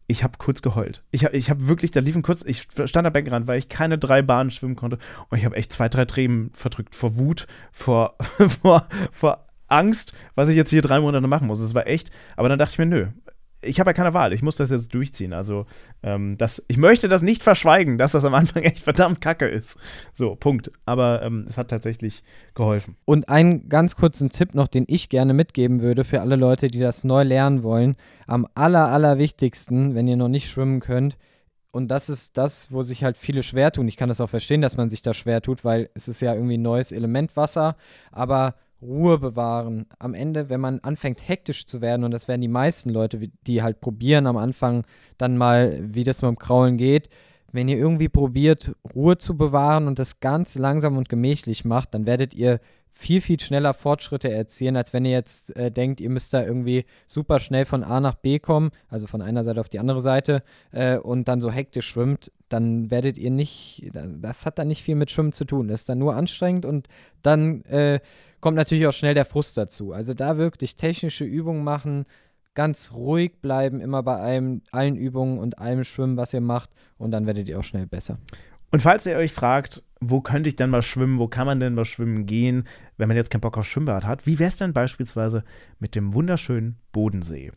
Ich 0.08 0.24
habe 0.24 0.38
kurz 0.38 0.62
geheult. 0.62 1.04
Ich 1.12 1.24
habe 1.24 1.36
ich 1.36 1.50
hab 1.50 1.68
wirklich, 1.68 1.92
da 1.92 2.02
liefen 2.02 2.24
kurz, 2.24 2.44
ich 2.44 2.68
stand 2.86 3.08
am 3.08 3.14
Beckenrand, 3.14 3.48
weil 3.48 3.58
ich 3.58 3.70
keine 3.70 3.98
drei 3.98 4.22
Bahnen 4.22 4.52
schwimmen 4.52 4.76
konnte. 4.76 4.98
Und 5.30 5.38
ich 5.38 5.46
habe 5.46 5.56
echt 5.56 5.72
zwei, 5.72 5.88
drei 5.88 6.06
Tränen 6.06 6.52
verdrückt 6.54 6.96
vor 6.96 7.18
Wut, 7.18 7.48
vor, 7.72 8.16
vor, 8.62 8.88
vor 9.12 9.48
Angst, 9.68 10.14
was 10.36 10.50
ich 10.50 10.56
jetzt 10.56 10.70
hier 10.70 10.82
drei 10.82 11.00
Monate 11.00 11.28
machen 11.28 11.48
muss. 11.48 11.60
Es 11.60 11.74
war 11.74 11.88
echt, 11.88 12.12
aber 12.36 12.50
dann 12.50 12.60
dachte 12.60 12.74
ich 12.74 12.80
mir, 12.80 12.86
nö, 12.86 13.08
ich 13.64 13.80
habe 13.80 13.90
ja 13.90 13.94
keine 13.94 14.14
Wahl, 14.14 14.34
ich 14.34 14.42
muss 14.42 14.56
das 14.56 14.70
jetzt 14.70 14.94
durchziehen. 14.94 15.34
Also, 15.34 15.66
ähm, 16.02 16.38
das, 16.38 16.64
ich 16.68 16.78
möchte 16.78 17.08
das 17.08 17.22
nicht 17.22 17.44
verschweigen, 17.44 17.98
dass 17.98 18.12
das 18.12 18.26
am 18.26 18.34
Anfang 18.34 18.64
echt 18.64 18.82
verdammt 18.82 19.22
kacke 19.22 19.48
ist. 19.48 19.78
So, 20.14 20.36
Punkt. 20.36 20.72
Aber 20.86 21.22
ähm, 21.22 21.46
es 21.48 21.58
hat 21.58 21.70
tatsächlich 21.70 22.24
geholfen. 22.56 22.96
Und 23.06 23.30
einen 23.30 23.70
ganz 23.70 23.96
kurzen 23.96 24.30
Tipp 24.30 24.56
noch, 24.56 24.68
den 24.68 24.86
ich 24.88 25.10
gerne 25.10 25.34
mitgeben 25.34 25.82
würde 25.82 26.04
für 26.04 26.22
alle 26.22 26.36
Leute, 26.36 26.68
die 26.68 26.80
das 26.80 27.04
neu 27.04 27.24
lernen 27.24 27.64
wollen. 27.64 27.96
Am 28.28 28.48
aller, 28.56 28.90
allerwichtigsten, 28.90 29.96
wenn 29.96 30.08
ihr 30.08 30.18
noch 30.18 30.30
nicht 30.30 30.50
schwimmen 30.50 30.80
könnt, 30.80 31.18
und 31.74 31.88
das 31.88 32.08
ist 32.08 32.38
das, 32.38 32.72
wo 32.72 32.84
sich 32.84 33.04
halt 33.04 33.18
viele 33.18 33.42
schwer 33.42 33.72
tun. 33.72 33.88
Ich 33.88 33.98
kann 33.98 34.08
das 34.08 34.22
auch 34.22 34.30
verstehen, 34.30 34.62
dass 34.62 34.78
man 34.78 34.92
sich 34.92 35.02
da 35.02 35.12
schwer 35.12 35.42
tut, 35.42 35.66
weil 35.66 35.90
es 35.96 36.08
ist 36.08 36.22
ja 36.22 36.36
irgendwie 36.36 36.60
ein 36.60 36.62
neues 36.62 36.92
Element 36.92 37.36
Wasser. 37.36 37.78
Aber 38.12 38.54
Ruhe 38.84 39.18
bewahren. 39.18 39.86
Am 40.00 40.14
Ende, 40.14 40.50
wenn 40.50 40.62
man 40.62 40.80
anfängt 40.80 41.28
hektisch 41.28 41.66
zu 41.66 41.82
werden, 41.82 42.04
und 42.04 42.12
das 42.12 42.28
werden 42.28 42.42
die 42.42 42.48
meisten 42.48 42.90
Leute, 42.90 43.20
die 43.48 43.64
halt 43.64 43.82
probieren 43.82 44.28
am 44.28 44.38
Anfang 44.38 44.86
dann 45.18 45.38
mal, 45.38 45.80
wie 45.82 46.04
das 46.04 46.22
mit 46.22 46.30
dem 46.30 46.38
Kraulen 46.38 46.78
geht, 46.78 47.10
wenn 47.52 47.70
ihr 47.70 47.78
irgendwie 47.78 48.10
probiert, 48.10 48.76
Ruhe 48.96 49.18
zu 49.18 49.38
bewahren 49.38 49.88
und 49.88 50.00
das 50.00 50.20
ganz 50.20 50.58
langsam 50.58 50.98
und 50.98 51.08
gemächlich 51.08 51.66
macht, 51.66 51.94
dann 51.94 52.08
werdet 52.08 52.34
ihr 52.34 52.60
viel, 52.94 53.22
viel 53.22 53.40
schneller 53.40 53.74
Fortschritte 53.74 54.32
erzielen, 54.32 54.78
als 54.78 54.94
wenn 54.94 55.06
ihr 55.06 55.12
jetzt 55.12 55.56
äh, 55.56 55.72
denkt, 55.72 56.00
ihr 56.00 56.10
müsst 56.10 56.34
da 56.34 56.44
irgendwie 56.44 56.86
super 57.08 57.40
schnell 57.40 57.66
von 57.66 57.84
A 57.84 58.00
nach 58.00 58.16
B 58.16 58.40
kommen, 58.40 58.72
also 58.90 59.08
von 59.08 59.22
einer 59.22 59.44
Seite 59.44 59.60
auf 59.60 59.70
die 59.70 59.80
andere 59.80 60.00
Seite 60.00 60.44
äh, 60.72 60.98
und 60.98 61.28
dann 61.28 61.42
so 61.42 61.52
hektisch 61.52 61.88
schwimmt, 61.88 62.32
dann 62.50 62.92
werdet 62.92 63.18
ihr 63.18 63.32
nicht, 63.32 63.90
das 63.94 64.46
hat 64.46 64.60
dann 64.60 64.68
nicht 64.68 64.84
viel 64.84 64.96
mit 64.96 65.10
Schwimmen 65.10 65.34
zu 65.34 65.46
tun. 65.46 65.68
Das 65.68 65.82
ist 65.82 65.90
dann 65.90 65.98
nur 65.98 66.16
anstrengend 66.16 66.66
und 66.66 66.88
dann 67.24 67.64
äh, 67.66 68.00
kommt 68.44 68.58
natürlich 68.58 68.86
auch 68.86 68.94
schnell 68.94 69.14
der 69.14 69.24
Frust 69.24 69.56
dazu. 69.56 69.94
Also 69.94 70.14
da 70.14 70.36
wirklich 70.36 70.76
technische 70.76 71.24
Übungen 71.24 71.64
machen, 71.64 72.06
ganz 72.56 72.92
ruhig 72.92 73.40
bleiben, 73.42 73.80
immer 73.80 74.04
bei 74.04 74.18
allem, 74.18 74.64
allen 74.70 74.98
Übungen 74.98 75.40
und 75.40 75.60
allem 75.60 75.86
Schwimmen, 75.86 76.18
was 76.18 76.34
ihr 76.34 76.42
macht 76.42 76.70
und 76.98 77.12
dann 77.12 77.26
werdet 77.26 77.48
ihr 77.48 77.58
auch 77.58 77.64
schnell 77.64 77.88
besser. 77.88 78.18
Und 78.70 78.82
falls 78.82 79.06
ihr 79.06 79.16
euch 79.16 79.32
fragt, 79.32 79.82
wo 80.10 80.22
könnte 80.22 80.50
ich 80.50 80.56
denn 80.56 80.70
mal 80.70 80.82
schwimmen, 80.82 81.20
wo 81.20 81.28
kann 81.28 81.46
man 81.46 81.60
denn 81.60 81.74
mal 81.74 81.86
schwimmen 81.86 82.26
gehen, 82.26 82.66
wenn 82.98 83.08
man 83.08 83.18
jetzt 83.18 83.30
keinen 83.30 83.42
Bock 83.42 83.58
auf 83.58 83.68
Schwimmbad 83.68 84.06
hat, 84.06 84.26
wie 84.26 84.40
wäre 84.40 84.50
es 84.50 84.58
denn 84.58 84.74
beispielsweise 84.74 85.44
mit 85.80 85.96
dem 85.96 86.14
wunderschönen 86.14 86.78
Bodensee? 86.92 87.52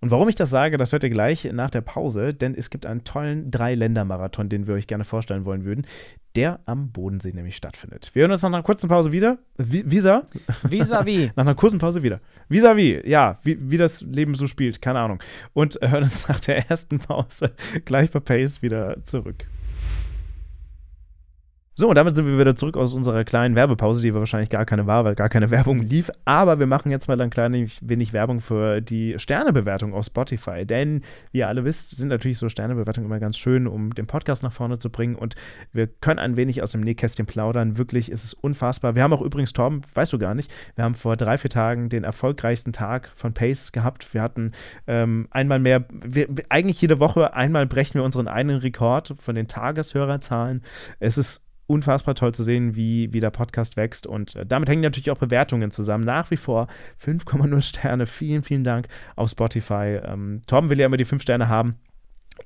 Und 0.00 0.10
warum 0.10 0.28
ich 0.28 0.34
das 0.34 0.50
sage, 0.50 0.76
das 0.76 0.92
hört 0.92 1.04
ihr 1.04 1.10
gleich 1.10 1.50
nach 1.52 1.70
der 1.70 1.80
Pause, 1.80 2.34
denn 2.34 2.54
es 2.54 2.68
gibt 2.68 2.84
einen 2.84 3.04
tollen 3.04 3.50
Drei-Länder-Marathon, 3.50 4.48
den 4.48 4.66
wir 4.66 4.74
euch 4.74 4.86
gerne 4.86 5.04
vorstellen 5.04 5.44
wollen 5.46 5.64
würden, 5.64 5.86
der 6.36 6.60
am 6.66 6.90
Bodensee 6.90 7.32
nämlich 7.32 7.56
stattfindet. 7.56 8.10
Wir 8.12 8.22
hören 8.22 8.32
uns 8.32 8.42
nach 8.42 8.48
einer 8.48 8.62
kurzen 8.62 8.88
Pause 8.88 9.12
wieder. 9.12 9.38
Visa? 9.56 10.22
Vis-à-vis. 10.62 11.30
nach 11.36 11.44
einer 11.44 11.54
kurzen 11.54 11.78
Pause 11.78 12.02
wieder. 12.02 12.20
Vis-à-vis, 12.48 13.02
ja, 13.06 13.38
wie, 13.42 13.58
wie 13.70 13.78
das 13.78 14.02
Leben 14.02 14.34
so 14.34 14.46
spielt, 14.46 14.82
keine 14.82 15.00
Ahnung. 15.00 15.20
Und 15.54 15.78
hören 15.80 16.02
uns 16.02 16.28
nach 16.28 16.40
der 16.40 16.68
ersten 16.68 16.98
Pause 16.98 17.52
gleich 17.84 18.10
bei 18.10 18.20
Pace 18.20 18.62
wieder 18.62 19.02
zurück. 19.04 19.46
So, 21.76 21.88
und 21.88 21.96
damit 21.96 22.14
sind 22.14 22.26
wir 22.26 22.38
wieder 22.38 22.54
zurück 22.54 22.76
aus 22.76 22.94
unserer 22.94 23.24
kleinen 23.24 23.56
Werbepause, 23.56 24.00
die 24.00 24.14
wahrscheinlich 24.14 24.48
gar 24.48 24.64
keine 24.64 24.86
war, 24.86 25.04
weil 25.04 25.16
gar 25.16 25.28
keine 25.28 25.50
Werbung 25.50 25.80
lief. 25.80 26.08
Aber 26.24 26.60
wir 26.60 26.68
machen 26.68 26.92
jetzt 26.92 27.08
mal 27.08 27.20
ein 27.20 27.30
klein 27.30 27.68
wenig 27.80 28.12
Werbung 28.12 28.40
für 28.40 28.80
die 28.80 29.18
Sternebewertung 29.18 29.92
auf 29.92 30.06
Spotify. 30.06 30.64
Denn, 30.64 31.02
wie 31.32 31.38
ihr 31.38 31.48
alle 31.48 31.64
wisst, 31.64 31.96
sind 31.96 32.08
natürlich 32.08 32.38
so 32.38 32.48
Sternebewertungen 32.48 33.10
immer 33.10 33.18
ganz 33.18 33.38
schön, 33.38 33.66
um 33.66 33.92
den 33.92 34.06
Podcast 34.06 34.44
nach 34.44 34.52
vorne 34.52 34.78
zu 34.78 34.88
bringen. 34.88 35.16
Und 35.16 35.34
wir 35.72 35.88
können 35.88 36.20
ein 36.20 36.36
wenig 36.36 36.62
aus 36.62 36.70
dem 36.70 36.80
Nähkästchen 36.80 37.26
plaudern. 37.26 37.76
Wirklich 37.76 38.08
ist 38.08 38.22
es 38.22 38.34
unfassbar. 38.34 38.94
Wir 38.94 39.02
haben 39.02 39.12
auch 39.12 39.22
übrigens, 39.22 39.52
Torben, 39.52 39.82
weißt 39.94 40.12
du 40.12 40.18
gar 40.18 40.36
nicht, 40.36 40.54
wir 40.76 40.84
haben 40.84 40.94
vor 40.94 41.16
drei, 41.16 41.38
vier 41.38 41.50
Tagen 41.50 41.88
den 41.88 42.04
erfolgreichsten 42.04 42.72
Tag 42.72 43.10
von 43.16 43.34
Pace 43.34 43.72
gehabt. 43.72 44.14
Wir 44.14 44.22
hatten 44.22 44.52
ähm, 44.86 45.26
einmal 45.32 45.58
mehr, 45.58 45.84
wir, 45.90 46.28
eigentlich 46.50 46.80
jede 46.80 47.00
Woche 47.00 47.34
einmal 47.34 47.66
brechen 47.66 47.94
wir 47.94 48.04
unseren 48.04 48.28
einen 48.28 48.58
Rekord 48.58 49.16
von 49.18 49.34
den 49.34 49.48
Tageshörerzahlen. 49.48 50.62
Es 51.00 51.18
ist 51.18 51.43
unfassbar 51.66 52.14
toll 52.14 52.34
zu 52.34 52.42
sehen, 52.42 52.76
wie, 52.76 53.12
wie 53.12 53.20
der 53.20 53.30
Podcast 53.30 53.76
wächst. 53.76 54.06
Und 54.06 54.36
äh, 54.36 54.46
damit 54.46 54.68
hängen 54.68 54.82
natürlich 54.82 55.10
auch 55.10 55.18
Bewertungen 55.18 55.70
zusammen. 55.70 56.04
Nach 56.04 56.30
wie 56.30 56.36
vor 56.36 56.68
5,0 57.04 57.62
Sterne. 57.62 58.06
Vielen, 58.06 58.42
vielen 58.42 58.64
Dank 58.64 58.88
auf 59.16 59.30
Spotify. 59.30 60.00
Ähm, 60.04 60.42
Tom 60.46 60.70
will 60.70 60.78
ja 60.78 60.86
immer 60.86 60.96
die 60.96 61.04
5 61.04 61.22
Sterne 61.22 61.48
haben. 61.48 61.76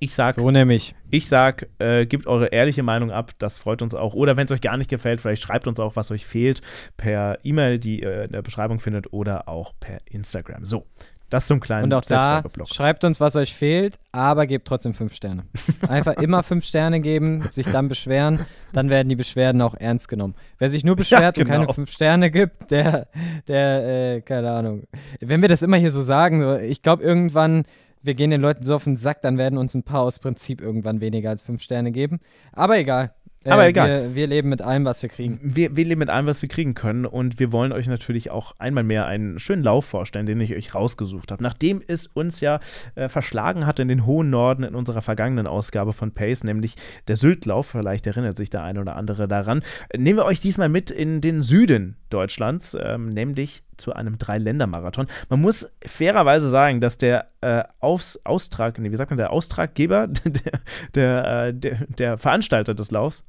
Ich 0.01 0.15
sag, 0.15 0.35
so 0.35 0.51
nämlich. 0.51 0.95
Ich 1.11 1.29
sag, 1.29 1.67
äh, 1.79 2.07
gebt 2.07 2.27
eure 2.27 2.49
ehrliche 2.49 2.83
Meinung 2.83 3.11
ab, 3.11 3.33
das 3.39 3.59
freut 3.59 3.81
uns 3.81 3.95
auch. 3.95 4.15
Oder 4.15 4.37
wenn 4.37 4.45
es 4.45 4.53
euch 4.53 4.61
gar 4.61 4.77
nicht 4.77 4.91
gefällt, 4.91 5.21
vielleicht 5.21 5.43
schreibt 5.43 5.67
uns 5.67 5.81
auch, 5.81 5.97
was 5.97 6.11
euch 6.11 6.27
fehlt, 6.27 6.61
per 6.97 7.39
E-Mail, 7.43 7.79
die 7.79 8.03
ihr 8.03 8.25
in 8.25 8.33
der 8.33 8.43
Beschreibung 8.43 8.81
findet, 8.81 9.13
oder 9.13 9.49
auch 9.49 9.73
per 9.81 9.99
Instagram. 10.05 10.65
So, 10.65 10.87
das 11.31 11.47
zum 11.47 11.61
kleinen 11.61 11.85
Und 11.85 11.95
auch 11.95 12.03
da 12.03 12.43
schreibt 12.65 13.05
uns, 13.05 13.21
was 13.21 13.37
euch 13.37 13.55
fehlt, 13.55 13.99
aber 14.13 14.47
gebt 14.47 14.67
trotzdem 14.67 14.95
fünf 14.95 15.15
Sterne. 15.15 15.45
Einfach 15.89 16.15
immer 16.15 16.43
fünf 16.43 16.65
Sterne 16.65 17.01
geben, 17.01 17.45
sich 17.51 17.67
dann 17.67 17.89
beschweren, 17.89 18.47
dann 18.73 18.89
werden 18.89 19.09
die 19.09 19.17
Beschwerden 19.17 19.61
auch 19.61 19.75
ernst 19.75 20.09
genommen. 20.09 20.35
Wer 20.59 20.71
sich 20.71 20.85
nur 20.85 20.97
beschwert 20.97 21.37
ja, 21.37 21.45
genau. 21.45 21.57
und 21.57 21.63
keine 21.67 21.75
fünf 21.75 21.91
Sterne 21.91 22.31
gibt, 22.31 22.71
der, 22.71 23.09
der, 23.47 24.17
äh, 24.17 24.21
keine 24.23 24.51
Ahnung. 24.51 24.85
Wenn 25.21 25.43
wir 25.43 25.49
das 25.49 25.63
immer 25.63 25.77
hier 25.77 25.91
so 25.91 26.01
sagen, 26.01 26.43
so, 26.43 26.57
ich 26.57 26.83
glaube 26.83 27.03
irgendwann 27.03 27.65
wir 28.01 28.15
gehen 28.15 28.31
den 28.31 28.41
Leuten 28.41 28.65
so 28.65 28.75
auf 28.75 28.85
den 28.85 28.97
Sack, 28.97 29.23
dann 29.23 29.39
werden 29.39 29.59
uns 29.59 29.75
ein 29.75 29.83
paar 29.83 30.03
aus 30.03 30.19
Prinzip 30.19 30.61
irgendwann 30.61 31.01
weniger 31.01 31.31
als 31.31 31.43
fünf 31.43 31.63
Sterne 31.63 31.93
geben. 31.93 32.21
Aber 32.53 32.79
egal. 32.79 33.13
Aber 33.45 33.65
äh, 33.65 33.69
egal. 33.69 33.89
Wir, 33.89 34.15
wir, 34.15 34.27
leben 34.27 34.49
mit 34.49 34.63
allem, 34.63 34.85
was 34.85 35.03
wir 35.03 35.09
kriegen. 35.09 35.39
Wir, 35.43 35.77
wir, 35.77 35.85
leben 35.85 36.01
mit 36.01 36.11
allem, 36.11 36.27
was 36.27 36.43
wir 36.43 36.49
kriegen 36.49 36.75
können. 36.75 37.07
Und 37.07 37.39
wir 37.39 37.53
wollen 37.53 37.73
euch 37.73 37.87
natürlich 37.87 38.31
auch 38.31 38.55
einmal 38.59 38.85
mehr 38.85 39.07
einen 39.07 39.39
schönen 39.39 39.63
Lauf 39.63 39.85
vorstellen, 39.85 40.27
den 40.27 40.41
ich 40.41 40.55
euch 40.55 40.75
rausgesucht 40.75 41.31
habe. 41.31 41.43
Nachdem 41.43 41.83
es 41.87 42.07
uns 42.07 42.41
ja 42.41 42.61
äh, 42.95 43.09
verschlagen 43.09 43.67
hat 43.67 43.79
in 43.79 43.89
den 43.89 44.07
hohen 44.07 44.31
Norden 44.31 44.65
in 44.65 44.75
unserer 44.75 45.03
vergangenen 45.03 45.47
Ausgabe 45.47 45.93
von 45.93 46.13
Pace, 46.13 46.45
nämlich 46.45 46.75
der 47.07 47.17
Syltlauf, 47.17 47.69
vielleicht 47.69 48.07
erinnert 48.07 48.37
sich 48.37 48.51
der 48.51 48.63
eine 48.63 48.81
oder 48.81 48.97
andere 48.97 49.29
daran, 49.29 49.63
nehmen 49.97 50.19
wir 50.19 50.25
euch 50.25 50.41
diesmal 50.41 50.69
mit 50.69 50.91
in 50.91 51.21
den 51.21 51.43
Süden 51.43 51.97
Deutschlands, 52.11 52.77
ähm, 52.81 53.09
nämlich 53.09 53.63
zu 53.79 53.95
einem 53.95 54.19
Drei-Länder-Marathon. 54.19 55.07
Man 55.29 55.41
muss 55.41 55.71
fairerweise 55.85 56.49
sagen, 56.49 56.81
dass 56.81 56.99
der 56.99 57.29
äh, 57.41 57.65
Aus 57.81 58.21
Austrag, 58.25 58.79
nee, 58.79 58.91
wie 58.91 58.97
sagt 58.97 59.11
man, 59.11 59.19
der 59.19 59.33
Austraggeber, 59.33 60.07
der, 60.25 60.61
der, 60.95 61.47
äh, 61.47 61.55
der, 61.55 61.87
der 61.87 62.19
Veranstalter 62.19 62.75
des 62.75 62.91
Laufs, 62.91 63.25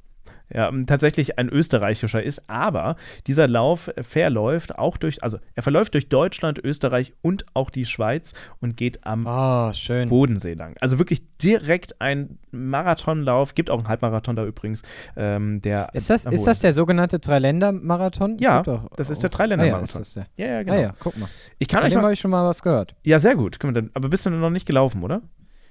ja, 0.52 0.68
ähm, 0.68 0.86
tatsächlich 0.86 1.38
ein 1.38 1.48
österreichischer 1.48 2.22
ist, 2.22 2.48
aber 2.48 2.96
dieser 3.26 3.48
Lauf 3.48 3.90
verläuft 4.00 4.78
auch 4.78 4.96
durch, 4.96 5.22
also 5.22 5.38
er 5.54 5.62
verläuft 5.62 5.94
durch 5.94 6.08
Deutschland, 6.08 6.58
Österreich 6.58 7.12
und 7.22 7.46
auch 7.54 7.70
die 7.70 7.86
Schweiz 7.86 8.34
und 8.60 8.76
geht 8.76 9.04
am 9.06 9.26
oh, 9.26 9.72
Bodensee 10.08 10.54
lang. 10.54 10.76
Also 10.80 10.98
wirklich 10.98 11.22
direkt 11.38 12.00
ein 12.00 12.38
Marathonlauf, 12.50 13.54
gibt 13.54 13.70
auch 13.70 13.78
einen 13.78 13.88
Halbmarathon 13.88 14.36
da 14.36 14.44
übrigens. 14.44 14.82
Ähm, 15.16 15.62
der 15.62 15.90
ist 15.92 16.10
das, 16.10 16.26
ist 16.26 16.46
das 16.46 16.58
der 16.60 16.72
sogenannte 16.72 17.18
Dreiländer-Marathon? 17.18 18.38
Ja, 18.38 18.62
das, 18.62 18.80
das 18.96 19.10
ist 19.10 19.22
der 19.22 19.30
Dreiländer-Marathon. 19.30 20.02
Ah, 20.16 20.26
ja, 20.36 20.46
ja, 20.46 20.62
genau. 20.62 20.76
Ah, 20.76 20.80
ja, 20.80 20.94
guck 20.98 21.16
mal. 21.18 21.28
Ich 21.58 21.68
kann 21.68 21.80
Von 21.80 21.86
euch 21.86 21.92
dem 21.92 22.02
habe 22.02 22.12
ich 22.12 22.20
schon 22.20 22.30
mal 22.30 22.44
was 22.46 22.62
gehört. 22.62 22.94
Ja, 23.02 23.18
sehr 23.18 23.36
gut. 23.36 23.58
Aber 23.94 24.08
bist 24.08 24.26
du 24.26 24.30
noch 24.30 24.50
nicht 24.50 24.66
gelaufen, 24.66 25.02
oder? 25.02 25.22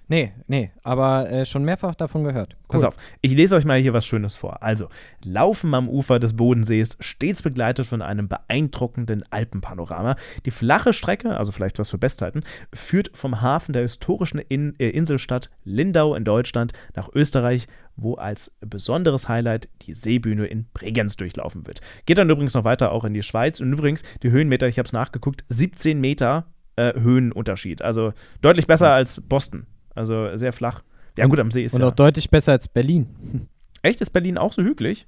Nee, 0.09 0.33
nee, 0.47 0.71
aber 0.81 1.29
äh, 1.29 1.45
schon 1.45 1.63
mehrfach 1.63 1.93
davon 1.93 2.23
gehört. 2.23 2.53
Cool. 2.53 2.67
Pass 2.69 2.83
auf, 2.83 2.97
ich 3.21 3.31
lese 3.31 3.55
euch 3.55 3.63
mal 3.63 3.79
hier 3.79 3.93
was 3.93 4.07
Schönes 4.07 4.35
vor. 4.35 4.63
Also, 4.63 4.89
Laufen 5.23 5.71
am 5.75 5.87
Ufer 5.87 6.19
des 6.19 6.35
Bodensees, 6.35 6.97
stets 6.99 7.43
begleitet 7.43 7.85
von 7.85 8.01
einem 8.01 8.27
beeindruckenden 8.27 9.23
Alpenpanorama. 9.29 10.15
Die 10.45 10.51
flache 10.51 10.93
Strecke, 10.93 11.37
also 11.37 11.51
vielleicht 11.51 11.77
was 11.77 11.91
für 11.91 11.99
Bestzeiten, 11.99 12.43
führt 12.73 13.11
vom 13.13 13.41
Hafen 13.41 13.73
der 13.73 13.83
historischen 13.83 14.39
in 14.39 14.73
äh, 14.79 14.89
Inselstadt 14.89 15.51
Lindau 15.63 16.15
in 16.15 16.25
Deutschland 16.25 16.73
nach 16.95 17.09
Österreich, 17.13 17.67
wo 17.95 18.15
als 18.15 18.57
besonderes 18.61 19.29
Highlight 19.29 19.69
die 19.83 19.93
Seebühne 19.93 20.47
in 20.47 20.65
Bregenz 20.73 21.17
durchlaufen 21.17 21.67
wird. 21.67 21.81
Geht 22.07 22.17
dann 22.17 22.31
übrigens 22.31 22.55
noch 22.55 22.63
weiter 22.63 22.91
auch 22.93 23.03
in 23.03 23.13
die 23.13 23.21
Schweiz 23.21 23.61
und 23.61 23.71
übrigens 23.71 24.01
die 24.23 24.31
Höhenmeter, 24.31 24.67
ich 24.67 24.79
habe 24.79 24.87
es 24.87 24.93
nachgeguckt, 24.93 25.45
17 25.49 26.01
Meter 26.01 26.47
äh, 26.77 26.99
Höhenunterschied. 26.99 27.83
Also 27.83 28.13
deutlich 28.41 28.65
besser 28.65 28.87
was? 28.87 28.93
als 28.93 29.21
Boston. 29.21 29.67
Also 29.99 30.33
sehr 30.37 30.53
flach. 30.53 30.81
Ja, 31.17 31.25
gut, 31.25 31.41
am 31.41 31.51
See 31.51 31.65
ist 31.65 31.73
Und 31.73 31.81
ja. 31.81 31.87
auch 31.87 31.91
deutlich 31.91 32.29
besser 32.29 32.53
als 32.53 32.69
Berlin. 32.69 33.05
Echt? 33.81 33.99
Ist 33.99 34.11
Berlin 34.11 34.37
auch 34.37 34.53
so 34.53 34.63
hügelig? 34.63 35.07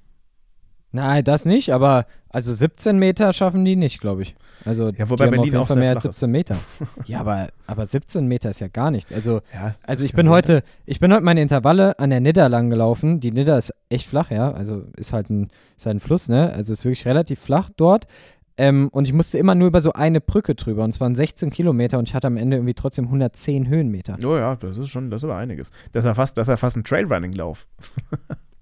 Nein, 0.92 1.24
das 1.24 1.46
nicht, 1.46 1.74
aber 1.74 2.06
also 2.28 2.54
17 2.54 3.00
Meter 3.00 3.32
schaffen 3.32 3.64
die 3.64 3.78
nicht, 3.78 4.02
glaube 4.02 4.24
ich. 4.24 4.36
Also 4.66 4.90
ja, 4.90 5.10
wobei 5.10 5.28
die 5.28 5.32
Berlin 5.32 5.54
haben 5.54 5.62
auf 5.62 5.68
jeden 5.68 5.68
Fall 5.68 5.78
mehr 5.78 5.92
als 5.92 6.04
17 6.04 6.30
Meter. 6.30 6.58
ja, 7.06 7.22
aber, 7.22 7.48
aber 7.68 7.86
17 7.86 8.28
Meter 8.28 8.50
ist 8.50 8.60
ja 8.60 8.68
gar 8.68 8.92
nichts. 8.92 9.14
Also, 9.14 9.40
ja, 9.54 9.76
also 9.84 10.04
ich 10.04 10.12
bin 10.12 10.28
heute, 10.28 10.62
ich 10.86 11.00
bin 11.00 11.14
heute 11.14 11.24
meine 11.24 11.42
Intervalle 11.42 11.98
an 11.98 12.10
der 12.10 12.20
Nidda 12.20 12.48
lang 12.48 12.70
gelaufen. 12.70 13.22
Die 13.22 13.32
Nidda 13.32 13.58
ist 13.58 13.74
echt 13.88 14.10
flach, 14.10 14.30
ja. 14.30 14.52
Also 14.52 14.84
ist 14.98 15.14
halt 15.14 15.30
ein, 15.30 15.52
ist 15.78 15.86
halt 15.86 15.96
ein 15.96 16.00
Fluss, 16.02 16.28
ne? 16.28 16.52
Also 16.52 16.74
ist 16.74 16.84
wirklich 16.84 17.06
relativ 17.06 17.40
flach 17.40 17.70
dort. 17.78 18.08
Ähm, 18.58 18.90
und 18.92 19.08
ich 19.08 19.14
musste 19.14 19.38
immer 19.38 19.56
nur 19.56 19.68
über 19.68 19.80
so 19.80 19.94
eine 19.94 20.22
Brücke 20.22 20.56
drüber. 20.56 20.84
Und 20.84 20.92
es 20.92 21.00
waren 21.00 21.16
16 21.16 21.50
Kilometer 21.52 22.00
und 22.00 22.08
ich 22.08 22.14
hatte 22.14 22.28
am 22.28 22.38
Ende 22.38 22.58
irgendwie 22.58 22.74
trotzdem 22.74 23.06
110 23.06 23.68
Höhenmeter. 23.68 24.18
Oh 24.24 24.36
ja, 24.36 24.56
das 24.56 24.78
ist 24.78 24.90
schon, 24.90 25.10
das 25.10 25.22
ist 25.22 25.26
aber 25.26 25.38
einiges. 25.38 25.72
Das 25.92 26.06
ja 26.06 26.14
fast, 26.14 26.38
das 26.38 26.48
ja 26.48 26.58
fast 26.58 26.78
ein 26.78 26.84
Trailrunning-Lauf. 26.84 27.68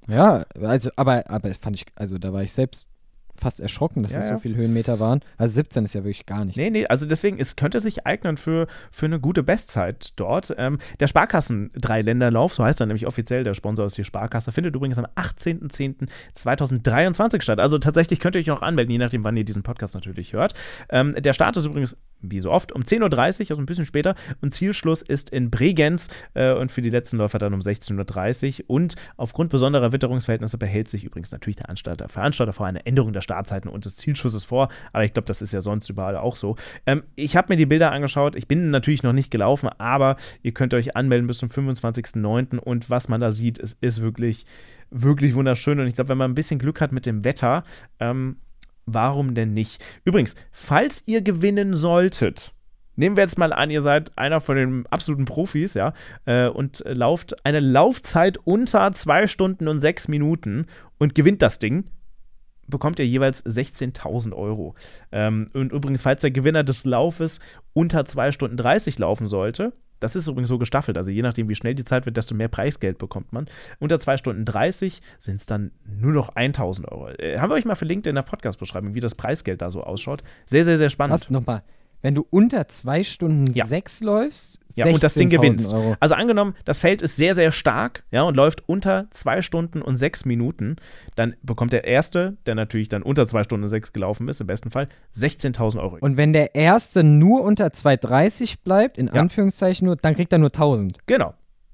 ja, 0.08 0.44
also, 0.62 0.90
aber, 0.96 1.30
aber 1.30 1.54
fand 1.54 1.78
ich, 1.78 1.86
also 1.96 2.18
da 2.18 2.34
war 2.34 2.44
ich 2.44 2.52
selbst 2.52 2.89
fast 3.40 3.60
erschrocken, 3.60 4.04
dass 4.04 4.14
ja, 4.14 4.20
es 4.20 4.28
so 4.28 4.38
viele 4.38 4.56
Höhenmeter 4.56 5.00
waren. 5.00 5.22
Also 5.38 5.56
17 5.56 5.86
ist 5.86 5.96
ja 5.96 6.04
wirklich 6.04 6.26
gar 6.26 6.46
nichts. 6.46 6.60
Nee, 6.60 6.70
nee, 6.70 6.86
also 6.86 7.06
deswegen, 7.06 7.40
es 7.40 7.56
könnte 7.56 7.80
sich 7.80 8.06
eignen 8.06 8.38
für, 8.38 8.68
für 8.92 9.06
eine 9.06 9.20
gute 9.20 9.44
Bestzeit 9.44 10.14
dort. 10.16 10.54
Ähm, 10.58 10.80
der 11.00 11.08
Sparkassen-Dreiländerlauf, 11.08 12.54
so 12.54 12.64
heißt 12.64 12.82
er 12.82 12.86
nämlich 12.86 13.08
offiziell, 13.08 13.44
der 13.44 13.54
Sponsor 13.54 13.86
ist 13.86 13.98
die 13.98 14.04
Sparkasse, 14.04 14.52
findet 14.52 14.76
übrigens 14.76 14.98
am 14.98 15.06
18.10.2023 15.16 17.42
statt. 17.42 17.60
Also 17.60 17.78
tatsächlich 17.78 18.20
könnt 18.20 18.36
ihr 18.36 18.42
euch 18.42 18.48
noch 18.48 18.62
anmelden, 18.62 18.92
je 18.92 18.98
nachdem, 18.98 19.24
wann 19.24 19.38
ihr 19.38 19.46
diesen 19.46 19.64
Podcast 19.64 19.94
natürlich 19.94 20.34
hört. 20.34 20.54
Ähm, 20.90 21.16
der 21.18 21.34
Start 21.34 21.56
ist 21.58 21.66
übrigens, 21.66 21.98
wie 22.22 22.42
so 22.42 22.52
oft, 22.52 22.74
um 22.74 22.82
10.30 22.82 23.06
Uhr, 23.06 23.52
also 23.52 23.62
ein 23.62 23.66
bisschen 23.66 23.86
später. 23.86 24.16
Und 24.42 24.54
Zielschluss 24.54 25.02
ist 25.02 25.30
in 25.30 25.50
Bregenz 25.50 26.10
äh, 26.34 26.52
und 26.52 26.70
für 26.72 26.82
die 26.82 26.90
letzten 26.90 27.16
Läufer 27.18 27.40
dann 27.40 27.54
um 27.54 27.62
16.30 27.62 28.64
Uhr. 28.64 28.66
Und 28.68 28.96
aufgrund 29.16 29.50
besonderer 29.50 29.94
Witterungsverhältnisse 29.94 30.58
behält 30.58 30.90
sich 30.90 31.06
übrigens 31.06 31.32
natürlich 31.32 31.56
der 31.56 31.70
Veranstalter, 31.70 32.10
Veranstalter 32.10 32.54
vor 32.54 32.66
eine 32.66 32.86
Änderung 32.86 33.14
der 33.14 33.22
Startzeiten 33.30 33.70
und 33.70 33.86
des 33.86 33.96
Zielschusses 33.96 34.44
vor, 34.44 34.70
aber 34.92 35.04
ich 35.04 35.14
glaube, 35.14 35.28
das 35.28 35.44
ist 35.44 35.52
ja 35.52 35.62
sonst 35.62 35.88
überall 35.90 36.18
auch 36.18 36.36
so. 36.36 36.56
Ähm, 36.88 37.04
ich 37.16 37.36
habe 37.36 37.54
mir 37.54 37.58
die 37.58 37.68
Bilder 37.68 37.92
angeschaut, 37.92 38.36
ich 38.36 38.48
bin 38.48 38.72
natürlich 38.72 39.04
noch 39.04 39.14
nicht 39.14 39.30
gelaufen, 39.30 39.70
aber 39.78 40.16
ihr 40.42 40.52
könnt 40.52 40.74
euch 40.74 40.96
anmelden 40.96 41.28
bis 41.28 41.38
zum 41.38 41.50
25.09. 41.50 42.58
und 42.58 42.90
was 42.90 43.08
man 43.08 43.22
da 43.22 43.32
sieht, 43.32 43.60
es 43.60 43.74
ist 43.74 44.02
wirklich, 44.02 44.46
wirklich 44.90 45.36
wunderschön 45.36 45.80
und 45.80 45.86
ich 45.86 45.96
glaube, 45.96 46.10
wenn 46.10 46.18
man 46.18 46.32
ein 46.32 46.36
bisschen 46.36 46.60
Glück 46.60 46.82
hat 46.82 46.92
mit 46.92 47.06
dem 47.06 47.24
Wetter, 47.24 47.64
ähm, 48.00 48.38
warum 48.88 49.36
denn 49.36 49.54
nicht? 49.54 49.84
Übrigens, 50.06 50.36
falls 50.52 51.04
ihr 51.06 51.22
gewinnen 51.22 51.76
solltet, 51.76 52.54
Nehmen 52.96 53.16
wir 53.16 53.24
jetzt 53.24 53.38
mal 53.38 53.54
an, 53.54 53.72
ihr 53.72 53.82
seid 53.82 54.18
einer 54.18 54.42
von 54.42 54.58
den 54.58 54.86
absoluten 54.88 55.24
Profis, 55.24 55.74
ja, 55.74 55.94
äh, 56.26 56.50
und 56.50 56.84
lauft 56.86 57.46
eine 57.46 57.62
Laufzeit 57.62 58.38
unter 58.44 58.92
zwei 58.92 59.26
Stunden 59.26 59.70
und 59.70 59.80
sechs 59.80 60.10
Minuten 60.10 60.66
und 60.98 61.16
gewinnt 61.16 61.42
das 61.42 61.60
Ding 61.60 61.86
bekommt 62.70 63.00
ihr 63.00 63.08
jeweils 63.08 63.46
16.000 63.46 64.34
Euro. 64.34 64.76
Ähm, 65.12 65.50
und 65.54 65.72
übrigens, 65.72 66.02
falls 66.02 66.22
der 66.22 66.32
Gewinner 66.32 66.64
des 66.64 66.86
Laufes 66.86 67.40
unter 67.74 68.06
2 68.06 68.32
Stunden 68.32 68.58
30 68.58 69.00
laufen 69.00 69.28
sollte, 69.28 69.74
Das 70.02 70.16
ist 70.16 70.28
übrigens 70.28 70.48
so 70.48 70.58
gestaffelt. 70.58 70.98
Also 70.98 71.12
je 71.12 71.22
nachdem, 71.22 71.50
wie 71.50 71.56
schnell 71.56 71.76
die 71.76 71.84
Zeit 71.84 72.06
wird, 72.06 72.16
desto 72.16 72.34
mehr 72.34 72.48
Preisgeld 72.48 72.98
bekommt 72.98 73.34
man. 73.34 73.50
Unter 73.80 74.00
2 74.00 74.16
Stunden 74.18 74.46
30 74.46 75.02
sind 75.18 75.42
es 75.42 75.46
dann 75.46 75.72
nur 75.86 76.14
noch 76.14 76.30
1000 76.36 76.88
Euro. 76.88 77.10
Äh, 77.10 77.38
haben 77.40 77.50
wir 77.50 77.56
euch 77.56 77.66
mal 77.66 77.76
verlinkt 77.76 78.08
in 78.08 78.16
der 78.16 78.22
Podcast-Beschreibung, 78.22 78.94
wie 78.96 79.02
das 79.02 79.16
Preisgeld 79.16 79.62
da 79.62 79.70
so 79.70 79.84
ausschaut. 79.84 80.24
Sehr, 80.46 80.64
sehr, 80.64 80.78
sehr 80.78 80.90
spannend. 80.90 81.20
Was 81.20 81.30
nochmal? 81.30 81.64
Wenn 82.02 82.16
du 82.16 82.26
unter 82.30 82.68
2 82.68 83.04
Stunden 83.04 83.54
Ja. 83.54 83.66
6 83.66 84.02
läufst, 84.02 84.60
Ja, 84.76 84.86
und 84.86 85.04
das 85.04 85.14
Ding 85.16 85.28
16.000 85.30 85.30
gewinnst. 85.38 85.74
Euro. 85.74 85.96
Also 86.00 86.16
angenommen, 86.16 86.56
das 86.64 86.80
Feld 86.80 87.02
ist 87.02 87.18
sehr, 87.18 87.36
sehr 87.36 87.52
stark, 87.52 88.04
ja, 88.12 88.22
und 88.24 88.36
läuft 88.38 88.64
unter 88.68 89.08
2 89.12 89.42
Stunden 89.42 89.82
und 89.82 89.98
6 89.98 90.24
Minuten, 90.24 90.78
dann 91.16 91.36
bekommt 91.44 91.74
der 91.74 91.84
Erste, 91.84 92.38
der 92.46 92.56
natürlich 92.56 92.88
dann 92.88 93.04
unter 93.04 93.28
2 93.28 93.44
Stunden 93.44 93.64
und 93.64 93.70
6 93.70 93.92
gelaufen 93.92 94.30
ist, 94.30 94.40
im 94.40 94.48
besten 94.48 94.72
Fall, 94.72 94.88
16.000 95.14 95.82
Euro. 95.82 95.98
Und 96.00 96.16
wenn 96.16 96.32
der 96.32 96.56
Erste 96.56 97.04
nur 97.04 97.42
unter 97.42 97.68
2,30 97.74 98.56
bleibt, 98.64 98.98
in 98.98 99.08
Ja. 99.08 99.14
Anführungszeichen 99.14 99.86
nur, 99.86 99.98
dann 99.98 100.16
kriegt 100.16 100.32
er 100.32 100.40
nur 100.40 100.52
1000. 100.54 100.98
genau. 101.06 101.34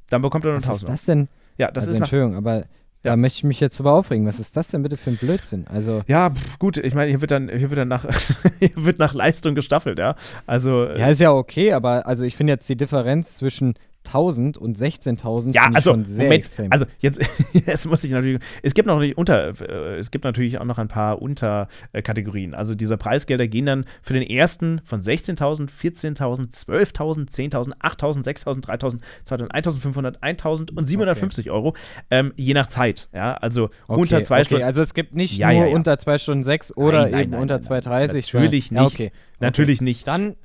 Dann 0.10 0.22
bekommt 0.22 0.46
er 0.46 0.52
nur 0.52 0.58
Was 0.58 0.66
1000 0.66 0.82
ist 0.82 0.84
Euro. 0.88 0.92
das 0.94 1.06
denn? 1.06 1.28
Ja, 1.58 1.72
das 1.72 1.84
also 1.86 1.92
ist 1.92 1.98
Entschuldigung, 1.98 2.36
aber 2.36 2.66
da 3.06 3.12
Ja. 3.12 3.16
möchte 3.16 3.38
ich 3.38 3.44
mich 3.46 3.60
jetzt 3.60 3.80
drüber 3.80 3.94
aufregen. 3.94 4.26
Was 4.28 4.40
ist 4.40 4.58
das 4.58 4.68
denn 4.68 4.84
bitte 4.84 4.98
für 4.98 5.12
ein 5.12 5.18
Blödsinn? 5.18 5.66
Also, 5.72 6.02
Ja, 6.08 6.30
pf, 6.32 6.60
gut, 6.60 6.78
ich 6.78 6.94
meine, 6.94 7.10
hier 7.10 7.22
wird 7.22 7.32
dann, 7.32 7.50
hier 7.50 7.70
wird 7.70 7.78
dann 7.80 7.88
nach, 7.88 8.06
hier 8.60 8.72
wird 8.76 9.00
nach 9.00 9.14
Leistung 9.14 9.56
gestaffelt, 9.56 9.98
ja. 10.00 10.16
Also, 10.48 10.86
äh, 10.86 11.00
ja, 11.00 11.08
ist 11.10 11.22
ja 11.22 11.32
okay, 11.32 11.72
aber 11.74 12.06
also 12.08 12.24
ich 12.24 12.36
finde 12.36 12.54
jetzt 12.54 12.68
die 12.70 12.76
Differenz 12.76 13.36
zwischen 13.36 13.76
1000 14.06 14.58
und 14.58 14.78
16.000 14.78 15.54
ja, 15.54 15.66
also, 15.74 15.92
schon 15.92 16.06
sehr 16.06 16.26
Moment, 16.26 16.40
extrem. 16.40 16.72
also 16.72 16.86
jetzt, 17.00 17.20
jetzt 17.54 17.86
muss 17.86 18.04
ich 18.04 18.12
natürlich, 18.12 18.40
es 18.64 18.74
gibt 18.74 18.88
noch 18.88 19.02
unter, 19.16 19.60
äh, 19.62 19.98
es 19.98 20.12
gibt 20.12 20.24
natürlich 20.24 20.58
auch 20.60 20.66
noch 20.66 20.78
ein 20.78 20.88
paar 20.88 21.22
Unterkategorien. 21.22 22.54
Also 22.54 22.76
diese 22.76 22.98
Preisgelder 22.98 23.48
gehen 23.48 23.66
dann 23.66 23.86
für 24.02 24.14
den 24.14 24.24
ersten 24.24 24.82
von 24.86 25.02
16.000, 25.02 25.70
14.000, 25.70 26.52
12.000, 26.52 27.30
10.000, 27.30 27.74
8.000, 27.80 28.24
6.000, 28.24 28.66
3.000, 28.66 29.00
2.000, 29.28 29.52
1.500, 29.52 30.20
1.000 30.20 30.74
und 30.76 30.88
750 30.88 31.52
Euro, 31.52 31.76
ähm, 32.12 32.34
je 32.36 32.54
nach 32.54 32.68
Zeit, 32.68 33.10
ja. 33.14 33.34
Also 33.36 33.66
okay, 33.88 34.02
unter 34.02 34.24
zwei 34.24 34.38
okay, 34.38 34.46
Stunden. 34.46 34.64
Also 34.66 34.82
es 34.82 34.94
gibt 34.94 35.16
nicht 35.16 35.38
Ja, 35.38 35.52
nur 35.52 35.68
ja, 35.68 35.76
unter 35.76 35.98
2 35.98 36.18
Stunden 36.18 36.44
6 36.44 36.76
oder 36.78 37.04
Nein, 37.04 37.12
nein, 37.12 37.22
eben 37.22 37.32
nein, 37.32 37.42
unter 37.42 37.60
nein, 37.60 37.82
nein. 37.86 38.10
2,30. 38.10 38.34
Natürlich 38.34 38.72
nicht. 38.72 38.82
Okay. 38.82 39.12
Natürlich 39.40 39.82
nicht. 39.82 40.08
Dann 40.08 40.36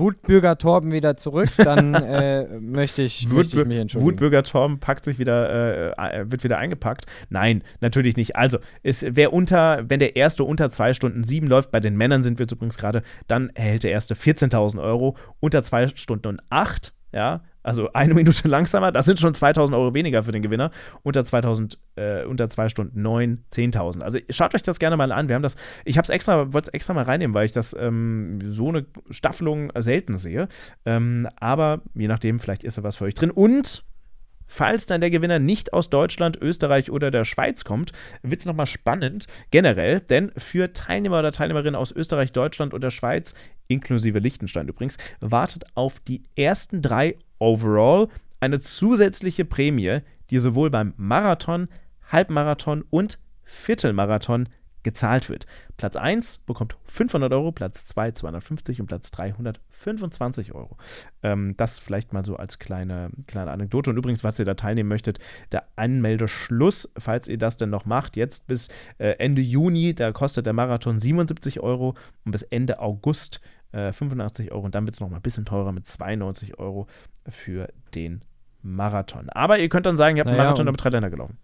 Wutbürger 0.00 0.58
Torben 0.58 0.92
wieder 0.92 1.16
zurück, 1.16 1.50
dann 1.56 1.94
äh, 1.94 2.46
möchte, 2.60 3.02
ich, 3.02 3.28
möchte 3.28 3.60
ich 3.60 3.66
mich 3.66 3.78
entschuldigen. 3.78 4.10
Wutbürger 4.10 4.42
Torben 4.42 4.80
packt 4.80 5.04
sich 5.04 5.18
wieder, 5.18 5.94
äh, 5.98 6.20
äh, 6.20 6.30
wird 6.30 6.42
wieder 6.42 6.58
eingepackt. 6.58 7.06
Nein, 7.28 7.62
natürlich 7.80 8.16
nicht. 8.16 8.36
Also, 8.36 8.58
es, 8.82 9.04
wer 9.08 9.32
unter, 9.32 9.88
wenn 9.88 10.00
der 10.00 10.16
erste 10.16 10.44
unter 10.44 10.70
2 10.70 10.94
Stunden 10.94 11.22
7 11.22 11.46
läuft, 11.46 11.70
bei 11.70 11.80
den 11.80 11.96
Männern 11.96 12.22
sind 12.22 12.38
wir 12.38 12.44
jetzt 12.44 12.52
übrigens 12.52 12.78
gerade, 12.78 13.02
dann 13.28 13.50
erhält 13.50 13.84
der 13.84 13.92
erste 13.92 14.14
14.000 14.14 14.82
Euro. 14.82 15.16
Unter 15.38 15.62
2 15.62 15.88
Stunden 15.94 16.26
und 16.26 16.40
8, 16.50 16.92
ja, 17.12 17.42
also 17.62 17.92
eine 17.92 18.14
Minute 18.20 18.48
langsamer, 18.48 18.92
das 18.92 19.04
sind 19.04 19.20
schon 19.20 19.34
2.000 19.34 19.72
Euro 19.74 19.94
weniger 19.94 20.22
für 20.22 20.32
den 20.32 20.42
Gewinner. 20.42 20.70
Unter 21.02 21.24
2000, 21.24 21.78
äh, 21.96 22.24
unter 22.24 22.48
2 22.48 22.68
Stunden 22.68 23.02
9, 23.02 23.44
10.000. 23.52 24.00
Also 24.02 24.18
schaut 24.30 24.54
euch 24.54 24.62
das 24.62 24.78
gerne 24.78 24.96
mal 24.96 25.12
an. 25.12 25.28
Wir 25.28 25.34
haben 25.34 25.42
das, 25.42 25.56
ich 25.84 25.96
habe 25.96 26.04
es 26.04 26.10
extra, 26.10 26.52
wollte 26.52 26.68
es 26.68 26.74
extra 26.74 26.94
mal 26.94 27.04
reinnehmen, 27.04 27.34
weil 27.34 27.46
ich 27.46 27.52
das 27.52 27.76
ähm, 27.78 28.40
so 28.46 28.68
eine 28.68 28.86
Staffelung 29.10 29.72
selten 29.78 30.18
sehe. 30.18 30.48
Ähm, 30.84 31.28
aber 31.36 31.82
je 31.94 32.08
nachdem, 32.08 32.38
vielleicht 32.38 32.64
ist 32.64 32.78
da 32.78 32.82
was 32.82 32.96
für 32.96 33.04
euch 33.04 33.14
drin. 33.14 33.30
Und 33.30 33.84
Falls 34.52 34.86
dann 34.86 35.00
der 35.00 35.10
Gewinner 35.10 35.38
nicht 35.38 35.72
aus 35.72 35.90
Deutschland, 35.90 36.36
Österreich 36.42 36.90
oder 36.90 37.12
der 37.12 37.24
Schweiz 37.24 37.62
kommt, 37.62 37.92
wird 38.22 38.40
es 38.40 38.46
nochmal 38.46 38.66
spannend 38.66 39.28
generell, 39.52 40.00
denn 40.00 40.32
für 40.36 40.72
Teilnehmer 40.72 41.20
oder 41.20 41.30
Teilnehmerinnen 41.30 41.76
aus 41.76 41.92
Österreich, 41.92 42.32
Deutschland 42.32 42.74
oder 42.74 42.90
Schweiz, 42.90 43.36
inklusive 43.70 44.18
Liechtenstein 44.18 44.68
übrigens, 44.68 44.98
wartet 45.20 45.64
auf 45.74 46.00
die 46.00 46.22
ersten 46.36 46.82
drei 46.82 47.16
overall 47.38 48.08
eine 48.40 48.60
zusätzliche 48.60 49.44
Prämie, 49.44 50.00
die 50.30 50.38
sowohl 50.38 50.70
beim 50.70 50.94
Marathon, 50.96 51.68
Halbmarathon 52.10 52.84
und 52.90 53.18
Viertelmarathon 53.44 54.48
gezahlt 54.82 55.28
wird. 55.28 55.46
Platz 55.76 55.96
1 55.96 56.38
bekommt 56.38 56.76
500 56.86 57.32
Euro, 57.32 57.52
Platz 57.52 57.86
2 57.86 58.12
250 58.12 58.80
und 58.80 58.86
Platz 58.86 59.10
3 59.10 59.28
125 59.32 60.54
Euro. 60.54 60.76
Ähm, 61.22 61.54
das 61.56 61.78
vielleicht 61.78 62.12
mal 62.12 62.24
so 62.24 62.36
als 62.36 62.58
kleine, 62.58 63.10
kleine 63.26 63.50
Anekdote. 63.50 63.90
Und 63.90 63.96
übrigens, 63.96 64.24
was 64.24 64.38
ihr 64.38 64.44
da 64.44 64.54
teilnehmen 64.54 64.88
möchtet, 64.88 65.18
der 65.52 65.64
Anmeldeschluss, 65.76 66.90
falls 66.96 67.28
ihr 67.28 67.38
das 67.38 67.56
denn 67.56 67.70
noch 67.70 67.84
macht, 67.84 68.16
jetzt 68.16 68.46
bis 68.46 68.68
äh, 68.98 69.16
Ende 69.18 69.42
Juni, 69.42 69.94
da 69.94 70.12
kostet 70.12 70.46
der 70.46 70.52
Marathon 70.52 70.98
77 70.98 71.60
Euro 71.60 71.94
und 72.24 72.32
bis 72.32 72.42
Ende 72.42 72.80
August 72.80 73.40
äh, 73.72 73.92
85 73.92 74.52
Euro 74.52 74.64
und 74.64 74.74
dann 74.74 74.84
wird 74.86 74.94
es 74.94 75.00
nochmal 75.00 75.18
ein 75.20 75.22
bisschen 75.22 75.44
teurer 75.44 75.72
mit 75.72 75.86
92 75.86 76.58
Euro 76.58 76.86
für 77.28 77.68
den 77.94 78.22
Marathon. 78.62 79.28
Aber 79.30 79.58
ihr 79.58 79.68
könnt 79.68 79.86
dann 79.86 79.96
sagen, 79.96 80.16
ihr 80.16 80.20
habt 80.20 80.28
einen 80.28 80.36
Naja, 80.36 80.50
Marathon 80.50 80.68
und- 80.68 80.72
mit 80.72 80.84
drei 80.84 80.90
Länder 80.90 81.10
gelaufen. 81.10 81.38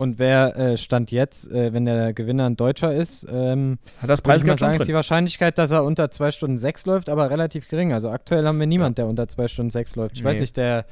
Und 0.00 0.20
wer 0.20 0.56
äh, 0.56 0.76
stand 0.76 1.10
jetzt, 1.10 1.50
äh, 1.50 1.72
wenn 1.72 1.84
der 1.84 2.12
Gewinner 2.12 2.46
ein 2.48 2.56
Deutscher 2.56 2.94
ist, 2.94 3.26
ähm, 3.28 3.78
Hat 4.00 4.08
das 4.08 4.24
würde 4.24 4.38
ich 4.38 4.44
mal 4.44 4.56
sagen, 4.56 4.76
ist 4.76 4.86
die? 4.86 4.94
Wahrscheinlichkeit, 4.94 5.58
dass 5.58 5.72
er 5.72 5.82
unter 5.82 6.08
2 6.12 6.30
Stunden 6.30 6.56
6 6.56 6.86
läuft, 6.86 7.08
aber 7.08 7.30
relativ 7.30 7.66
gering. 7.66 7.92
Also 7.92 8.08
aktuell 8.08 8.46
haben 8.46 8.60
wir 8.60 8.68
niemand, 8.68 8.98
der 8.98 9.06
unter 9.08 9.26
2 9.26 9.48
Stunden 9.48 9.70
6 9.70 9.96
läuft. 9.96 10.16
Ich 10.16 10.22
weiß 10.22 10.34
Nee. 10.36 10.40
nicht, 10.42 10.56
der, 10.56 10.84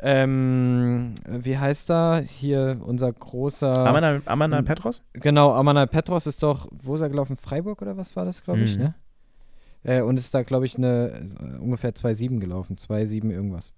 ähm, 0.00 1.14
wie 1.26 1.58
heißt 1.58 1.90
er? 1.90 2.20
Hier 2.24 2.78
unser 2.84 3.12
großer. 3.12 3.76
Amanal, 3.76 4.22
Amanal 4.26 4.60
Hm. 4.60 4.66
Petros? 4.66 5.02
Genau, 5.14 5.52
Amanal 5.52 5.86
Petros 5.88 6.26
ist 6.28 6.42
doch, 6.42 6.68
wo 6.70 6.94
ist 6.94 7.00
er 7.00 7.08
gelaufen? 7.08 7.36
Freiburg 7.36 7.82
oder 7.82 7.96
was 7.96 8.14
war 8.14 8.24
das, 8.24 8.42
glaube 8.44 8.60
ich, 8.60 8.76
Mhm. 8.76 8.82
ne? 8.84 8.94
Äh, 9.84 10.02
und 10.02 10.18
ist 10.18 10.34
da, 10.34 10.42
glaube 10.42 10.66
ich, 10.66 10.76
eine 10.76 11.24
äh, 11.40 11.58
ungefähr 11.58 11.94
2,7 11.94 12.40
gelaufen. 12.40 12.76
2,7 12.76 13.30
irgendwas. 13.30 13.72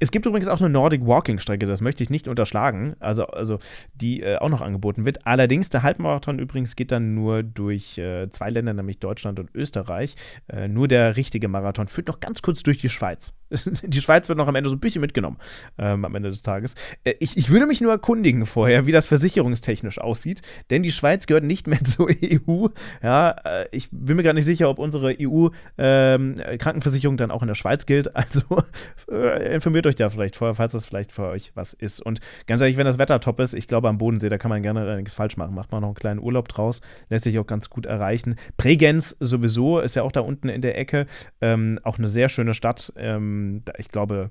Es 0.00 0.10
gibt 0.10 0.26
übrigens 0.26 0.48
auch 0.48 0.60
eine 0.60 0.70
Nordic 0.70 1.06
Walking 1.06 1.38
Strecke, 1.38 1.66
das 1.66 1.80
möchte 1.80 2.02
ich 2.02 2.10
nicht 2.10 2.28
unterschlagen, 2.28 2.94
also, 3.00 3.26
also 3.26 3.58
die 3.94 4.22
äh, 4.22 4.36
auch 4.36 4.48
noch 4.48 4.60
angeboten 4.60 5.04
wird. 5.04 5.26
Allerdings, 5.26 5.70
der 5.70 5.82
Halbmarathon 5.82 6.38
übrigens 6.38 6.76
geht 6.76 6.92
dann 6.92 7.14
nur 7.14 7.42
durch 7.42 7.98
äh, 7.98 8.28
zwei 8.30 8.50
Länder, 8.50 8.72
nämlich 8.72 8.98
Deutschland 8.98 9.38
und 9.38 9.50
Österreich. 9.54 10.14
Äh, 10.48 10.68
nur 10.68 10.88
der 10.88 11.16
richtige 11.16 11.48
Marathon 11.48 11.88
führt 11.88 12.08
noch 12.08 12.20
ganz 12.20 12.42
kurz 12.42 12.62
durch 12.62 12.78
die 12.78 12.88
Schweiz. 12.88 13.34
die 13.82 14.00
Schweiz 14.00 14.28
wird 14.28 14.38
noch 14.38 14.48
am 14.48 14.54
Ende 14.54 14.70
so 14.70 14.76
ein 14.76 14.80
bisschen 14.80 15.00
mitgenommen, 15.00 15.38
ähm, 15.78 16.04
am 16.04 16.14
Ende 16.14 16.30
des 16.30 16.42
Tages. 16.42 16.74
Äh, 17.04 17.14
ich, 17.20 17.36
ich 17.36 17.50
würde 17.50 17.66
mich 17.66 17.80
nur 17.80 17.92
erkundigen 17.92 18.46
vorher, 18.46 18.86
wie 18.86 18.92
das 18.92 19.06
versicherungstechnisch 19.06 19.98
aussieht, 19.98 20.42
denn 20.70 20.82
die 20.82 20.92
Schweiz 20.92 21.26
gehört 21.26 21.44
nicht 21.44 21.66
mehr 21.66 21.82
zur 21.84 22.08
EU. 22.10 22.68
Ja, 23.02 23.30
äh, 23.44 23.66
ich 23.72 23.88
bin 23.90 24.16
mir 24.16 24.22
gar 24.22 24.32
nicht 24.32 24.44
sicher, 24.44 24.68
ob 24.68 24.78
unsere 24.78 25.16
EU-Krankenversicherung 25.20 27.16
dann 27.16 27.30
auch 27.30 27.42
in 27.42 27.48
der 27.48 27.54
Schweiz 27.54 27.86
gilt. 27.86 28.14
Also 28.16 28.42
äh, 29.10 29.60
informiert 29.62 29.86
euch 29.86 29.94
da 29.94 30.10
vielleicht 30.10 30.34
vorher, 30.34 30.56
falls 30.56 30.72
das 30.72 30.84
vielleicht 30.84 31.12
für 31.12 31.28
euch 31.28 31.52
was 31.54 31.72
ist. 31.72 32.00
Und 32.00 32.20
ganz 32.48 32.60
ehrlich, 32.60 32.76
wenn 32.76 32.84
das 32.84 32.98
Wetter 32.98 33.20
top 33.20 33.38
ist, 33.38 33.54
ich 33.54 33.68
glaube 33.68 33.88
am 33.88 33.96
Bodensee, 33.96 34.28
da 34.28 34.36
kann 34.36 34.48
man 34.48 34.60
gerne 34.60 34.96
nichts 34.96 35.14
falsch 35.14 35.36
machen. 35.36 35.54
Macht 35.54 35.70
man 35.70 35.82
noch 35.82 35.88
einen 35.90 35.94
kleinen 35.94 36.20
Urlaub 36.20 36.48
draus, 36.48 36.80
lässt 37.10 37.22
sich 37.22 37.38
auch 37.38 37.46
ganz 37.46 37.70
gut 37.70 37.86
erreichen. 37.86 38.34
Bregenz 38.56 39.16
sowieso 39.20 39.78
ist 39.78 39.94
ja 39.94 40.02
auch 40.02 40.10
da 40.10 40.20
unten 40.20 40.48
in 40.48 40.62
der 40.62 40.76
Ecke. 40.76 41.06
Ähm, 41.40 41.78
auch 41.84 41.96
eine 41.96 42.08
sehr 42.08 42.28
schöne 42.28 42.54
Stadt. 42.54 42.92
Ähm, 42.96 43.62
ich 43.78 43.88
glaube, 43.88 44.30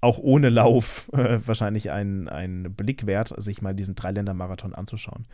auch 0.00 0.18
ohne 0.18 0.48
Lauf 0.48 1.10
äh, 1.12 1.40
wahrscheinlich 1.44 1.90
ein, 1.90 2.30
ein 2.30 2.74
Blick 2.74 3.04
wert, 3.04 3.34
sich 3.36 3.60
mal 3.60 3.74
diesen 3.74 3.96
Dreiländer-Marathon 3.96 4.74
anzuschauen. 4.74 5.26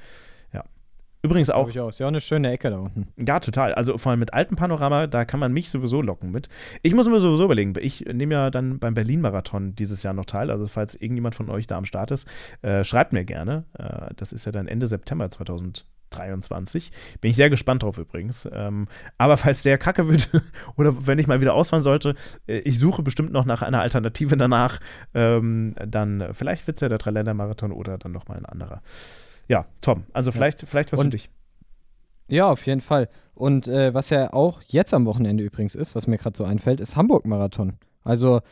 Übrigens 1.22 1.50
auch 1.50 1.68
ich. 1.68 1.76
Ist 1.76 1.98
ja 1.98 2.08
eine 2.08 2.20
schöne 2.20 2.50
Ecke 2.50 2.70
da 2.70 2.78
unten. 2.78 3.06
ja, 3.16 3.40
total. 3.40 3.74
Also 3.74 3.98
vor 3.98 4.10
allem 4.10 4.20
mit 4.20 4.32
Alpenpanorama, 4.32 5.06
da 5.06 5.24
kann 5.26 5.38
man 5.38 5.52
mich 5.52 5.68
sowieso 5.68 6.00
locken 6.00 6.30
mit. 6.30 6.48
Ich 6.82 6.94
muss 6.94 7.08
mir 7.08 7.20
sowieso 7.20 7.44
überlegen, 7.44 7.74
ich 7.78 8.06
nehme 8.06 8.34
ja 8.34 8.50
dann 8.50 8.78
beim 8.78 8.94
Berlin-Marathon 8.94 9.74
dieses 9.74 10.02
Jahr 10.02 10.14
noch 10.14 10.24
teil. 10.24 10.50
Also 10.50 10.66
falls 10.66 10.94
irgendjemand 10.94 11.34
von 11.34 11.50
euch 11.50 11.66
da 11.66 11.76
am 11.76 11.84
Start 11.84 12.10
ist, 12.10 12.26
äh, 12.62 12.84
schreibt 12.84 13.12
mir 13.12 13.24
gerne. 13.24 13.64
Äh, 13.78 14.14
das 14.16 14.32
ist 14.32 14.46
ja 14.46 14.52
dann 14.52 14.66
Ende 14.66 14.86
September 14.86 15.30
2023. 15.30 16.90
Bin 17.20 17.30
ich 17.30 17.36
sehr 17.36 17.50
gespannt 17.50 17.82
drauf 17.82 17.98
übrigens. 17.98 18.48
Ähm, 18.50 18.88
aber 19.18 19.36
falls 19.36 19.62
der 19.62 19.76
kacke 19.76 20.08
wird 20.08 20.30
oder 20.76 21.06
wenn 21.06 21.18
ich 21.18 21.26
mal 21.26 21.42
wieder 21.42 21.52
ausfahren 21.52 21.82
sollte, 21.82 22.14
äh, 22.46 22.60
ich 22.60 22.78
suche 22.78 23.02
bestimmt 23.02 23.30
noch 23.30 23.44
nach 23.44 23.60
einer 23.60 23.82
Alternative 23.82 24.38
danach. 24.38 24.80
Ähm, 25.12 25.74
dann 25.86 26.28
vielleicht 26.32 26.66
wird 26.66 26.78
es 26.78 26.80
ja 26.80 26.88
der 26.88 26.98
Dreiländer-Marathon 26.98 27.72
oder 27.72 27.98
dann 27.98 28.12
nochmal 28.12 28.38
ein 28.38 28.46
anderer. 28.46 28.80
Ja, 29.50 29.66
Tom, 29.80 30.04
also 30.12 30.30
vielleicht, 30.30 30.60
vielleicht 30.60 30.92
was 30.92 31.00
für 31.00 31.04
Und- 31.06 31.12
dich. 31.12 31.28
Ja, 32.28 32.46
auf 32.48 32.64
jeden 32.66 32.80
Fall. 32.80 33.08
Und 33.34 33.66
äh, 33.66 33.92
was 33.92 34.10
ja 34.10 34.32
auch 34.32 34.62
jetzt 34.68 34.94
am 34.94 35.06
Wochenende 35.06 35.42
übrigens 35.42 35.74
ist, 35.74 35.96
was 35.96 36.06
mir 36.06 36.18
gerade 36.18 36.36
so 36.36 36.44
einfällt, 36.44 36.78
ist 36.78 36.94
Hamburg-Marathon. 36.94 37.72
Also 38.04 38.42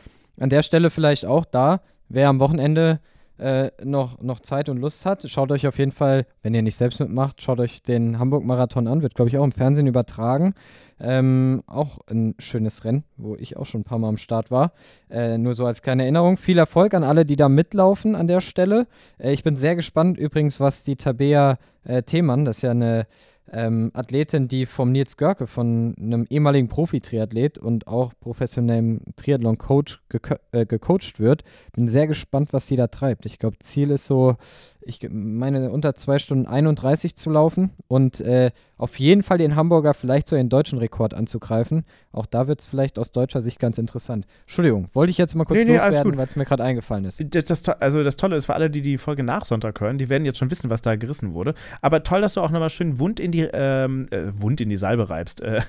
an 0.41 0.49
der 0.49 0.61
Stelle 0.61 0.89
vielleicht 0.89 1.25
auch 1.25 1.45
da, 1.45 1.79
wer 2.09 2.27
am 2.27 2.41
Wochenende 2.41 2.99
äh, 3.39 3.71
noch, 3.83 4.21
noch 4.21 4.39
Zeit 4.41 4.69
und 4.69 4.77
Lust 4.77 5.05
hat, 5.05 5.29
schaut 5.29 5.51
euch 5.51 5.67
auf 5.67 5.77
jeden 5.77 5.91
Fall, 5.91 6.25
wenn 6.43 6.53
ihr 6.53 6.61
nicht 6.61 6.75
selbst 6.75 6.99
mitmacht, 6.99 7.41
schaut 7.41 7.59
euch 7.59 7.81
den 7.81 8.19
Hamburg-Marathon 8.19 8.87
an. 8.87 9.01
Wird, 9.01 9.15
glaube 9.15 9.29
ich, 9.29 9.37
auch 9.37 9.43
im 9.43 9.51
Fernsehen 9.51 9.87
übertragen. 9.87 10.53
Ähm, 11.01 11.63
auch 11.65 11.99
ein 12.07 12.35
schönes 12.39 12.83
Rennen, 12.83 13.05
wo 13.15 13.35
ich 13.35 13.55
auch 13.55 13.65
schon 13.65 13.81
ein 13.81 13.85
paar 13.85 13.99
Mal 13.99 14.09
am 14.09 14.17
Start 14.17 14.51
war. 14.51 14.73
Äh, 15.09 15.37
nur 15.37 15.53
so 15.53 15.65
als 15.65 15.81
kleine 15.81 16.03
Erinnerung. 16.03 16.35
Viel 16.35 16.57
Erfolg 16.57 16.93
an 16.93 17.03
alle, 17.03 17.25
die 17.25 17.37
da 17.37 17.47
mitlaufen 17.47 18.15
an 18.15 18.27
der 18.27 18.41
Stelle. 18.41 18.87
Äh, 19.17 19.31
ich 19.31 19.43
bin 19.43 19.55
sehr 19.55 19.75
gespannt 19.75 20.17
übrigens, 20.17 20.59
was 20.59 20.83
die 20.83 20.97
Tabea 20.97 21.55
äh, 21.85 22.03
Themann, 22.03 22.43
das 22.43 22.57
ist 22.57 22.63
ja 22.63 22.71
eine 22.71 23.07
ähm, 23.53 23.91
Athletin, 23.93 24.47
die 24.47 24.65
vom 24.65 24.91
Nils 24.91 25.17
Görke, 25.17 25.47
von 25.47 25.95
einem 25.99 26.25
ehemaligen 26.29 26.67
Profi-Triathlet 26.67 27.57
und 27.57 27.87
auch 27.87 28.13
professionellem 28.19 29.01
Triathlon-Coach 29.15 30.01
geko 30.09 30.35
äh, 30.51 30.65
gecoacht 30.65 31.19
wird. 31.19 31.43
Bin 31.73 31.87
sehr 31.87 32.07
gespannt, 32.07 32.53
was 32.53 32.67
sie 32.67 32.75
da 32.75 32.87
treibt. 32.87 33.25
Ich 33.25 33.39
glaube, 33.39 33.59
Ziel 33.59 33.91
ist 33.91 34.05
so, 34.05 34.35
ich 34.81 34.99
meine, 35.11 35.71
unter 35.71 35.93
2 35.93 36.19
Stunden 36.19 36.45
31 36.45 37.15
zu 37.15 37.29
laufen 37.29 37.71
und 37.87 38.21
äh, 38.21 38.51
auf 38.77 38.97
jeden 38.97 39.23
Fall 39.23 39.37
den 39.37 39.57
Hamburger, 39.57 39.93
vielleicht 39.93 40.27
so 40.27 40.37
den 40.37 40.47
deutschen 40.47 40.79
Rekord 40.79 41.13
anzugreifen. 41.13 41.83
Auch 42.13 42.25
da 42.25 42.47
wird 42.47 42.61
es 42.61 42.65
vielleicht 42.65 42.97
aus 42.97 43.11
deutscher 43.11 43.41
Sicht 43.41 43.59
ganz 43.59 43.77
interessant. 43.77 44.25
Entschuldigung, 44.45 44.87
wollte 44.93 45.11
ich 45.11 45.17
jetzt 45.17 45.35
mal 45.35 45.43
kurz 45.43 45.59
nee, 45.59 45.65
nee, 45.65 45.73
loswerden, 45.73 46.17
weil 46.17 46.27
es 46.27 46.37
mir 46.37 46.45
gerade 46.45 46.63
eingefallen 46.63 47.03
ist. 47.03 47.21
Das, 47.29 47.43
das, 47.43 47.67
also 47.67 48.03
das 48.03 48.15
Tolle 48.15 48.37
ist 48.37 48.45
für 48.45 48.53
alle, 48.53 48.69
die 48.69 48.81
die 48.81 48.97
Folge 48.97 49.23
nach 49.23 49.43
Sonntag 49.43 49.81
hören, 49.81 49.97
die 49.97 50.07
werden 50.07 50.23
jetzt 50.23 50.37
schon 50.37 50.49
wissen, 50.49 50.69
was 50.69 50.81
da 50.81 50.95
gerissen 50.95 51.33
wurde. 51.33 51.55
Aber 51.81 52.03
toll, 52.03 52.21
dass 52.21 52.35
du 52.35 52.41
auch 52.41 52.51
nochmal 52.51 52.69
schön 52.69 52.99
Wund 52.99 53.19
in 53.19 53.33
die, 53.33 53.49
ähm, 53.51 54.07
äh, 54.11 54.31
Wund 54.41 54.61
in 54.61 54.69
die 54.69 54.77
Salbe 54.77 55.09
reibst. 55.09 55.41
Äh, 55.41 55.61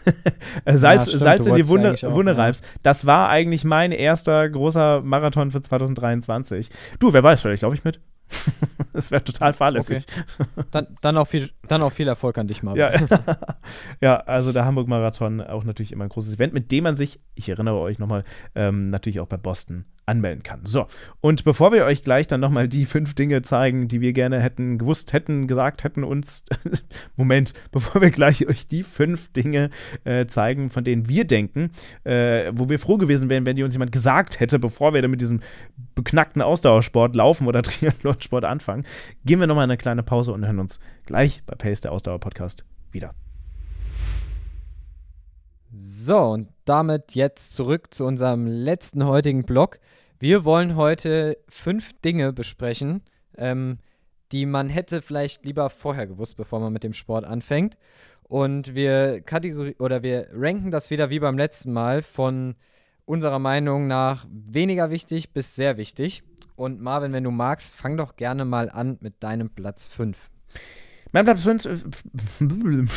Salz, 0.66 1.12
ja, 1.12 1.18
Salz 1.18 1.46
in 1.46 1.56
die 1.56 1.68
Wunde, 1.68 1.94
auch, 1.94 2.14
Wunde 2.14 2.36
reibst. 2.36 2.64
Das 2.84 3.06
war 3.06 3.28
eigentlich 3.28 3.64
mein 3.64 3.90
erster 3.90 4.48
großer 4.48 5.02
Marathon 5.02 5.50
für 5.50 5.60
2023. 5.60 6.70
Du, 7.00 7.12
wer 7.12 7.24
weiß, 7.24 7.40
vielleicht 7.40 7.62
laufe 7.62 7.74
ich 7.74 7.82
mit. 7.82 7.98
das 8.92 9.10
wäre 9.10 9.24
total 9.24 9.52
fahrlässig. 9.52 10.06
Okay. 10.38 10.64
Dann, 10.70 10.86
dann, 11.00 11.16
auch 11.16 11.26
viel, 11.26 11.50
dann 11.68 11.82
auch 11.82 11.92
viel 11.92 12.08
Erfolg 12.08 12.38
an 12.38 12.48
dich, 12.48 12.62
Marvin. 12.62 12.80
Ja, 12.80 12.92
ja 14.00 14.16
also 14.16 14.52
der 14.52 14.64
Hamburg-Marathon 14.64 15.40
auch 15.40 15.64
natürlich 15.64 15.92
immer 15.92 16.04
ein 16.04 16.10
großes 16.10 16.34
Event, 16.34 16.52
mit 16.52 16.70
dem 16.70 16.84
man 16.84 16.96
sich, 16.96 17.20
ich 17.34 17.48
erinnere 17.48 17.78
euch 17.78 17.98
nochmal, 17.98 18.22
ähm, 18.54 18.90
natürlich 18.90 19.20
auch 19.20 19.26
bei 19.26 19.36
Boston 19.36 19.84
anmelden 20.10 20.42
kann. 20.42 20.60
So, 20.64 20.86
und 21.20 21.44
bevor 21.44 21.72
wir 21.72 21.84
euch 21.84 22.02
gleich 22.02 22.26
dann 22.26 22.40
nochmal 22.40 22.68
die 22.68 22.84
fünf 22.84 23.14
Dinge 23.14 23.42
zeigen, 23.42 23.88
die 23.88 24.00
wir 24.00 24.12
gerne 24.12 24.40
hätten 24.40 24.78
gewusst, 24.78 25.12
hätten, 25.12 25.46
gesagt, 25.46 25.84
hätten 25.84 26.04
uns, 26.04 26.44
Moment, 27.16 27.54
bevor 27.70 28.02
wir 28.02 28.10
gleich 28.10 28.46
euch 28.48 28.66
die 28.66 28.82
fünf 28.82 29.32
Dinge 29.32 29.70
äh, 30.04 30.26
zeigen, 30.26 30.70
von 30.70 30.84
denen 30.84 31.08
wir 31.08 31.24
denken, 31.24 31.70
äh, 32.04 32.52
wo 32.54 32.68
wir 32.68 32.78
froh 32.78 32.98
gewesen 32.98 33.28
wären, 33.28 33.46
wenn 33.46 33.56
die 33.56 33.62
uns 33.62 33.74
jemand 33.74 33.92
gesagt 33.92 34.40
hätte, 34.40 34.58
bevor 34.58 34.92
wir 34.92 35.00
dann 35.00 35.10
mit 35.10 35.20
diesem 35.20 35.40
beknackten 35.94 36.42
Ausdauersport 36.42 37.14
laufen 37.14 37.46
oder 37.46 37.62
Triathlonsport 37.62 38.44
anfangen, 38.44 38.84
gehen 39.24 39.40
wir 39.40 39.46
nochmal 39.46 39.64
eine 39.64 39.76
kleine 39.76 40.02
Pause 40.02 40.32
und 40.32 40.44
hören 40.44 40.58
uns 40.58 40.80
gleich 41.06 41.42
bei 41.46 41.54
Pace, 41.54 41.80
der 41.80 41.92
Ausdauer-Podcast, 41.92 42.64
wieder. 42.90 43.14
So, 45.72 46.18
und 46.18 46.48
damit 46.64 47.14
jetzt 47.14 47.52
zurück 47.54 47.94
zu 47.94 48.04
unserem 48.04 48.46
letzten 48.46 49.04
heutigen 49.04 49.44
Blog. 49.44 49.78
Wir 50.22 50.44
wollen 50.44 50.76
heute 50.76 51.38
fünf 51.48 51.98
Dinge 52.02 52.34
besprechen, 52.34 53.00
ähm, 53.38 53.78
die 54.32 54.44
man 54.44 54.68
hätte 54.68 55.00
vielleicht 55.00 55.46
lieber 55.46 55.70
vorher 55.70 56.06
gewusst, 56.06 56.36
bevor 56.36 56.60
man 56.60 56.74
mit 56.74 56.84
dem 56.84 56.92
Sport 56.92 57.24
anfängt. 57.24 57.78
Und 58.24 58.74
wir 58.74 59.22
Kategori 59.22 59.76
oder 59.78 60.02
wir 60.02 60.28
ranken 60.34 60.70
das 60.70 60.90
wieder 60.90 61.08
wie 61.08 61.20
beim 61.20 61.38
letzten 61.38 61.72
Mal 61.72 62.02
von 62.02 62.54
unserer 63.06 63.38
Meinung 63.38 63.86
nach 63.86 64.26
weniger 64.30 64.90
wichtig 64.90 65.32
bis 65.32 65.56
sehr 65.56 65.78
wichtig. 65.78 66.22
Und 66.54 66.82
Marvin, 66.82 67.14
wenn 67.14 67.24
du 67.24 67.30
magst, 67.30 67.74
fang 67.74 67.96
doch 67.96 68.16
gerne 68.16 68.44
mal 68.44 68.68
an 68.68 68.98
mit 69.00 69.22
deinem 69.22 69.48
Platz 69.48 69.86
5. 69.86 70.30
Mein 71.12 71.24
Platz 71.24 71.42
5 71.42 71.94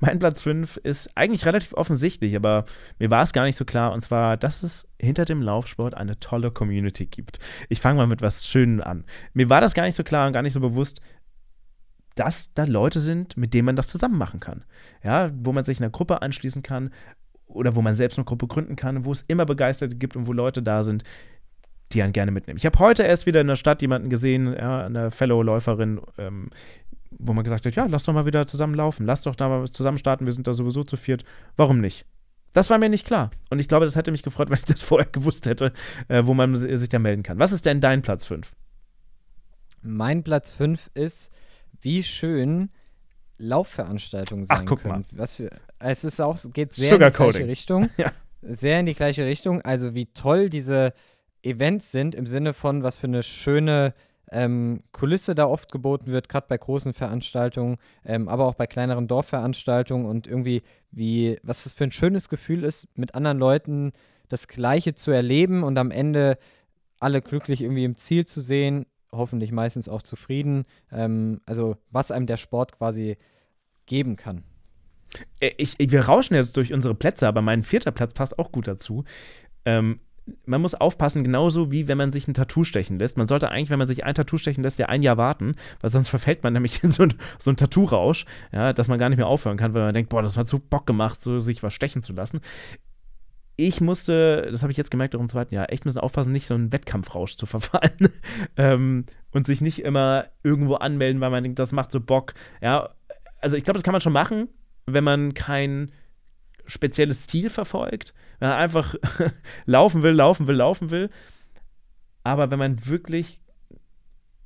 mein 0.00 0.18
Platz 0.18 0.42
5 0.42 0.78
ist 0.78 1.16
eigentlich 1.16 1.46
relativ 1.46 1.74
offensichtlich, 1.74 2.34
aber 2.36 2.64
mir 2.98 3.10
war 3.10 3.22
es 3.22 3.32
gar 3.32 3.44
nicht 3.44 3.56
so 3.56 3.64
klar. 3.64 3.92
Und 3.92 4.00
zwar, 4.00 4.36
dass 4.36 4.62
es 4.62 4.90
hinter 5.00 5.24
dem 5.24 5.42
Laufsport 5.42 5.94
eine 5.94 6.18
tolle 6.18 6.50
Community 6.50 7.06
gibt. 7.06 7.38
Ich 7.68 7.80
fange 7.80 7.98
mal 7.98 8.06
mit 8.06 8.22
was 8.22 8.46
Schönem 8.46 8.80
an. 8.80 9.04
Mir 9.32 9.48
war 9.48 9.60
das 9.60 9.74
gar 9.74 9.84
nicht 9.84 9.94
so 9.94 10.04
klar 10.04 10.26
und 10.26 10.32
gar 10.32 10.42
nicht 10.42 10.54
so 10.54 10.60
bewusst, 10.60 11.00
dass 12.14 12.52
da 12.54 12.64
Leute 12.64 13.00
sind, 13.00 13.36
mit 13.36 13.54
denen 13.54 13.66
man 13.66 13.76
das 13.76 13.88
zusammen 13.88 14.18
machen 14.18 14.40
kann. 14.40 14.64
Ja, 15.02 15.30
wo 15.34 15.52
man 15.52 15.64
sich 15.64 15.78
in 15.78 15.84
einer 15.84 15.92
Gruppe 15.92 16.20
anschließen 16.22 16.62
kann 16.62 16.90
oder 17.46 17.76
wo 17.76 17.82
man 17.82 17.94
selbst 17.94 18.18
eine 18.18 18.24
Gruppe 18.24 18.46
gründen 18.46 18.76
kann, 18.76 19.04
wo 19.04 19.12
es 19.12 19.22
immer 19.22 19.46
Begeisterte 19.46 19.96
gibt 19.96 20.16
und 20.16 20.26
wo 20.26 20.32
Leute 20.32 20.62
da 20.62 20.82
sind, 20.82 21.04
die 21.94 22.02
einen 22.02 22.12
gerne 22.12 22.32
mitnehmen. 22.32 22.56
Ich 22.56 22.66
habe 22.66 22.78
heute 22.78 23.02
erst 23.02 23.26
wieder 23.26 23.40
in 23.40 23.46
der 23.46 23.56
Stadt 23.56 23.82
jemanden 23.82 24.10
gesehen, 24.10 24.52
ja, 24.52 24.86
eine 24.86 25.10
Fellow-Läuferin, 25.10 26.00
ähm, 26.18 26.50
wo 27.10 27.32
man 27.32 27.44
gesagt 27.44 27.66
hat, 27.66 27.74
ja, 27.74 27.86
lass 27.86 28.04
doch 28.04 28.12
mal 28.12 28.26
wieder 28.26 28.46
zusammen 28.46 28.74
laufen, 28.74 29.06
lass 29.06 29.22
doch 29.22 29.34
da 29.34 29.48
mal 29.48 29.70
zusammen 29.70 29.98
starten, 29.98 30.26
wir 30.26 30.32
sind 30.32 30.46
da 30.46 30.54
sowieso 30.54 30.84
zu 30.84 30.96
viert. 30.96 31.24
Warum 31.56 31.80
nicht? 31.80 32.06
Das 32.52 32.68
war 32.70 32.78
mir 32.78 32.88
nicht 32.88 33.06
klar. 33.06 33.30
Und 33.50 33.60
ich 33.60 33.68
glaube, 33.68 33.84
das 33.84 33.96
hätte 33.96 34.10
mich 34.10 34.22
gefreut, 34.22 34.50
wenn 34.50 34.58
ich 34.58 34.64
das 34.64 34.82
vorher 34.82 35.08
gewusst 35.10 35.46
hätte, 35.46 35.72
äh, 36.08 36.22
wo 36.24 36.34
man 36.34 36.54
sich 36.54 36.88
da 36.88 36.98
melden 36.98 37.22
kann. 37.22 37.38
Was 37.38 37.52
ist 37.52 37.66
denn 37.66 37.80
dein 37.80 38.02
Platz 38.02 38.26
5? 38.26 38.50
Mein 39.82 40.22
Platz 40.22 40.52
5 40.52 40.90
ist, 40.94 41.32
wie 41.80 42.02
schön 42.02 42.70
Laufveranstaltungen 43.38 44.44
sein 44.44 44.58
Ach, 44.60 44.64
guck 44.66 44.82
können. 44.82 45.04
Mal. 45.10 45.18
Was 45.18 45.34
für, 45.34 45.50
es 45.80 46.04
ist 46.04 46.20
auch, 46.20 46.38
geht 46.52 46.74
sehr 46.74 46.92
in 46.94 47.00
die 47.00 47.10
gleiche 47.10 47.46
Richtung. 47.46 47.90
ja. 47.96 48.12
Sehr 48.42 48.80
in 48.80 48.86
die 48.86 48.94
gleiche 48.94 49.24
Richtung. 49.24 49.60
Also 49.62 49.94
wie 49.94 50.06
toll 50.06 50.50
diese 50.50 50.94
Events 51.42 51.92
sind 51.92 52.14
im 52.14 52.26
Sinne 52.26 52.54
von, 52.54 52.82
was 52.82 52.96
für 52.96 53.06
eine 53.06 53.22
schöne 53.22 53.94
ähm, 54.30 54.82
Kulisse 54.92 55.34
da 55.34 55.46
oft 55.46 55.70
geboten 55.70 56.06
wird, 56.06 56.28
gerade 56.28 56.46
bei 56.48 56.56
großen 56.56 56.94
Veranstaltungen, 56.94 57.76
ähm, 58.04 58.28
aber 58.28 58.46
auch 58.46 58.54
bei 58.54 58.66
kleineren 58.66 59.06
Dorfveranstaltungen 59.06 60.06
und 60.06 60.26
irgendwie, 60.26 60.62
wie, 60.90 61.38
was 61.42 61.64
das 61.64 61.74
für 61.74 61.84
ein 61.84 61.90
schönes 61.90 62.28
Gefühl 62.28 62.64
ist, 62.64 62.96
mit 62.96 63.14
anderen 63.14 63.38
Leuten 63.38 63.92
das 64.28 64.48
Gleiche 64.48 64.94
zu 64.94 65.10
erleben 65.10 65.62
und 65.62 65.76
am 65.76 65.90
Ende 65.90 66.38
alle 66.98 67.20
glücklich 67.20 67.60
irgendwie 67.60 67.84
im 67.84 67.96
Ziel 67.96 68.26
zu 68.26 68.40
sehen, 68.40 68.86
hoffentlich 69.12 69.52
meistens 69.52 69.88
auch 69.88 70.02
zufrieden. 70.02 70.64
Ähm, 70.90 71.40
also, 71.44 71.76
was 71.90 72.10
einem 72.10 72.26
der 72.26 72.38
Sport 72.38 72.72
quasi 72.72 73.18
geben 73.84 74.16
kann. 74.16 74.44
Äh, 75.40 75.52
ich, 75.58 75.74
ich, 75.78 75.90
wir 75.90 76.06
rauschen 76.06 76.34
jetzt 76.34 76.56
durch 76.56 76.72
unsere 76.72 76.94
Plätze, 76.94 77.28
aber 77.28 77.42
mein 77.42 77.62
vierter 77.62 77.90
Platz 77.90 78.14
passt 78.14 78.38
auch 78.38 78.52
gut 78.52 78.66
dazu. 78.66 79.04
Ähm, 79.64 80.00
man 80.46 80.60
muss 80.60 80.74
aufpassen, 80.74 81.24
genauso 81.24 81.70
wie 81.72 81.88
wenn 81.88 81.98
man 81.98 82.12
sich 82.12 82.28
ein 82.28 82.34
Tattoo 82.34 82.64
stechen 82.64 82.98
lässt. 82.98 83.16
Man 83.16 83.26
sollte 83.26 83.50
eigentlich, 83.50 83.70
wenn 83.70 83.78
man 83.78 83.88
sich 83.88 84.04
ein 84.04 84.14
Tattoo 84.14 84.36
stechen 84.36 84.62
lässt, 84.62 84.78
ja 84.78 84.86
ein 84.86 85.02
Jahr 85.02 85.16
warten, 85.16 85.56
weil 85.80 85.90
sonst 85.90 86.08
verfällt 86.10 86.42
man 86.42 86.52
nämlich 86.52 86.82
in 86.84 86.90
so, 86.90 87.04
ein, 87.04 87.14
so 87.38 87.50
einen 87.50 87.56
Tattoo-Rausch, 87.56 88.24
ja, 88.52 88.72
dass 88.72 88.88
man 88.88 88.98
gar 88.98 89.08
nicht 89.08 89.18
mehr 89.18 89.26
aufhören 89.26 89.56
kann, 89.56 89.74
weil 89.74 89.82
man 89.82 89.94
denkt, 89.94 90.10
boah, 90.10 90.22
das 90.22 90.36
hat 90.36 90.48
so 90.48 90.58
Bock 90.58 90.86
gemacht, 90.86 91.22
so 91.22 91.40
sich 91.40 91.62
was 91.62 91.74
stechen 91.74 92.02
zu 92.02 92.12
lassen. 92.12 92.40
Ich 93.56 93.80
musste, 93.80 94.48
das 94.50 94.62
habe 94.62 94.72
ich 94.72 94.78
jetzt 94.78 94.90
gemerkt 94.90 95.14
auch 95.14 95.20
im 95.20 95.28
zweiten 95.28 95.54
Jahr, 95.54 95.70
echt 95.70 95.84
müssen 95.84 95.98
aufpassen, 95.98 96.32
nicht 96.32 96.46
so 96.46 96.54
einen 96.54 96.72
Wettkampfrausch 96.72 97.36
zu 97.36 97.46
verfallen 97.46 98.08
ähm, 98.56 99.06
und 99.32 99.46
sich 99.46 99.60
nicht 99.60 99.82
immer 99.82 100.26
irgendwo 100.42 100.74
anmelden, 100.74 101.20
weil 101.20 101.30
man 101.30 101.42
denkt, 101.42 101.58
das 101.58 101.72
macht 101.72 101.92
so 101.92 102.00
Bock. 102.00 102.34
Ja, 102.60 102.90
also 103.40 103.56
ich 103.56 103.64
glaube, 103.64 103.76
das 103.76 103.82
kann 103.82 103.92
man 103.92 104.00
schon 104.00 104.12
machen, 104.12 104.48
wenn 104.86 105.04
man 105.04 105.34
kein 105.34 105.90
spezielles 106.66 107.26
Ziel 107.26 107.50
verfolgt, 107.50 108.14
wenn 108.38 108.48
man 108.48 108.58
einfach 108.58 108.94
laufen 109.66 110.02
will, 110.02 110.12
laufen 110.12 110.46
will, 110.46 110.56
laufen 110.56 110.90
will. 110.90 111.10
Aber 112.22 112.50
wenn 112.50 112.58
man 112.58 112.86
wirklich 112.86 113.40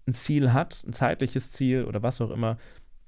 ein 0.06 0.14
Ziel 0.14 0.52
hat, 0.52 0.84
ein 0.86 0.92
zeitliches 0.92 1.52
Ziel 1.52 1.84
oder 1.84 2.02
was 2.02 2.20
auch 2.20 2.30
immer, 2.30 2.58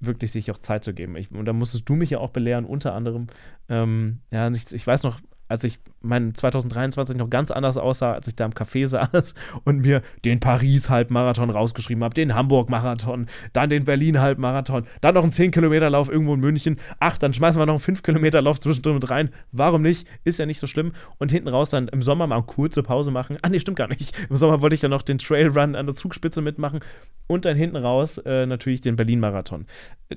wirklich 0.01 0.33
sich 0.33 0.51
auch 0.51 0.59
Zeit 0.59 0.85
zu 0.85 0.95
geben. 0.95 1.17
Ich, 1.17 1.31
und 1.31 1.45
da 1.45 1.53
musstest 1.53 1.89
du 1.89 1.95
mich 1.95 2.11
ja 2.11 2.19
auch 2.19 2.31
belehren, 2.31 2.65
unter 2.65 2.95
anderem. 2.95 3.29
Ähm, 3.69 4.21
ja, 4.31 4.49
ich, 4.51 4.73
ich 4.73 4.87
weiß 4.87 5.03
noch, 5.03 5.21
als 5.49 5.65
ich 5.65 5.79
mein 6.01 6.35
2023 6.35 7.17
noch 7.17 7.31
ganz 7.31 7.51
anders 7.51 7.77
aussah, 7.77 8.13
als 8.13 8.29
ich 8.29 8.37
da 8.37 8.45
im 8.45 8.53
Café 8.53 8.87
saß 8.87 9.35
und 9.65 9.81
mir 9.81 10.03
den 10.25 10.41
Paris-Halbmarathon 10.41 11.51
rausgeschrieben 11.51 12.05
habe, 12.05 12.15
den 12.15 12.35
Hamburg-Marathon, 12.35 13.27
dann 13.53 13.71
den 13.71 13.85
Berlin-Halbmarathon, 13.85 14.87
dann 15.01 15.15
noch 15.15 15.23
einen 15.23 15.33
10-Kilometer-Lauf 15.33 16.09
irgendwo 16.09 16.35
in 16.35 16.41
München. 16.41 16.79
Ach, 17.01 17.19
dann 17.19 17.33
schmeißen 17.33 17.61
wir 17.61 17.67
noch 17.67 17.85
einen 17.85 17.97
5-Kilometer-Lauf 17.97 18.61
zwischendrin 18.61 18.95
mit 18.95 19.11
rein. 19.11 19.31
Warum 19.53 19.83
nicht? 19.83 20.07
Ist 20.25 20.39
ja 20.39 20.47
nicht 20.47 20.61
so 20.61 20.67
schlimm. 20.67 20.93
Und 21.19 21.33
hinten 21.33 21.49
raus 21.49 21.71
dann 21.71 21.89
im 21.89 22.03
Sommer 22.03 22.27
mal 22.27 22.37
eine 22.37 22.45
kurze 22.45 22.83
Pause 22.83 23.11
machen. 23.11 23.39
Ah, 23.43 23.49
nee, 23.49 23.59
stimmt 23.59 23.79
gar 23.79 23.89
nicht. 23.89 24.15
Im 24.31 24.37
Sommer 24.37 24.61
wollte 24.61 24.75
ich 24.75 24.83
ja 24.83 24.89
noch 24.89 25.03
den 25.03 25.19
Trailrun 25.19 25.75
an 25.75 25.87
der 25.87 25.95
Zugspitze 25.95 26.41
mitmachen 26.41 26.81
und 27.27 27.45
dann 27.45 27.57
hinten 27.57 27.77
raus 27.77 28.19
äh, 28.19 28.47
natürlich 28.47 28.81
den 28.81 28.97
Berlin-Marathon. 28.97 29.67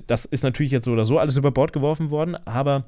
Das 0.06 0.24
ist 0.24 0.44
natürlich 0.44 0.72
jetzt 0.72 0.84
so 0.84 0.92
oder 0.92 1.06
so 1.06 1.18
alles 1.18 1.36
über 1.36 1.50
Bord 1.50 1.72
geworfen 1.72 2.10
worden, 2.10 2.36
aber 2.46 2.84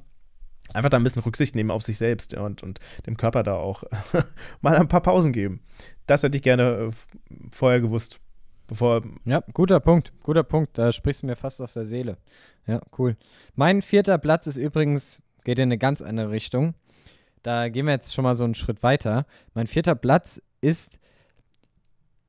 einfach 0.72 0.90
da 0.90 0.96
ein 0.96 1.02
bisschen 1.02 1.22
Rücksicht 1.22 1.54
nehmen 1.54 1.70
auf 1.70 1.82
sich 1.82 1.98
selbst 1.98 2.34
und, 2.34 2.62
und 2.62 2.80
dem 3.06 3.16
Körper 3.16 3.42
da 3.42 3.54
auch 3.54 3.84
mal 4.60 4.76
ein 4.76 4.88
paar 4.88 5.02
Pausen 5.02 5.32
geben. 5.32 5.60
Das 6.06 6.22
hätte 6.22 6.36
ich 6.36 6.42
gerne 6.42 6.90
äh, 6.90 7.36
vorher 7.50 7.80
gewusst. 7.80 8.18
Bevor 8.66 9.02
ja, 9.26 9.42
guter 9.52 9.78
Punkt, 9.80 10.12
guter 10.22 10.42
Punkt. 10.42 10.78
Da 10.78 10.90
sprichst 10.90 11.22
du 11.22 11.26
mir 11.26 11.36
fast 11.36 11.60
aus 11.60 11.74
der 11.74 11.84
Seele. 11.84 12.16
Ja, 12.66 12.80
cool. 12.98 13.16
Mein 13.54 13.82
vierter 13.82 14.16
Platz 14.16 14.46
ist 14.46 14.56
übrigens, 14.56 15.22
geht 15.44 15.58
in 15.58 15.64
eine 15.64 15.78
ganz 15.78 16.00
andere 16.00 16.30
Richtung. 16.30 16.74
Da 17.42 17.68
gehen 17.68 17.84
wir 17.84 17.92
jetzt 17.92 18.14
schon 18.14 18.24
mal 18.24 18.34
so 18.34 18.44
einen 18.44 18.54
Schritt 18.54 18.82
weiter. 18.82 19.26
Mein 19.52 19.66
vierter 19.66 19.94
Platz 19.94 20.40
ist, 20.62 20.98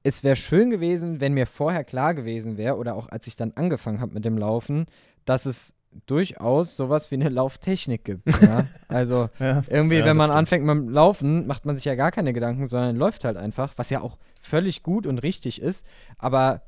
es 0.03 0.25
wäre 0.25 0.35
schön 0.35 0.69
gewesen, 0.69 1.21
wenn 1.21 1.33
mir 1.33 1.47
vorher 1.47 1.85
klar 1.85 2.13
gewesen 2.13 2.57
wäre, 2.57 2.75
oder 2.75 2.95
auch 2.95 3.07
als 3.07 3.27
ich 3.27 3.37
dann 3.37 3.53
angefangen 3.55 4.01
habe 4.01 4.13
mit 4.13 4.25
dem 4.25 4.37
Laufen, 4.37 4.87
dass 5.23 5.45
es 5.45 5.73
durchaus 6.05 6.75
sowas 6.77 7.11
wie 7.11 7.15
eine 7.15 7.29
Lauftechnik 7.29 8.03
gibt. 8.03 8.23
Ja? 8.41 8.65
Also 8.87 9.29
ja, 9.39 9.63
irgendwie, 9.67 9.97
ja, 9.97 10.05
wenn 10.05 10.17
man 10.17 10.27
stimmt. 10.27 10.37
anfängt 10.39 10.65
mit 10.65 10.75
dem 10.75 10.89
Laufen, 10.89 11.47
macht 11.47 11.65
man 11.65 11.75
sich 11.75 11.85
ja 11.85 11.95
gar 11.95 12.11
keine 12.11 12.33
Gedanken, 12.33 12.67
sondern 12.67 12.95
läuft 12.95 13.23
halt 13.23 13.37
einfach, 13.37 13.73
was 13.77 13.89
ja 13.89 14.01
auch 14.01 14.17
völlig 14.41 14.83
gut 14.83 15.07
und 15.07 15.19
richtig 15.23 15.61
ist. 15.61 15.85
Aber 16.17 16.61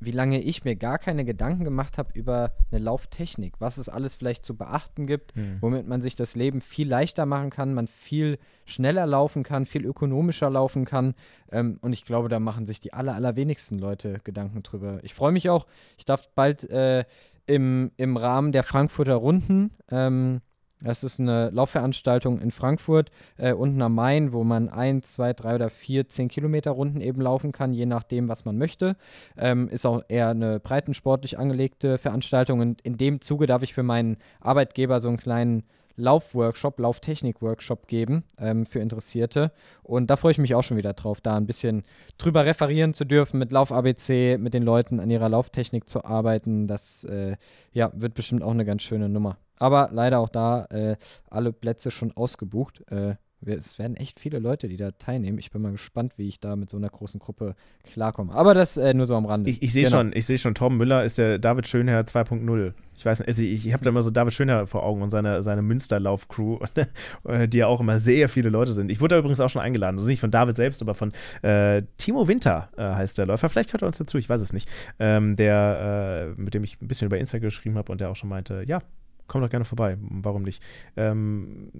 wie 0.00 0.12
lange 0.12 0.40
ich 0.40 0.64
mir 0.64 0.76
gar 0.76 0.98
keine 0.98 1.24
Gedanken 1.24 1.64
gemacht 1.64 1.98
habe 1.98 2.10
über 2.14 2.52
eine 2.70 2.80
Lauftechnik, 2.80 3.54
was 3.58 3.78
es 3.78 3.88
alles 3.88 4.14
vielleicht 4.14 4.44
zu 4.44 4.54
beachten 4.56 5.08
gibt, 5.08 5.34
Hm. 5.34 5.58
womit 5.60 5.88
man 5.88 6.00
sich 6.02 6.14
das 6.14 6.36
Leben 6.36 6.60
viel 6.60 6.88
leichter 6.88 7.26
machen 7.26 7.50
kann, 7.50 7.74
man 7.74 7.88
viel 7.88 8.38
schneller 8.64 9.06
laufen 9.06 9.42
kann, 9.42 9.66
viel 9.66 9.84
ökonomischer 9.84 10.50
laufen 10.50 10.84
kann. 10.84 11.14
Ähm, 11.50 11.78
und 11.82 11.92
ich 11.92 12.04
glaube, 12.04 12.28
da 12.28 12.38
machen 12.38 12.64
sich 12.66 12.78
die 12.78 12.92
aller, 12.92 13.16
allerwenigsten 13.16 13.76
Leute 13.76 14.20
Gedanken 14.22 14.62
drüber. 14.62 15.00
Ich 15.02 15.14
freue 15.14 15.32
mich 15.32 15.50
auch, 15.50 15.66
ich 15.96 16.04
darf 16.04 16.28
bald 16.36 16.70
äh, 16.70 17.04
im, 17.48 17.90
im 17.96 18.16
Rahmen 18.16 18.52
der 18.52 18.62
Frankfurter 18.62 19.14
Runden, 19.14 19.72
ähm, 19.90 20.40
das 20.80 21.02
ist 21.02 21.18
eine 21.18 21.50
Laufveranstaltung 21.50 22.40
in 22.40 22.52
Frankfurt, 22.52 23.10
äh, 23.36 23.52
unten 23.52 23.82
am 23.82 23.94
Main, 23.94 24.32
wo 24.32 24.44
man 24.44 24.68
ein, 24.68 25.02
zwei, 25.02 25.32
drei 25.32 25.56
oder 25.56 25.70
vier, 25.70 26.08
zehn 26.08 26.28
Kilometer 26.28 26.70
Runden 26.70 27.00
eben 27.00 27.20
laufen 27.20 27.50
kann, 27.50 27.72
je 27.72 27.86
nachdem, 27.86 28.28
was 28.28 28.44
man 28.44 28.56
möchte. 28.58 28.96
Ähm, 29.36 29.68
ist 29.68 29.86
auch 29.86 30.02
eher 30.08 30.28
eine 30.28 30.60
breitensportlich 30.60 31.36
angelegte 31.36 31.98
Veranstaltung. 31.98 32.60
Und 32.60 32.80
in 32.82 32.96
dem 32.96 33.20
Zuge 33.20 33.46
darf 33.46 33.64
ich 33.64 33.74
für 33.74 33.82
meinen 33.82 34.18
Arbeitgeber 34.40 35.00
so 35.00 35.08
einen 35.08 35.16
kleinen 35.16 35.64
Laufworkshop, 35.98 36.78
Lauftechnik-Workshop 36.78 37.86
geben 37.88 38.24
ähm, 38.38 38.64
für 38.64 38.78
Interessierte. 38.78 39.52
Und 39.82 40.08
da 40.08 40.16
freue 40.16 40.32
ich 40.32 40.38
mich 40.38 40.54
auch 40.54 40.62
schon 40.62 40.76
wieder 40.76 40.94
drauf, 40.94 41.20
da 41.20 41.36
ein 41.36 41.46
bisschen 41.46 41.84
drüber 42.16 42.46
referieren 42.46 42.94
zu 42.94 43.04
dürfen, 43.04 43.38
mit 43.38 43.52
Lauf-ABC, 43.52 44.38
mit 44.38 44.54
den 44.54 44.62
Leuten 44.62 45.00
an 45.00 45.10
ihrer 45.10 45.28
Lauftechnik 45.28 45.88
zu 45.88 46.04
arbeiten. 46.04 46.66
Das 46.68 47.04
äh, 47.04 47.36
ja, 47.72 47.90
wird 47.94 48.14
bestimmt 48.14 48.42
auch 48.42 48.52
eine 48.52 48.64
ganz 48.64 48.82
schöne 48.82 49.08
Nummer. 49.08 49.36
Aber 49.56 49.90
leider 49.92 50.20
auch 50.20 50.28
da 50.28 50.66
äh, 50.66 50.96
alle 51.28 51.52
Plätze 51.52 51.90
schon 51.90 52.16
ausgebucht. 52.16 52.84
Äh, 52.90 53.16
es 53.46 53.78
werden 53.78 53.96
echt 53.96 54.18
viele 54.18 54.38
Leute, 54.40 54.68
die 54.68 54.76
da 54.76 54.90
teilnehmen. 54.90 55.38
Ich 55.38 55.50
bin 55.50 55.62
mal 55.62 55.72
gespannt, 55.72 56.14
wie 56.16 56.26
ich 56.26 56.40
da 56.40 56.56
mit 56.56 56.70
so 56.70 56.76
einer 56.76 56.88
großen 56.88 57.20
Gruppe 57.20 57.54
klarkomme. 57.84 58.32
Aber 58.32 58.54
das 58.54 58.76
äh, 58.76 58.94
nur 58.94 59.06
so 59.06 59.14
am 59.14 59.26
Rande. 59.26 59.50
Ich, 59.50 59.62
ich 59.62 59.72
sehe 59.72 59.84
Genau. 59.84 59.98
schon, 59.98 60.12
ich 60.12 60.26
sehe 60.26 60.38
schon, 60.38 60.54
Torben 60.54 60.76
Müller 60.76 61.04
ist 61.04 61.18
der 61.18 61.38
David 61.38 61.68
Schönherr 61.68 62.00
2.0. 62.00 62.72
Ich 62.96 63.06
weiß 63.06 63.20
nicht, 63.20 63.28
also 63.28 63.42
ich, 63.42 63.64
ich 63.66 63.72
habe 63.72 63.84
da 63.84 63.90
immer 63.90 64.02
so 64.02 64.10
David 64.10 64.32
Schönherr 64.34 64.66
vor 64.66 64.82
Augen 64.82 65.02
und 65.02 65.10
seine, 65.10 65.42
seine 65.44 65.62
Münsterlauf-Crew, 65.62 66.58
äh, 67.28 67.46
die 67.46 67.58
ja 67.58 67.68
auch 67.68 67.80
immer 67.80 68.00
sehr 68.00 68.28
viele 68.28 68.48
Leute 68.50 68.72
sind. 68.72 68.90
Ich 68.90 69.00
wurde 69.00 69.14
da 69.14 69.18
übrigens 69.20 69.38
auch 69.40 69.50
schon 69.50 69.62
eingeladen, 69.62 69.96
also 69.98 70.08
nicht 70.08 70.20
von 70.20 70.32
David 70.32 70.56
selbst, 70.56 70.82
aber 70.82 70.94
von 70.94 71.12
äh, 71.42 71.82
Timo 71.96 72.26
Winter 72.26 72.70
äh, 72.76 72.82
heißt 72.82 73.18
der 73.18 73.26
Läufer. 73.26 73.48
Vielleicht 73.48 73.72
hört 73.72 73.82
er 73.82 73.86
uns 73.88 73.98
dazu, 73.98 74.18
ich 74.18 74.28
weiß 74.28 74.40
es 74.40 74.52
nicht. 74.52 74.68
Ähm, 74.98 75.36
der, 75.36 76.34
äh, 76.36 76.40
mit 76.40 76.54
dem 76.54 76.64
ich 76.64 76.80
ein 76.82 76.88
bisschen 76.88 77.06
über 77.06 77.18
Instagram 77.18 77.48
geschrieben 77.48 77.76
habe 77.78 77.92
und 77.92 78.00
der 78.00 78.10
auch 78.10 78.16
schon 78.16 78.28
meinte, 78.30 78.64
ja, 78.66 78.80
komm 79.28 79.40
doch 79.42 79.50
gerne 79.50 79.64
vorbei, 79.64 79.96
warum 80.00 80.42
nicht? 80.42 80.62
Ähm, 80.96 81.70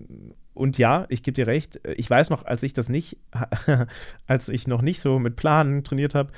und 0.55 0.79
ja, 0.79 1.07
ich 1.09 1.23
gebe 1.23 1.35
dir 1.35 1.47
recht, 1.47 1.81
ich 1.97 2.09
weiß 2.09 2.31
noch, 2.31 2.45
als 2.45 2.63
ich 2.63 2.73
das 2.73 2.89
nicht, 2.89 3.19
als 4.27 4.49
ich 4.49 4.69
noch 4.69 4.83
nicht 4.83 5.01
so 5.01 5.19
mit 5.19 5.37
Planen 5.37 5.83
trainiert 5.83 6.15
habe, 6.15 6.31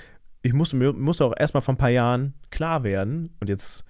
ich 0.42 0.54
musste, 0.54 0.76
musste 0.76 1.24
auch 1.24 1.34
erstmal 1.38 1.60
vor 1.60 1.74
ein 1.74 1.78
paar 1.78 1.90
Jahren 1.90 2.34
klar 2.50 2.82
werden, 2.82 3.30
und 3.40 3.48
jetzt 3.48 3.84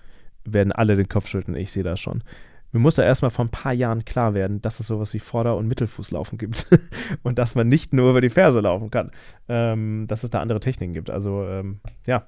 werden 0.44 0.72
alle 0.72 0.96
den 0.96 1.08
Kopf 1.08 1.28
schütteln, 1.28 1.56
ich 1.56 1.70
sehe 1.70 1.84
das 1.84 2.00
schon. 2.00 2.24
Mir 2.72 2.80
musste 2.80 3.02
erstmal 3.02 3.32
vor 3.32 3.44
ein 3.44 3.50
paar 3.50 3.72
Jahren 3.72 4.04
klar 4.04 4.34
werden, 4.34 4.62
dass 4.62 4.78
es 4.78 4.86
sowas 4.86 5.12
wie 5.12 5.18
Vorder- 5.18 5.56
und 5.56 5.66
Mittelfußlaufen 5.66 6.38
gibt. 6.38 6.68
und 7.22 7.38
dass 7.38 7.56
man 7.56 7.68
nicht 7.68 7.92
nur 7.92 8.10
über 8.10 8.20
die 8.20 8.28
Ferse 8.28 8.60
laufen 8.60 8.90
kann. 8.90 9.10
Ähm, 9.48 10.06
dass 10.06 10.22
es 10.22 10.30
da 10.30 10.40
andere 10.40 10.60
Techniken 10.60 10.92
gibt. 10.92 11.10
Also, 11.10 11.44
ähm, 11.46 11.80
ja. 12.06 12.26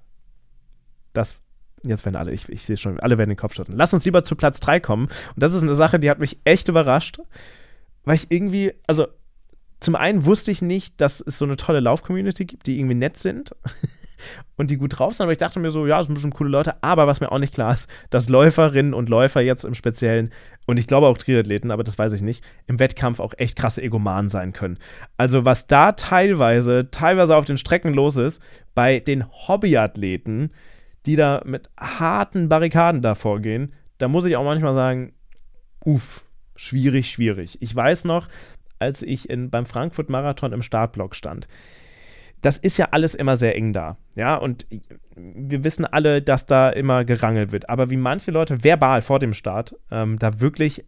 Das. 1.13 1.41
Jetzt 1.85 2.05
werden 2.05 2.17
alle, 2.17 2.33
ich, 2.33 2.49
ich 2.49 2.65
sehe 2.65 2.77
schon, 2.77 3.01
alle 3.01 3.19
werden 3.19 3.31
den 3.31 3.37
Kopf 3.37 3.55
schütteln. 3.55 3.77
Lass 3.77 3.93
uns 3.93 4.05
lieber 4.05 4.25
zu 4.25 4.37
Platz 4.37 4.61
3 4.61 4.81
kommen. 4.81 5.07
Und 5.07 5.43
das 5.43 5.53
ist 5.53 5.63
eine 5.63 5.75
Sache, 5.75 5.99
die 5.99 6.11
hat 6.11 6.19
mich 6.19 6.39
echt 6.45 6.69
überrascht. 6.69 7.19
Weil 8.05 8.17
ich 8.17 8.31
irgendwie, 8.31 8.73
also 8.87 9.07
zum 9.83 9.97
einen 9.97 10.25
wusste 10.25 10.51
ich 10.51 10.63
nicht, 10.63 11.01
dass 11.01 11.21
es 11.21 11.39
so 11.39 11.45
eine 11.45 11.57
tolle 11.57 11.81
Lauf-Community 11.81 12.45
gibt, 12.45 12.67
die 12.67 12.79
irgendwie 12.79 12.95
nett 12.95 13.17
sind 13.17 13.55
und 14.57 14.71
die 14.71 14.77
gut 14.77 14.99
drauf 14.99 15.15
sind, 15.15 15.25
aber 15.25 15.33
ich 15.33 15.39
dachte 15.39 15.59
mir 15.59 15.73
so, 15.73 15.87
ja, 15.87 15.99
das 15.99 16.07
sind 16.07 16.15
bestimmt 16.15 16.35
coole 16.35 16.51
Leute, 16.51 16.83
aber 16.83 17.09
was 17.09 17.21
mir 17.21 17.33
auch 17.33 17.41
nicht 17.41 17.55
klar 17.55 17.75
ist, 17.75 17.89
dass 18.11 18.29
Läuferinnen 18.29 18.95
und 18.95 19.09
Läufer 19.09 19.41
jetzt 19.41 19.65
im 19.65 19.75
Speziellen 19.75 20.33
und 20.67 20.77
ich 20.77 20.87
glaube 20.87 21.09
auch 21.09 21.19
Triathleten, 21.19 21.73
aber 21.73 21.83
das 21.83 21.99
weiß 21.99 22.13
ich 22.13 22.23
nicht, 22.23 22.45
im 22.67 22.79
Wettkampf 22.79 23.19
auch 23.19 23.35
echt 23.37 23.57
krasse 23.57 23.83
Egomanen 23.83 24.29
sein 24.29 24.53
können. 24.53 24.79
Also 25.17 25.45
was 25.45 25.67
da 25.67 25.93
teilweise, 25.93 26.91
teilweise 26.93 27.37
auf 27.37 27.45
den 27.45 27.59
Strecken 27.59 27.93
los 27.93 28.17
ist, 28.17 28.41
bei 28.75 29.01
den 29.01 29.25
Hobbyathleten, 29.29 30.53
die 31.07 31.17
da 31.17 31.43
mit 31.45 31.71
harten 31.79 32.49
Barrikaden 32.49 33.03
davor 33.03 33.41
gehen, 33.41 33.73
da 33.99 34.09
muss 34.09 34.25
ich 34.25 34.37
auch 34.37 34.45
manchmal 34.45 34.75
sagen, 34.75 35.13
uff, 35.85 36.25
schwierig, 36.57 37.11
schwierig. 37.11 37.59
Ich 37.61 37.75
weiß 37.75 38.05
noch, 38.05 38.29
als 38.79 39.03
ich 39.03 39.31
in, 39.31 39.51
beim 39.51 39.67
Frankfurt-Marathon 39.67 40.53
im 40.53 40.63
Startblock 40.63 41.15
stand, 41.15 41.49
das 42.41 42.59
ist 42.59 42.77
ja 42.77 42.89
alles 42.91 43.15
immer 43.15 43.37
sehr 43.37 43.55
eng 43.55 43.73
da. 43.73 43.97
Ja, 44.17 44.35
und 44.35 44.67
wir 45.15 45.63
wissen 45.63 45.85
alle, 45.85 46.21
dass 46.21 46.47
da 46.47 46.71
immer 46.71 47.05
gerangelt 47.05 47.53
wird. 47.53 47.71
Aber 47.71 47.89
wie 47.91 47.97
manche 47.97 48.33
Leute 48.33 48.65
verbal 48.65 49.01
vor 49.01 49.21
dem 49.21 49.33
Start 49.33 49.77
ähm, 49.93 50.19
da 50.19 50.41
wirklich 50.41 50.85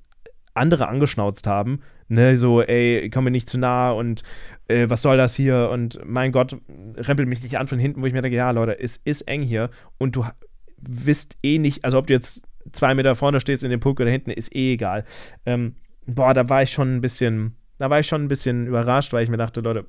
andere 0.54 0.88
angeschnauzt 0.88 1.46
haben, 1.46 1.80
ne, 2.08 2.36
so, 2.36 2.62
ey, 2.62 3.10
komm 3.10 3.24
mir 3.24 3.30
nicht 3.30 3.48
zu 3.48 3.58
nah 3.58 3.90
und 3.90 4.22
äh, 4.68 4.88
was 4.88 5.02
soll 5.02 5.16
das 5.16 5.34
hier 5.34 5.70
und 5.70 6.00
mein 6.04 6.32
Gott, 6.32 6.56
rempelt 6.96 7.28
mich 7.28 7.42
nicht 7.42 7.58
an 7.58 7.66
von 7.66 7.78
hinten, 7.78 8.02
wo 8.02 8.06
ich 8.06 8.12
mir 8.12 8.22
denke, 8.22 8.36
ja, 8.36 8.50
Leute, 8.50 8.78
es 8.78 8.96
ist 8.96 9.22
eng 9.22 9.42
hier 9.42 9.70
und 9.98 10.16
du 10.16 10.24
wisst 10.78 11.36
eh 11.42 11.58
nicht, 11.58 11.84
also 11.84 11.98
ob 11.98 12.06
du 12.06 12.12
jetzt 12.12 12.46
zwei 12.72 12.94
Meter 12.94 13.14
vorne 13.14 13.40
stehst 13.40 13.64
in 13.64 13.70
dem 13.70 13.80
Punkt 13.80 14.00
oder 14.00 14.10
hinten, 14.10 14.30
ist 14.30 14.54
eh 14.54 14.74
egal. 14.74 15.04
Ähm, 15.44 15.76
boah, 16.06 16.34
da 16.34 16.48
war 16.48 16.62
ich 16.62 16.72
schon 16.72 16.96
ein 16.96 17.00
bisschen, 17.00 17.56
da 17.78 17.90
war 17.90 18.00
ich 18.00 18.06
schon 18.06 18.24
ein 18.24 18.28
bisschen 18.28 18.66
überrascht, 18.66 19.12
weil 19.12 19.24
ich 19.24 19.30
mir 19.30 19.36
dachte, 19.36 19.60
Leute, 19.60 19.86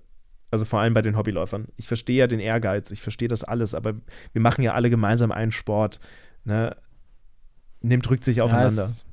also 0.51 0.65
vor 0.65 0.79
allem 0.79 0.93
bei 0.93 1.01
den 1.01 1.17
Hobbyläufern. 1.17 1.67
Ich 1.75 1.87
verstehe 1.87 2.17
ja 2.17 2.27
den 2.27 2.39
Ehrgeiz, 2.39 2.91
ich 2.91 3.01
verstehe 3.01 3.27
das 3.27 3.43
alles, 3.43 3.75
aber 3.75 3.95
wir 4.31 4.41
machen 4.41 4.61
ja 4.61 4.73
alle 4.73 4.89
gemeinsam 4.89 5.31
einen 5.31 5.51
Sport. 5.51 5.99
Ne? 6.43 6.75
Nimmt, 7.81 8.07
drückt 8.07 8.23
sich 8.23 8.41
aufeinander. 8.41 8.83
Ja, 8.83 8.89
es, 8.89 9.04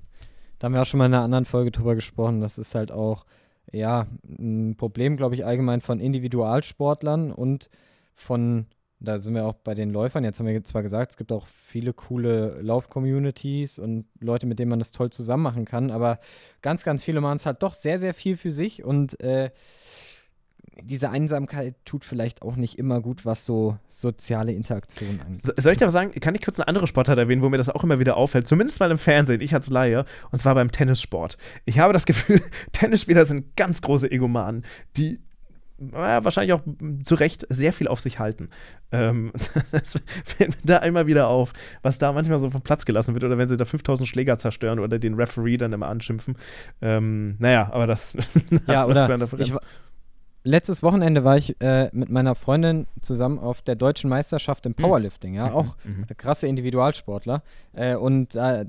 da 0.62 0.66
haben 0.66 0.74
wir 0.74 0.82
auch 0.82 0.86
schon 0.86 0.98
mal 0.98 1.06
in 1.06 1.14
einer 1.14 1.24
anderen 1.24 1.44
Folge 1.44 1.72
drüber 1.72 1.96
gesprochen. 1.96 2.40
Das 2.40 2.56
ist 2.56 2.76
halt 2.76 2.92
auch, 2.92 3.26
ja, 3.72 4.06
ein 4.22 4.76
Problem, 4.76 5.16
glaube 5.16 5.34
ich, 5.34 5.44
allgemein 5.44 5.80
von 5.80 5.98
Individualsportlern 5.98 7.32
und 7.32 7.68
von, 8.14 8.66
da 9.00 9.18
sind 9.18 9.34
wir 9.34 9.44
auch 9.44 9.56
bei 9.56 9.74
den 9.74 9.90
Läufern. 9.90 10.22
Jetzt 10.22 10.38
haben 10.38 10.46
wir 10.46 10.62
zwar 10.62 10.82
gesagt, 10.82 11.10
es 11.10 11.16
gibt 11.16 11.32
auch 11.32 11.48
viele 11.48 11.92
coole 11.92 12.62
Lauf-Communities 12.62 13.80
und 13.80 14.04
Leute, 14.20 14.46
mit 14.46 14.60
denen 14.60 14.68
man 14.68 14.78
das 14.78 14.92
toll 14.92 15.10
zusammen 15.10 15.42
machen 15.42 15.64
kann, 15.64 15.90
aber 15.90 16.20
ganz, 16.60 16.84
ganz 16.84 17.02
viele 17.02 17.20
machen 17.20 17.38
es 17.38 17.46
halt 17.46 17.60
doch 17.64 17.74
sehr, 17.74 17.98
sehr 17.98 18.14
viel 18.14 18.36
für 18.36 18.52
sich 18.52 18.84
und 18.84 19.18
äh, 19.18 19.50
diese 20.80 21.10
Einsamkeit 21.10 21.74
tut 21.84 22.04
vielleicht 22.04 22.42
auch 22.42 22.56
nicht 22.56 22.78
immer 22.78 23.00
gut, 23.00 23.26
was 23.26 23.44
so 23.44 23.76
soziale 23.88 24.52
Interaktion 24.52 25.20
angeht. 25.20 25.44
So, 25.44 25.52
soll 25.56 25.72
ich 25.72 25.78
dir 25.78 25.86
was 25.86 25.92
sagen? 25.92 26.12
Kann 26.20 26.34
ich 26.34 26.42
kurz 26.42 26.58
eine 26.58 26.68
andere 26.68 26.86
Sportart 26.86 27.18
erwähnen, 27.18 27.42
wo 27.42 27.48
mir 27.48 27.58
das 27.58 27.68
auch 27.68 27.84
immer 27.84 27.98
wieder 27.98 28.16
auffällt? 28.16 28.48
Zumindest 28.48 28.80
mal 28.80 28.90
im 28.90 28.98
Fernsehen, 28.98 29.40
ich 29.40 29.54
als 29.54 29.68
Laie, 29.70 30.04
und 30.30 30.38
zwar 30.38 30.54
beim 30.54 30.70
Tennissport. 30.70 31.36
Ich 31.64 31.78
habe 31.78 31.92
das 31.92 32.06
Gefühl, 32.06 32.40
Tennisspieler 32.72 33.24
sind 33.24 33.56
ganz 33.56 33.82
große 33.82 34.10
Egomanen, 34.10 34.64
die 34.96 35.20
ja, 35.92 36.24
wahrscheinlich 36.24 36.52
auch 36.52 36.62
zu 37.04 37.14
Recht 37.16 37.46
sehr 37.48 37.72
viel 37.72 37.88
auf 37.88 38.00
sich 38.00 38.18
halten. 38.18 38.50
Ähm, 38.92 39.32
das 39.72 39.98
fällt 40.24 40.50
mir 40.50 40.62
da 40.64 40.78
einmal 40.78 41.06
wieder 41.06 41.28
auf, 41.28 41.52
was 41.82 41.98
da 41.98 42.12
manchmal 42.12 42.38
so 42.38 42.50
vom 42.50 42.62
Platz 42.62 42.84
gelassen 42.84 43.14
wird 43.14 43.24
oder 43.24 43.38
wenn 43.38 43.48
sie 43.48 43.56
da 43.56 43.64
5000 43.64 44.08
Schläger 44.08 44.38
zerstören 44.38 44.78
oder 44.78 44.98
den 44.98 45.14
Referee 45.14 45.56
dann 45.56 45.72
immer 45.72 45.88
anschimpfen. 45.88 46.36
Ähm, 46.80 47.36
naja, 47.38 47.70
aber 47.72 47.86
das, 47.86 48.12
das 48.50 48.60
ja, 48.66 48.86
oder 48.86 49.28
ich, 49.38 49.52
letztes 50.44 50.82
Wochenende 50.82 51.24
war 51.24 51.36
ich 51.36 51.60
äh, 51.60 51.88
mit 51.92 52.10
meiner 52.10 52.34
Freundin 52.34 52.86
zusammen 53.00 53.38
auf 53.38 53.62
der 53.62 53.76
deutschen 53.76 54.10
Meisterschaft 54.10 54.66
im 54.66 54.74
Powerlifting, 54.74 55.34
ja, 55.34 55.52
auch 55.52 55.76
mhm. 55.84 56.06
krasse 56.16 56.46
Individualsportler. 56.46 57.42
Äh, 57.72 57.96
und 57.96 58.34
äh, 58.34 58.64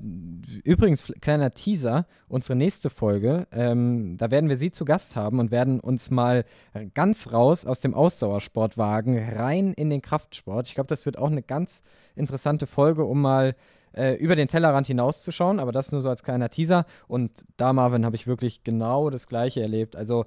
übrigens, 0.64 1.12
kleiner 1.22 1.54
Teaser, 1.54 2.06
unsere 2.28 2.56
nächste 2.56 2.90
Folge, 2.90 3.48
ähm, 3.52 4.18
da 4.18 4.32
werden 4.32 4.50
wir 4.50 4.58
sie 4.58 4.72
zu 4.72 4.86
Gast 4.86 5.16
haben 5.16 5.40
und 5.40 5.52
werden 5.52 5.80
uns 5.80 6.10
mal 6.10 6.46
ganz 6.94 7.32
raus 7.32 7.66
aus 7.66 7.80
dem 7.80 7.94
Ausdauersport 7.94 8.78
wagen, 8.78 9.18
rein 9.36 9.74
in 9.74 9.90
den 9.90 10.02
Kraftsport. 10.02 10.68
Ich 10.68 10.76
glaube, 10.76 10.88
das 10.88 11.06
wird 11.06 11.18
auch 11.18 11.32
eine 11.32 11.44
ganz 11.44 11.82
interessante 12.16 12.68
Folge, 12.68 13.04
um 13.04 13.22
mal 13.22 13.56
äh, 13.94 14.16
über 14.16 14.36
den 14.36 14.48
Tellerrand 14.48 14.88
hinauszuschauen, 14.88 15.60
aber 15.60 15.72
das 15.72 15.92
nur 15.92 16.02
so 16.02 16.10
als 16.10 16.24
kleiner 16.24 16.50
Teaser. 16.50 16.86
Und 17.08 17.46
da, 17.58 17.74
Marvin, 17.74 18.06
habe 18.06 18.16
ich 18.16 18.28
wirklich 18.28 18.64
genau 18.64 19.10
das 19.10 19.28
Gleiche 19.28 19.62
erlebt. 19.62 19.96
Also 19.96 20.26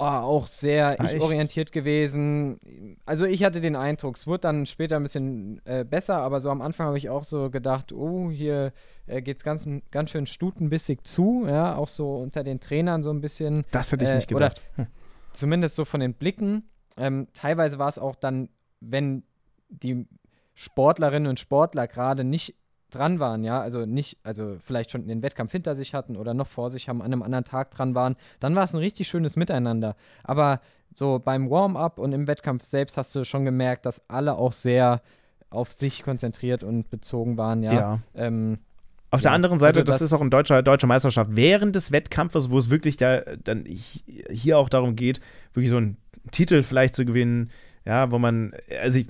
auch 0.00 0.46
sehr 0.46 1.00
Ah, 1.00 1.04
ich-orientiert 1.04 1.72
gewesen. 1.72 2.58
Also 3.06 3.24
ich 3.26 3.44
hatte 3.44 3.60
den 3.60 3.76
Eindruck, 3.76 4.16
es 4.16 4.26
wurde 4.26 4.40
dann 4.40 4.66
später 4.66 4.96
ein 4.96 5.02
bisschen 5.02 5.60
äh, 5.64 5.84
besser, 5.84 6.18
aber 6.18 6.40
so 6.40 6.50
am 6.50 6.60
Anfang 6.62 6.86
habe 6.86 6.98
ich 6.98 7.08
auch 7.10 7.24
so 7.24 7.50
gedacht, 7.50 7.92
oh, 7.92 8.30
hier 8.30 8.72
äh, 9.06 9.22
geht 9.22 9.38
es 9.38 9.44
ganz, 9.44 9.68
ganz 9.90 10.10
schön 10.10 10.26
stutenbissig 10.26 11.04
zu, 11.04 11.44
ja, 11.46 11.76
auch 11.76 11.88
so 11.88 12.16
unter 12.16 12.44
den 12.44 12.60
Trainern 12.60 13.02
so 13.02 13.10
ein 13.10 13.20
bisschen 13.20 13.64
das 13.70 13.92
hätte 13.92 14.04
ich 14.04 14.10
äh, 14.10 14.16
nicht 14.16 14.34
oder- 14.34 14.50
gedacht. 14.50 14.62
Hm. 14.76 14.86
zumindest 15.32 15.76
so 15.76 15.84
von 15.84 16.00
den 16.00 16.14
Blicken. 16.14 16.68
Ähm, 16.96 17.28
teilweise 17.34 17.78
war 17.78 17.88
es 17.88 17.98
auch 17.98 18.16
dann, 18.16 18.48
wenn 18.80 19.24
die 19.68 20.06
Sportlerinnen 20.54 21.28
und 21.28 21.40
Sportler 21.40 21.88
gerade 21.88 22.22
nicht 22.22 22.54
dran 22.94 23.20
waren, 23.20 23.44
ja, 23.44 23.60
also 23.60 23.84
nicht, 23.86 24.18
also 24.22 24.56
vielleicht 24.60 24.90
schon 24.90 25.06
den 25.06 25.22
Wettkampf 25.22 25.52
hinter 25.52 25.74
sich 25.74 25.94
hatten 25.94 26.16
oder 26.16 26.34
noch 26.34 26.46
vor 26.46 26.70
sich 26.70 26.88
haben, 26.88 27.00
an 27.02 27.12
einem 27.12 27.22
anderen 27.22 27.44
Tag 27.44 27.70
dran 27.70 27.94
waren, 27.94 28.16
dann 28.40 28.54
war 28.54 28.64
es 28.64 28.72
ein 28.74 28.78
richtig 28.80 29.08
schönes 29.08 29.36
Miteinander. 29.36 29.96
Aber 30.22 30.60
so 30.92 31.18
beim 31.18 31.50
Warm-up 31.50 31.98
und 31.98 32.12
im 32.12 32.26
Wettkampf 32.26 32.64
selbst 32.64 32.96
hast 32.96 33.14
du 33.14 33.24
schon 33.24 33.44
gemerkt, 33.44 33.84
dass 33.86 34.00
alle 34.08 34.36
auch 34.36 34.52
sehr 34.52 35.02
auf 35.50 35.72
sich 35.72 36.02
konzentriert 36.02 36.62
und 36.64 36.90
bezogen 36.90 37.36
waren, 37.36 37.62
ja. 37.62 37.72
Ja. 37.74 38.00
Ähm, 38.14 38.58
Auf 39.10 39.20
der 39.22 39.30
Ja, 39.30 39.34
anderen 39.36 39.58
Seite, 39.60 39.80
also 39.80 39.84
das, 39.86 39.98
das- 39.98 40.06
ist 40.08 40.12
auch 40.12 40.20
eine 40.20 40.30
deutsche, 40.30 40.62
deutsche 40.62 40.86
Meisterschaft 40.88 41.30
während 41.34 41.76
des 41.76 41.92
Wettkampfes, 41.92 42.50
wo 42.50 42.58
es 42.58 42.70
wirklich 42.70 42.96
da 42.96 43.20
dann 43.44 43.64
hi- 43.64 44.24
hier 44.32 44.58
auch 44.58 44.68
darum 44.68 44.96
geht, 44.96 45.20
wirklich 45.52 45.70
so 45.70 45.76
einen 45.76 45.96
Titel 46.32 46.62
vielleicht 46.64 46.96
zu 46.96 47.04
gewinnen, 47.04 47.50
ja, 47.84 48.10
wo 48.10 48.18
man, 48.18 48.52
also 48.80 48.98
ich, 48.98 49.06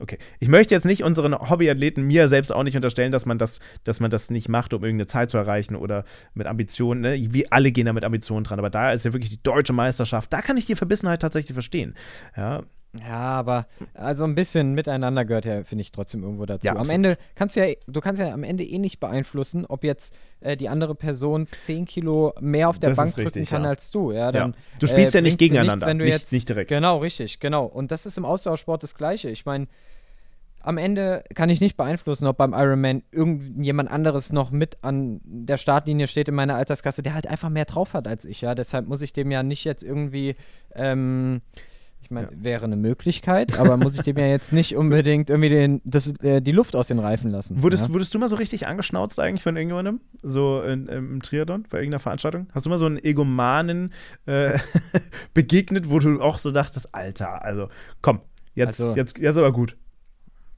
okay, 0.00 0.18
ich 0.40 0.48
möchte 0.48 0.74
jetzt 0.74 0.84
nicht 0.84 1.02
unseren 1.02 1.34
Hobbyathleten, 1.34 2.04
mir 2.04 2.28
selbst 2.28 2.52
auch 2.52 2.62
nicht 2.62 2.76
unterstellen, 2.76 3.12
dass 3.12 3.26
man 3.26 3.38
das, 3.38 3.60
dass 3.84 4.00
man 4.00 4.10
das 4.10 4.30
nicht 4.30 4.48
macht, 4.48 4.74
um 4.74 4.82
irgendeine 4.82 5.06
Zeit 5.06 5.30
zu 5.30 5.38
erreichen 5.38 5.76
oder 5.76 6.04
mit 6.34 6.46
Ambitionen, 6.46 7.00
ne? 7.00 7.32
Wir 7.32 7.46
alle 7.50 7.72
gehen 7.72 7.86
da 7.86 7.92
mit 7.92 8.04
Ambitionen 8.04 8.44
dran, 8.44 8.58
aber 8.58 8.70
da 8.70 8.92
ist 8.92 9.04
ja 9.04 9.12
wirklich 9.12 9.30
die 9.30 9.42
deutsche 9.42 9.72
Meisterschaft, 9.72 10.32
da 10.32 10.42
kann 10.42 10.56
ich 10.56 10.66
die 10.66 10.76
Verbissenheit 10.76 11.22
tatsächlich 11.22 11.54
verstehen, 11.54 11.94
ja, 12.36 12.62
Ja, 13.00 13.18
aber 13.38 13.66
also 13.94 14.24
ein 14.24 14.34
bisschen 14.34 14.74
miteinander 14.74 15.24
gehört 15.24 15.44
ja, 15.44 15.64
finde 15.64 15.82
ich, 15.82 15.92
trotzdem 15.92 16.22
irgendwo 16.22 16.46
dazu. 16.46 16.66
Ja, 16.66 16.72
am 16.72 16.78
absolut. 16.78 16.94
Ende 16.94 17.18
kannst 17.34 17.56
du 17.56 17.66
ja, 17.66 17.74
du 17.86 18.00
kannst 18.00 18.20
ja 18.20 18.32
am 18.32 18.42
Ende 18.44 18.64
eh 18.64 18.78
nicht 18.78 19.00
beeinflussen, 19.00 19.64
ob 19.66 19.84
jetzt 19.84 20.14
äh, 20.40 20.56
die 20.56 20.68
andere 20.68 20.94
Person 20.94 21.46
10 21.64 21.84
Kilo 21.86 22.32
mehr 22.40 22.68
auf 22.68 22.78
der 22.78 22.90
Das 22.90 22.96
Bank 22.96 23.16
richtig, 23.16 23.32
drücken 23.32 23.46
kann 23.46 23.64
ja. 23.64 23.70
als 23.70 23.90
du. 23.90 24.12
Ja, 24.12 24.32
dann, 24.32 24.54
Du 24.80 24.86
spielst 24.86 25.14
ja 25.14 25.20
nicht 25.20 25.38
gegeneinander, 25.38 25.74
nichts, 25.74 25.86
wenn 25.86 25.98
du 25.98 26.04
nicht- 26.04 26.12
jetzt, 26.14 26.32
nicht 26.32 26.48
direkt. 26.48 26.68
Genau, 26.68 26.98
richtig, 26.98 27.40
genau. 27.40 27.64
Und 27.66 27.90
das 27.90 28.06
ist 28.06 28.16
im 28.18 28.24
Ausdauersport 28.24 28.82
das 28.82 28.94
Gleiche. 28.94 29.30
Ich 29.30 29.44
meine, 29.46 29.66
am 30.60 30.78
Ende 30.78 31.22
kann 31.34 31.48
ich 31.48 31.60
nicht 31.60 31.76
beeinflussen, 31.76 32.26
ob 32.26 32.38
beim 32.38 32.52
Ironman 32.52 33.04
irgendjemand 33.12 33.88
anderes 33.88 34.32
noch 34.32 34.50
mit 34.50 34.78
an 34.82 35.20
der 35.24 35.58
Startlinie 35.58 36.08
steht 36.08 36.28
in 36.28 36.34
meiner 36.34 36.56
Alterskasse, 36.56 37.04
der 37.04 37.14
halt 37.14 37.28
einfach 37.28 37.50
mehr 37.50 37.66
drauf 37.66 37.94
hat 37.94 38.08
als 38.08 38.24
ich, 38.24 38.40
ja. 38.40 38.56
Deshalb 38.56 38.88
muss 38.88 39.00
ich 39.00 39.12
dem 39.12 39.30
ja 39.30 39.44
nicht 39.44 39.62
jetzt 39.62 39.84
irgendwie, 39.84 40.34
ähm, 40.74 41.40
ich 42.06 42.10
meine, 42.12 42.28
Ja. 42.28 42.32
wäre 42.44 42.64
eine 42.66 42.76
Möglichkeit, 42.76 43.58
aber 43.58 43.76
muss 43.76 43.96
ich 43.96 44.02
dem 44.02 44.16
ja 44.16 44.26
jetzt 44.26 44.52
nicht 44.52 44.76
unbedingt 44.76 45.28
irgendwie 45.28 45.48
den, 45.48 45.80
das, 45.84 46.14
äh, 46.22 46.40
die 46.40 46.52
Luft 46.52 46.76
aus 46.76 46.86
den 46.86 47.00
Reifen 47.00 47.32
lassen. 47.32 47.60
Wurdest, 47.64 47.88
ja? 47.88 47.92
wurdest 47.92 48.14
du 48.14 48.20
mal 48.20 48.28
so 48.28 48.36
richtig 48.36 48.68
angeschnauzt 48.68 49.18
eigentlich 49.18 49.42
von 49.42 49.56
irgendjemandem? 49.56 50.00
So 50.22 50.62
in, 50.62 50.86
im 50.86 51.20
Triathlon, 51.20 51.64
bei 51.68 51.78
irgendeiner 51.78 51.98
Veranstaltung? 51.98 52.46
Hast 52.54 52.64
du 52.64 52.70
mal 52.70 52.78
so 52.78 52.86
einen 52.86 53.02
Egomanen 53.04 53.92
äh, 54.26 54.56
begegnet, 55.34 55.90
wo 55.90 55.98
du 55.98 56.20
auch 56.20 56.38
so 56.38 56.52
dachtest, 56.52 56.94
Alter, 56.94 57.42
also 57.44 57.68
komm, 58.02 58.20
jetzt, 58.54 58.80
Also- 58.80 58.94
jetzt, 58.94 59.18
jetzt 59.18 59.36
aber 59.36 59.52
gut. 59.52 59.76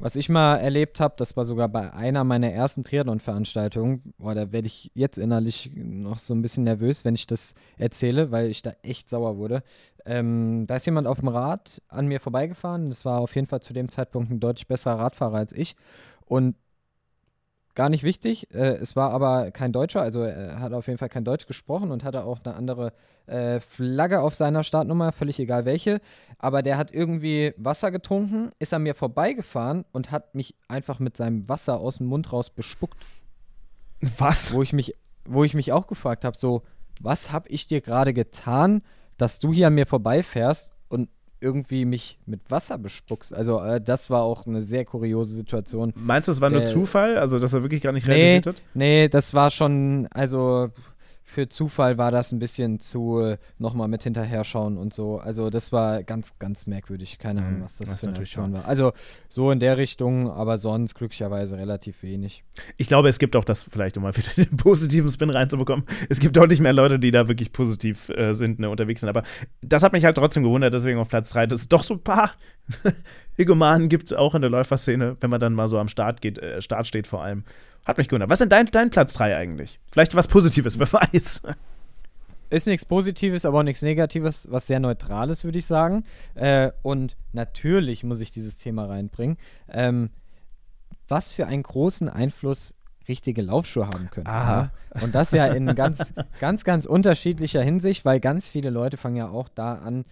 Was 0.00 0.14
ich 0.14 0.28
mal 0.28 0.58
erlebt 0.58 1.00
habe, 1.00 1.14
das 1.16 1.36
war 1.36 1.44
sogar 1.44 1.68
bei 1.68 1.92
einer 1.92 2.22
meiner 2.22 2.52
ersten 2.52 2.84
Triathlon-Veranstaltungen. 2.84 4.14
Boah, 4.16 4.32
da 4.32 4.52
werde 4.52 4.68
ich 4.68 4.92
jetzt 4.94 5.18
innerlich 5.18 5.72
noch 5.74 6.20
so 6.20 6.34
ein 6.34 6.42
bisschen 6.42 6.62
nervös, 6.62 7.04
wenn 7.04 7.16
ich 7.16 7.26
das 7.26 7.56
erzähle, 7.78 8.30
weil 8.30 8.46
ich 8.46 8.62
da 8.62 8.74
echt 8.82 9.08
sauer 9.08 9.38
wurde. 9.38 9.64
Ähm, 10.06 10.66
da 10.68 10.76
ist 10.76 10.86
jemand 10.86 11.08
auf 11.08 11.18
dem 11.18 11.26
Rad 11.26 11.82
an 11.88 12.06
mir 12.06 12.20
vorbeigefahren. 12.20 12.90
Das 12.90 13.04
war 13.04 13.18
auf 13.18 13.34
jeden 13.34 13.48
Fall 13.48 13.60
zu 13.60 13.72
dem 13.72 13.88
Zeitpunkt 13.88 14.30
ein 14.30 14.38
deutlich 14.38 14.68
besserer 14.68 15.00
Radfahrer 15.00 15.38
als 15.38 15.52
ich. 15.52 15.74
Und 16.26 16.54
gar 17.78 17.88
nicht 17.90 18.02
wichtig. 18.02 18.52
Äh, 18.52 18.74
es 18.78 18.96
war 18.96 19.12
aber 19.12 19.52
kein 19.52 19.72
Deutscher, 19.72 20.02
also 20.02 20.22
er 20.22 20.58
hat 20.58 20.72
auf 20.72 20.88
jeden 20.88 20.98
Fall 20.98 21.08
kein 21.08 21.24
Deutsch 21.24 21.46
gesprochen 21.46 21.92
und 21.92 22.02
hatte 22.02 22.24
auch 22.24 22.40
eine 22.44 22.56
andere 22.56 22.92
äh, 23.28 23.60
Flagge 23.60 24.20
auf 24.20 24.34
seiner 24.34 24.64
Startnummer, 24.64 25.12
völlig 25.12 25.38
egal 25.38 25.64
welche. 25.64 26.00
Aber 26.40 26.62
der 26.62 26.76
hat 26.76 26.92
irgendwie 26.92 27.54
Wasser 27.56 27.92
getrunken, 27.92 28.50
ist 28.58 28.74
an 28.74 28.82
mir 28.82 28.96
vorbeigefahren 28.96 29.84
und 29.92 30.10
hat 30.10 30.34
mich 30.34 30.56
einfach 30.66 30.98
mit 30.98 31.16
seinem 31.16 31.48
Wasser 31.48 31.78
aus 31.78 31.98
dem 31.98 32.08
Mund 32.08 32.32
raus 32.32 32.50
bespuckt. 32.50 32.98
Was? 34.18 34.52
Wo 34.52 34.62
ich 34.62 34.72
mich, 34.72 34.96
wo 35.24 35.44
ich 35.44 35.54
mich 35.54 35.70
auch 35.70 35.86
gefragt 35.86 36.24
habe, 36.24 36.36
so, 36.36 36.62
was 37.00 37.30
habe 37.30 37.48
ich 37.48 37.68
dir 37.68 37.80
gerade 37.80 38.12
getan, 38.12 38.82
dass 39.18 39.38
du 39.38 39.52
hier 39.52 39.68
an 39.68 39.74
mir 39.74 39.86
vorbeifährst 39.86 40.74
irgendwie 41.40 41.84
mich 41.84 42.18
mit 42.26 42.40
Wasser 42.50 42.78
bespuckst? 42.78 43.32
Also 43.34 43.60
äh, 43.62 43.80
das 43.80 44.10
war 44.10 44.22
auch 44.22 44.46
eine 44.46 44.60
sehr 44.60 44.84
kuriose 44.84 45.34
Situation. 45.34 45.92
Meinst 45.96 46.28
du, 46.28 46.32
es 46.32 46.40
war 46.40 46.50
nur 46.50 46.60
Der- 46.60 46.68
Zufall? 46.70 47.18
Also, 47.18 47.38
dass 47.38 47.52
er 47.52 47.62
wirklich 47.62 47.82
gar 47.82 47.92
nicht 47.92 48.06
Nee, 48.06 48.12
realisiert 48.14 48.46
hat? 48.46 48.62
nee, 48.74 49.08
das 49.08 49.34
war 49.34 49.50
schon, 49.50 50.08
also 50.10 50.68
für 51.28 51.48
Zufall 51.48 51.98
war 51.98 52.10
das 52.10 52.32
ein 52.32 52.38
bisschen 52.38 52.80
zu 52.80 53.20
äh, 53.20 53.38
nochmal 53.58 53.86
mit 53.86 54.02
hinterher 54.02 54.44
schauen 54.44 54.78
und 54.78 54.94
so. 54.94 55.18
Also 55.18 55.50
das 55.50 55.72
war 55.72 56.02
ganz, 56.02 56.38
ganz 56.38 56.66
merkwürdig. 56.66 57.18
Keine 57.18 57.42
Ahnung, 57.42 57.58
Mhm, 57.58 57.64
was 57.64 57.76
das, 57.76 57.90
das 57.90 58.00
für 58.00 58.06
eine 58.06 58.12
natürlich 58.12 58.30
Aktion 58.30 58.52
war. 58.54 58.64
Also 58.64 58.92
so 59.28 59.50
in 59.50 59.60
der 59.60 59.76
Richtung, 59.76 60.30
aber 60.30 60.56
sonst 60.56 60.94
glücklicherweise 60.94 61.58
relativ 61.58 62.02
wenig. 62.02 62.44
Ich 62.78 62.88
glaube, 62.88 63.08
es 63.08 63.18
gibt 63.18 63.36
auch 63.36 63.44
das, 63.44 63.62
vielleicht 63.62 63.96
um 63.98 64.04
mal 64.04 64.16
wieder 64.16 64.30
den 64.36 64.56
positiven 64.56 65.10
Spin 65.10 65.30
reinzubekommen, 65.30 65.84
es 66.08 66.18
gibt 66.18 66.36
deutlich 66.36 66.60
mehr 66.60 66.72
Leute, 66.72 66.98
die 66.98 67.10
da 67.10 67.28
wirklich 67.28 67.52
positiv 67.52 68.08
äh, 68.08 68.32
sind, 68.32 68.58
ne, 68.58 68.70
unterwegs 68.70 69.00
sind. 69.02 69.10
Aber 69.10 69.22
das 69.60 69.82
hat 69.82 69.92
mich 69.92 70.04
halt 70.04 70.16
trotzdem 70.16 70.42
gewundert, 70.42 70.72
deswegen 70.72 70.98
auf 70.98 71.08
Platz 71.08 71.30
3, 71.30 71.46
dass 71.46 71.60
es 71.60 71.68
doch 71.68 71.82
so 71.82 71.94
ein 71.94 72.00
paar 72.02 72.32
Egomanen 73.36 73.88
gibt 73.88 74.06
es 74.06 74.12
auch 74.12 74.34
in 74.34 74.42
der 74.42 74.50
Läuferszene, 74.50 75.16
wenn 75.20 75.30
man 75.30 75.40
dann 75.40 75.54
mal 75.54 75.68
so 75.68 75.78
am 75.78 75.88
Start 75.88 76.20
geht, 76.20 76.38
äh, 76.38 76.60
Start 76.60 76.86
steht 76.86 77.06
vor 77.06 77.22
allem. 77.22 77.44
Hat 77.84 77.98
mich 77.98 78.08
gewundert. 78.08 78.28
Was 78.28 78.40
ist 78.40 78.50
denn 78.50 78.50
dein, 78.50 78.66
dein 78.66 78.90
Platz 78.90 79.14
3 79.14 79.36
eigentlich? 79.36 79.78
Vielleicht 79.90 80.14
was 80.14 80.28
Positives, 80.28 80.78
wer 80.78 80.92
weiß. 80.92 81.42
Ist 82.50 82.66
nichts 82.66 82.84
Positives, 82.84 83.44
aber 83.44 83.58
auch 83.58 83.62
nichts 83.62 83.82
Negatives, 83.82 84.48
was 84.50 84.66
sehr 84.66 84.80
Neutrales, 84.80 85.44
würde 85.44 85.58
ich 85.58 85.66
sagen. 85.66 86.04
Äh, 86.34 86.70
und 86.82 87.16
natürlich 87.32 88.04
muss 88.04 88.20
ich 88.20 88.30
dieses 88.30 88.56
Thema 88.56 88.86
reinbringen. 88.86 89.36
Ähm, 89.70 90.10
was 91.08 91.30
für 91.30 91.46
einen 91.46 91.62
großen 91.62 92.08
Einfluss 92.08 92.74
richtige 93.08 93.42
Laufschuhe 93.42 93.86
haben 93.86 94.10
können. 94.10 94.26
Aha. 94.26 94.70
Ja? 94.94 95.02
Und 95.02 95.14
das 95.14 95.32
ja 95.32 95.46
in 95.46 95.74
ganz, 95.74 96.12
ganz, 96.40 96.64
ganz 96.64 96.84
unterschiedlicher 96.84 97.62
Hinsicht, 97.62 98.04
weil 98.04 98.20
ganz 98.20 98.48
viele 98.48 98.70
Leute 98.70 98.96
fangen 98.96 99.16
ja 99.16 99.28
auch 99.28 99.48
da 99.48 99.76
an 99.76 100.04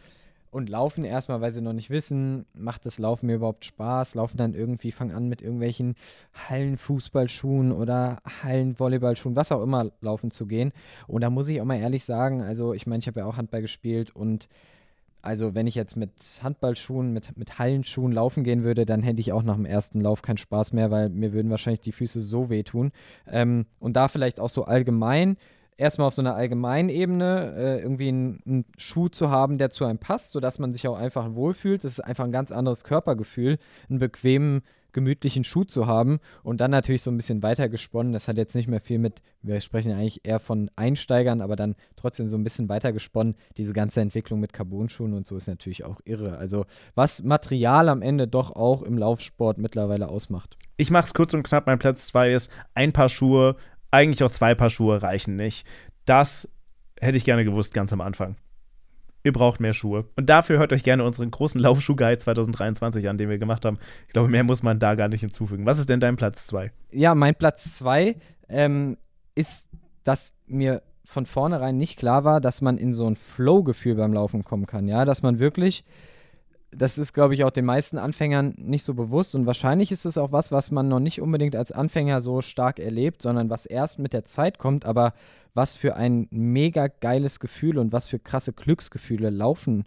und 0.56 0.70
laufen 0.70 1.04
erstmal, 1.04 1.42
weil 1.42 1.52
sie 1.52 1.60
noch 1.60 1.74
nicht 1.74 1.90
wissen, 1.90 2.46
macht 2.54 2.86
das 2.86 2.98
Laufen 2.98 3.26
mir 3.26 3.34
überhaupt 3.34 3.66
Spaß, 3.66 4.14
laufen 4.14 4.38
dann 4.38 4.54
irgendwie, 4.54 4.90
fangen 4.90 5.14
an 5.14 5.28
mit 5.28 5.42
irgendwelchen 5.42 5.96
Hallenfußballschuhen 6.48 7.72
oder 7.72 8.22
Hallenvolleyballschuhen, 8.42 9.36
was 9.36 9.52
auch 9.52 9.62
immer 9.62 9.90
laufen 10.00 10.30
zu 10.30 10.46
gehen. 10.46 10.72
Und 11.08 11.20
da 11.20 11.28
muss 11.28 11.48
ich 11.48 11.60
auch 11.60 11.66
mal 11.66 11.78
ehrlich 11.78 12.06
sagen, 12.06 12.40
also 12.40 12.72
ich 12.72 12.86
meine, 12.86 13.00
ich 13.00 13.06
habe 13.06 13.20
ja 13.20 13.26
auch 13.26 13.36
Handball 13.36 13.60
gespielt 13.60 14.16
und 14.16 14.48
also 15.20 15.54
wenn 15.54 15.66
ich 15.66 15.74
jetzt 15.74 15.94
mit 15.94 16.10
Handballschuhen, 16.42 17.12
mit, 17.12 17.36
mit 17.36 17.58
Hallenschuhen 17.58 18.12
laufen 18.12 18.42
gehen 18.42 18.64
würde, 18.64 18.86
dann 18.86 19.02
hätte 19.02 19.20
ich 19.20 19.32
auch 19.32 19.42
nach 19.42 19.56
dem 19.56 19.66
ersten 19.66 20.00
Lauf 20.00 20.22
keinen 20.22 20.38
Spaß 20.38 20.72
mehr, 20.72 20.90
weil 20.90 21.10
mir 21.10 21.34
würden 21.34 21.50
wahrscheinlich 21.50 21.82
die 21.82 21.92
Füße 21.92 22.22
so 22.22 22.48
wehtun. 22.48 22.92
Ähm, 23.26 23.66
und 23.78 23.94
da 23.94 24.08
vielleicht 24.08 24.40
auch 24.40 24.48
so 24.48 24.64
allgemein, 24.64 25.36
erstmal 25.76 26.08
auf 26.08 26.14
so 26.14 26.22
einer 26.22 26.34
allgemeinen 26.34 26.88
Ebene, 26.88 27.54
äh, 27.56 27.80
irgendwie 27.80 28.08
einen, 28.08 28.64
Schuh 28.78 29.08
zu 29.08 29.30
haben, 29.30 29.58
der 29.58 29.70
zu 29.70 29.84
einem 29.84 29.98
passt, 29.98 30.32
sodass 30.32 30.58
man 30.58 30.72
sich 30.72 30.86
auch 30.88 30.98
einfach 30.98 31.34
wohlfühlt. 31.34 31.84
Das 31.84 31.92
ist 31.92 32.00
einfach 32.00 32.24
ein 32.24 32.32
ganz 32.32 32.52
anderes 32.52 32.84
Körpergefühl, 32.84 33.58
einen 33.88 33.98
bequemen, 33.98 34.62
gemütlichen 34.92 35.44
Schuh 35.44 35.64
zu 35.64 35.86
haben 35.86 36.20
und 36.42 36.62
dann 36.62 36.70
natürlich 36.70 37.02
so 37.02 37.10
ein 37.10 37.18
bisschen 37.18 37.42
weiter 37.42 37.68
gesponnen. 37.68 38.14
Das 38.14 38.28
hat 38.28 38.38
jetzt 38.38 38.54
nicht 38.54 38.66
mehr 38.66 38.80
viel 38.80 38.98
mit, 38.98 39.20
wir 39.42 39.60
sprechen 39.60 39.92
eigentlich 39.92 40.24
eher 40.24 40.40
von 40.40 40.70
Einsteigern, 40.74 41.42
aber 41.42 41.54
dann 41.54 41.74
trotzdem 41.96 42.28
so 42.28 42.38
ein 42.38 42.44
bisschen 42.44 42.70
weiter 42.70 42.94
gesponnen. 42.94 43.34
Diese 43.58 43.74
ganze 43.74 44.00
Entwicklung 44.00 44.40
mit 44.40 44.54
Carbonschuhen 44.54 45.12
und 45.12 45.26
so 45.26 45.36
ist 45.36 45.48
natürlich 45.48 45.84
auch 45.84 46.00
irre. 46.06 46.38
Also 46.38 46.64
was 46.94 47.22
Material 47.22 47.90
am 47.90 48.00
Ende 48.00 48.26
doch 48.26 48.56
auch 48.56 48.80
im 48.82 48.96
Laufsport 48.96 49.58
mittlerweile 49.58 50.08
ausmacht. 50.08 50.56
Ich 50.78 50.90
mach's 50.90 51.12
kurz 51.12 51.34
und 51.34 51.42
knapp. 51.42 51.66
Mein 51.66 51.78
Platz 51.78 52.06
2 52.06 52.32
ist 52.32 52.50
ein 52.74 52.94
Paar 52.94 53.10
Schuhe, 53.10 53.56
eigentlich 53.90 54.22
auch 54.22 54.30
zwei 54.30 54.54
Paar 54.54 54.70
Schuhe 54.70 55.02
reichen 55.02 55.36
nicht. 55.36 55.66
Das 56.04 56.48
hätte 57.00 57.16
ich 57.16 57.24
gerne 57.24 57.44
gewusst 57.44 57.74
ganz 57.74 57.92
am 57.92 58.00
Anfang. 58.00 58.36
Ihr 59.24 59.32
braucht 59.32 59.58
mehr 59.58 59.72
Schuhe. 59.72 60.04
Und 60.14 60.30
dafür 60.30 60.58
hört 60.58 60.72
euch 60.72 60.84
gerne 60.84 61.02
unseren 61.02 61.32
großen 61.32 61.60
Laufschuh-Guide 61.60 62.18
2023 62.18 63.08
an, 63.08 63.18
den 63.18 63.28
wir 63.28 63.38
gemacht 63.38 63.64
haben. 63.64 63.78
Ich 64.06 64.12
glaube, 64.12 64.28
mehr 64.28 64.44
muss 64.44 64.62
man 64.62 64.78
da 64.78 64.94
gar 64.94 65.08
nicht 65.08 65.22
hinzufügen. 65.22 65.66
Was 65.66 65.78
ist 65.78 65.90
denn 65.90 65.98
dein 65.98 66.14
Platz 66.14 66.46
2? 66.46 66.70
Ja, 66.92 67.14
mein 67.16 67.34
Platz 67.34 67.76
zwei 67.76 68.16
ähm, 68.48 68.96
ist, 69.34 69.68
dass 70.04 70.32
mir 70.46 70.82
von 71.04 71.26
vornherein 71.26 71.76
nicht 71.76 71.98
klar 71.98 72.24
war, 72.24 72.40
dass 72.40 72.60
man 72.60 72.78
in 72.78 72.92
so 72.92 73.08
ein 73.08 73.16
Flow-Gefühl 73.16 73.96
beim 73.96 74.12
Laufen 74.12 74.44
kommen 74.44 74.66
kann. 74.66 74.86
Ja, 74.86 75.04
dass 75.04 75.22
man 75.22 75.40
wirklich, 75.40 75.84
das 76.78 76.98
ist, 76.98 77.12
glaube 77.12 77.34
ich, 77.34 77.44
auch 77.44 77.50
den 77.50 77.64
meisten 77.64 77.98
Anfängern 77.98 78.54
nicht 78.58 78.84
so 78.84 78.94
bewusst 78.94 79.34
und 79.34 79.46
wahrscheinlich 79.46 79.92
ist 79.92 80.06
es 80.06 80.18
auch 80.18 80.32
was, 80.32 80.52
was 80.52 80.70
man 80.70 80.88
noch 80.88 81.00
nicht 81.00 81.20
unbedingt 81.20 81.56
als 81.56 81.72
Anfänger 81.72 82.20
so 82.20 82.42
stark 82.42 82.78
erlebt, 82.78 83.22
sondern 83.22 83.50
was 83.50 83.66
erst 83.66 83.98
mit 83.98 84.12
der 84.12 84.24
Zeit 84.24 84.58
kommt, 84.58 84.84
aber 84.84 85.14
was 85.54 85.74
für 85.74 85.96
ein 85.96 86.28
mega 86.30 86.88
geiles 86.88 87.40
Gefühl 87.40 87.78
und 87.78 87.92
was 87.92 88.06
für 88.06 88.18
krasse 88.18 88.52
Glücksgefühle 88.52 89.30
Laufen 89.30 89.84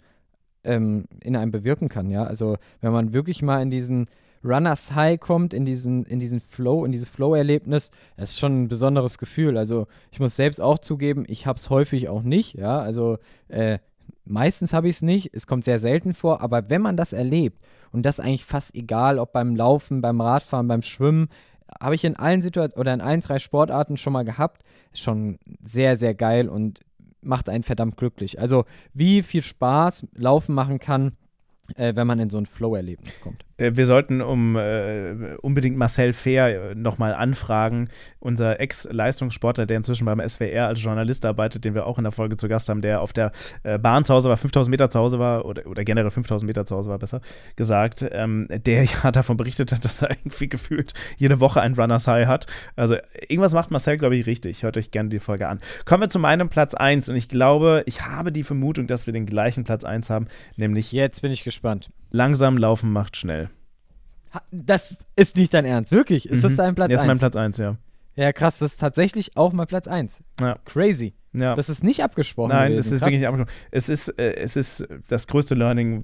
ähm, 0.64 1.06
in 1.22 1.36
einem 1.36 1.52
bewirken 1.52 1.90
kann. 1.90 2.10
Ja, 2.10 2.24
also 2.24 2.58
wenn 2.82 2.92
man 2.92 3.14
wirklich 3.14 3.42
mal 3.42 3.62
in 3.62 3.70
diesen 3.70 4.08
Runners 4.44 4.96
High 4.96 5.20
kommt, 5.20 5.54
in 5.54 5.66
diesen, 5.66 6.06
in 6.06 6.20
diesen 6.20 6.40
Flow, 6.40 6.86
in 6.86 6.92
dieses 6.92 7.10
Flow-Erlebnis, 7.10 7.92
ist 8.18 8.40
schon 8.40 8.64
ein 8.64 8.68
besonderes 8.68 9.18
Gefühl. 9.18 9.58
Also 9.58 9.88
ich 10.12 10.20
muss 10.20 10.36
selbst 10.36 10.62
auch 10.62 10.80
zugeben, 10.80 11.26
ich 11.28 11.46
habe 11.46 11.58
es 11.58 11.70
häufig 11.70 12.10
auch 12.10 12.24
nicht, 12.24 12.56
ja, 12.56 12.80
also 12.80 13.18
äh, 13.50 13.80
meistens 14.26 14.74
habe 14.74 14.88
ich 14.88 14.98
es 14.98 15.02
nicht, 15.02 15.32
es 15.34 15.48
kommt 15.48 15.64
sehr 15.64 15.80
selten 15.80 16.14
vor, 16.14 16.42
aber 16.42 16.70
wenn 16.70 16.82
man 16.82 16.98
das 16.98 17.14
erlebt, 17.14 17.60
und 17.92 18.06
das 18.06 18.20
eigentlich 18.20 18.46
fast 18.46 18.76
egal, 18.76 19.20
ob 19.20 19.32
beim 19.32 19.56
Laufen, 19.56 20.02
beim 20.02 20.22
Radfahren, 20.22 20.68
beim 20.68 20.82
Schwimmen, 20.82 21.30
habe 21.80 21.96
ich 21.96 22.04
in 22.04 22.16
allen 22.16 22.42
Situationen 22.42 22.80
oder 22.80 22.94
in 22.94 23.02
allen 23.02 23.22
drei 23.22 23.40
Sportarten 23.40 23.98
schon 23.98 24.14
mal 24.14 24.26
gehabt, 24.26 24.64
ist 24.92 25.02
schon 25.02 25.38
sehr, 25.64 25.96
sehr 25.96 26.16
geil 26.16 26.50
und 26.50 26.80
macht 27.22 27.50
einen 27.50 27.64
verdammt 27.64 27.98
glücklich. 27.98 28.40
Also 28.40 28.66
wie 28.94 29.22
viel 29.22 29.42
Spaß 29.42 30.08
Laufen 30.16 30.56
machen 30.56 30.80
kann, 30.80 31.14
äh, 31.76 31.96
wenn 31.96 32.08
man 32.08 32.20
in 32.20 32.30
so 32.30 32.38
ein 32.38 32.46
Flow-Erlebnis 32.46 33.22
kommt. 33.22 33.44
Äh, 33.58 33.72
wir 33.76 33.86
sollten 33.86 34.22
um 34.22 34.56
äh, 34.56 35.36
unbedingt 35.42 35.78
Marcel 35.78 36.14
Fehr 36.14 36.72
äh, 36.72 36.76
nochmal 36.76 37.14
anfragen, 37.14 37.90
unser 38.20 38.60
Ex-Leistungssportler, 38.60 39.66
der 39.66 39.78
inzwischen 39.78 40.06
beim 40.06 40.22
SWR 40.28 40.68
als 40.68 40.82
Journalist 40.82 41.26
arbeitet, 41.26 41.66
den 41.66 41.76
wir 41.76 41.86
auch 41.86 41.98
in 41.98 42.04
der 42.04 42.12
Folge 42.12 42.38
zu 42.38 42.48
Gast 42.48 42.70
haben, 42.70 42.82
der 42.82 43.02
auf 43.02 43.14
der 43.14 43.32
äh, 43.64 43.78
Bahn 43.78 44.06
zu 44.06 44.14
Hause 44.14 44.30
war, 44.30 44.38
5000 44.38 44.72
Meter 44.72 44.90
zu 44.90 45.00
Hause 45.00 45.20
war, 45.20 45.46
oder, 45.46 45.66
oder 45.66 45.84
generell 45.84 46.12
5000 46.12 46.48
Meter 46.48 46.66
zu 46.66 46.76
Hause 46.76 46.90
war, 46.90 47.00
besser 47.00 47.22
gesagt, 47.56 48.06
ähm, 48.12 48.48
der 48.50 48.84
ja 49.04 49.12
davon 49.12 49.38
berichtet 49.38 49.72
hat, 49.72 49.84
dass 49.86 50.02
er 50.02 50.12
irgendwie 50.12 50.50
gefühlt 50.50 50.94
jede 51.18 51.40
Woche 51.40 51.62
ein 51.62 51.74
Runners 51.74 52.08
High 52.08 52.28
hat. 52.28 52.48
Also 52.76 52.96
irgendwas 53.28 53.54
macht 53.54 53.72
Marcel, 53.72 53.98
glaube 53.98 54.16
ich, 54.16 54.26
richtig. 54.26 54.64
Hört 54.64 54.78
euch 54.78 54.92
gerne 54.92 55.10
die 55.10 55.20
Folge 55.20 55.48
an. 55.48 55.60
Kommen 55.86 56.02
wir 56.02 56.10
zu 56.10 56.20
meinem 56.20 56.50
Platz 56.50 56.74
1 56.74 57.10
und 57.10 57.16
ich 57.16 57.30
glaube, 57.30 57.84
ich 57.86 58.06
habe 58.06 58.32
die 58.32 58.44
Vermutung, 58.44 58.88
dass 58.88 59.06
wir 59.06 59.14
den 59.14 59.26
gleichen 59.26 59.64
Platz 59.64 59.84
1 59.84 60.10
haben, 60.10 60.28
nämlich 60.58 60.92
Jetzt 60.92 61.22
bin 61.22 61.32
ich 61.32 61.44
gespannt. 61.44 61.59
Langsam 62.12 62.58
laufen 62.58 62.92
macht 62.92 63.18
schnell. 63.18 63.50
Das 64.52 65.08
ist 65.16 65.38
nicht 65.38 65.54
dein 65.54 65.66
Ernst, 65.66 65.92
wirklich? 65.92 66.30
Ist 66.30 66.44
das 66.44 66.52
Mhm. 66.54 66.58
dein 66.58 66.76
Platz 66.76 66.90
Der 66.90 66.98
ist 66.98 67.02
mein 67.04 67.12
1? 67.12 67.20
Platz 67.22 67.36
1, 67.36 67.58
ja. 67.58 67.78
Ja, 68.16 68.34
krass, 68.34 68.60
das 68.60 68.74
ist 68.74 68.80
tatsächlich 68.80 69.38
auch 69.38 69.54
mein 69.54 69.66
Platz 69.68 69.88
1. 69.88 70.22
Ja. 70.40 70.58
Crazy. 70.66 71.14
ja. 71.34 71.56
Das 71.56 71.70
ist 71.70 71.84
nicht 71.84 72.04
abgesprochen. 72.04 72.50
Nein, 72.50 72.72
gewesen. 72.74 72.80
es 72.80 72.92
ist 72.92 73.00
krass. 73.00 73.10
wirklich 73.12 73.28
abgesprochen. 73.28 73.58
Es 73.72 73.90
ist, 73.90 74.08
äh, 74.20 74.34
es 74.36 74.56
ist 74.56 74.88
das 75.08 75.26
größte 75.28 75.56
Learning 75.56 76.04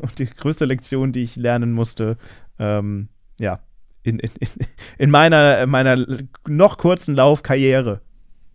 und 0.00 0.18
die 0.18 0.26
größte 0.26 0.64
Lektion, 0.64 1.12
die 1.12 1.22
ich 1.22 1.36
lernen 1.36 1.72
musste. 1.72 2.16
Ähm, 2.58 3.08
ja, 3.38 3.60
in, 4.02 4.18
in, 4.20 4.30
in, 4.38 4.48
in 4.98 5.10
meiner, 5.10 5.66
meiner 5.66 6.06
noch 6.46 6.78
kurzen 6.78 7.14
Laufkarriere. 7.14 8.00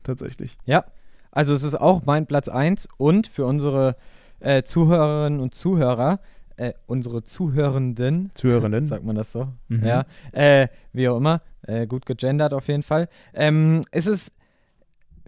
Tatsächlich. 0.03 0.58
Ja, 0.66 0.86
also 1.32 1.53
es 1.53 1.64
ist 1.64 1.76
auch 1.76 2.06
mein 2.06 2.26
Platz 2.28 2.47
1 2.47 2.88
und 2.97 3.28
für 3.28 3.45
unsere 3.45 3.97
äh, 4.40 4.64
Zuhörerinnen 4.64 5.40
und 5.40 5.56
Zuhörer, 5.56 6.20
äh, 6.58 6.74
unsere 6.86 7.24
Zuhörenden, 7.24 8.32
Zuhörenden. 8.34 8.86
sagt 8.86 9.04
man 9.04 9.16
das 9.16 9.32
so? 9.32 9.48
Mhm. 9.68 9.86
Ja, 9.86 10.06
äh, 10.32 10.68
wie 10.94 11.10
auch 11.10 11.18
immer, 11.18 11.42
äh, 11.64 11.88
gut 11.88 12.06
gegendert 12.06 12.54
auf 12.54 12.68
jeden 12.68 12.84
Fall. 12.84 13.10
Ähm, 13.34 13.84
es 13.92 14.08
ist 14.08 14.32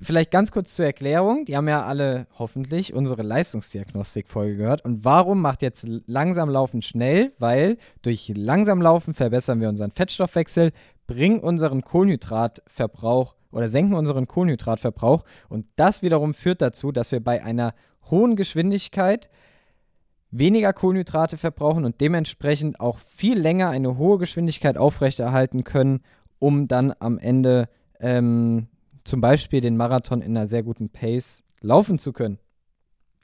vielleicht 0.02 0.32
ganz 0.32 0.52
kurz 0.52 0.76
zur 0.76 0.86
Erklärung, 0.86 1.46
die 1.46 1.58
haben 1.58 1.68
ja 1.68 1.84
alle 1.84 2.28
hoffentlich 2.38 2.94
unsere 2.94 3.24
Leistungsdiagnostik-Folge 3.24 4.58
gehört. 4.58 4.86
Und 4.86 5.04
warum 5.04 5.42
macht 5.42 5.62
jetzt 5.62 5.86
langsam 6.06 6.50
Laufen 6.50 6.82
schnell? 6.82 7.34
Weil 7.40 7.78
durch 8.02 8.32
langsam 8.36 8.82
Laufen 8.82 9.14
verbessern 9.14 9.60
wir 9.60 9.70
unseren 9.70 9.92
Fettstoffwechsel, 9.92 10.72
bringen 11.08 11.40
unseren 11.40 11.82
Kohlenhydratverbrauch 11.82 13.36
oder 13.52 13.70
senken 13.70 13.96
unseren 13.96 14.28
Kohlenhydratverbrauch. 14.28 15.24
Und 15.50 15.66
das 15.78 16.02
wiederum 16.02 16.34
führt 16.34 16.62
dazu, 16.62 16.92
dass 16.92 17.12
wir 17.12 17.24
bei 17.24 17.44
einer 17.44 17.74
hohen 18.10 18.36
Geschwindigkeit 18.36 19.30
weniger 20.32 20.74
Kohlenhydrate 20.74 21.38
verbrauchen 21.38 21.86
und 21.86 22.02
dementsprechend 22.02 22.80
auch 22.80 23.00
viel 23.00 23.40
länger 23.40 23.70
eine 23.70 23.98
hohe 23.98 24.18
Geschwindigkeit 24.18 24.78
aufrechterhalten 24.78 25.64
können, 25.64 26.02
um 26.40 26.68
dann 26.68 26.94
am 27.00 27.18
Ende 27.18 27.70
ähm, 28.00 28.68
zum 29.04 29.22
Beispiel 29.22 29.62
den 29.62 29.78
Marathon 29.78 30.22
in 30.22 30.36
einer 30.36 30.48
sehr 30.48 30.64
guten 30.64 30.90
Pace 30.90 31.44
laufen 31.62 31.98
zu 31.98 32.14
können. 32.14 32.40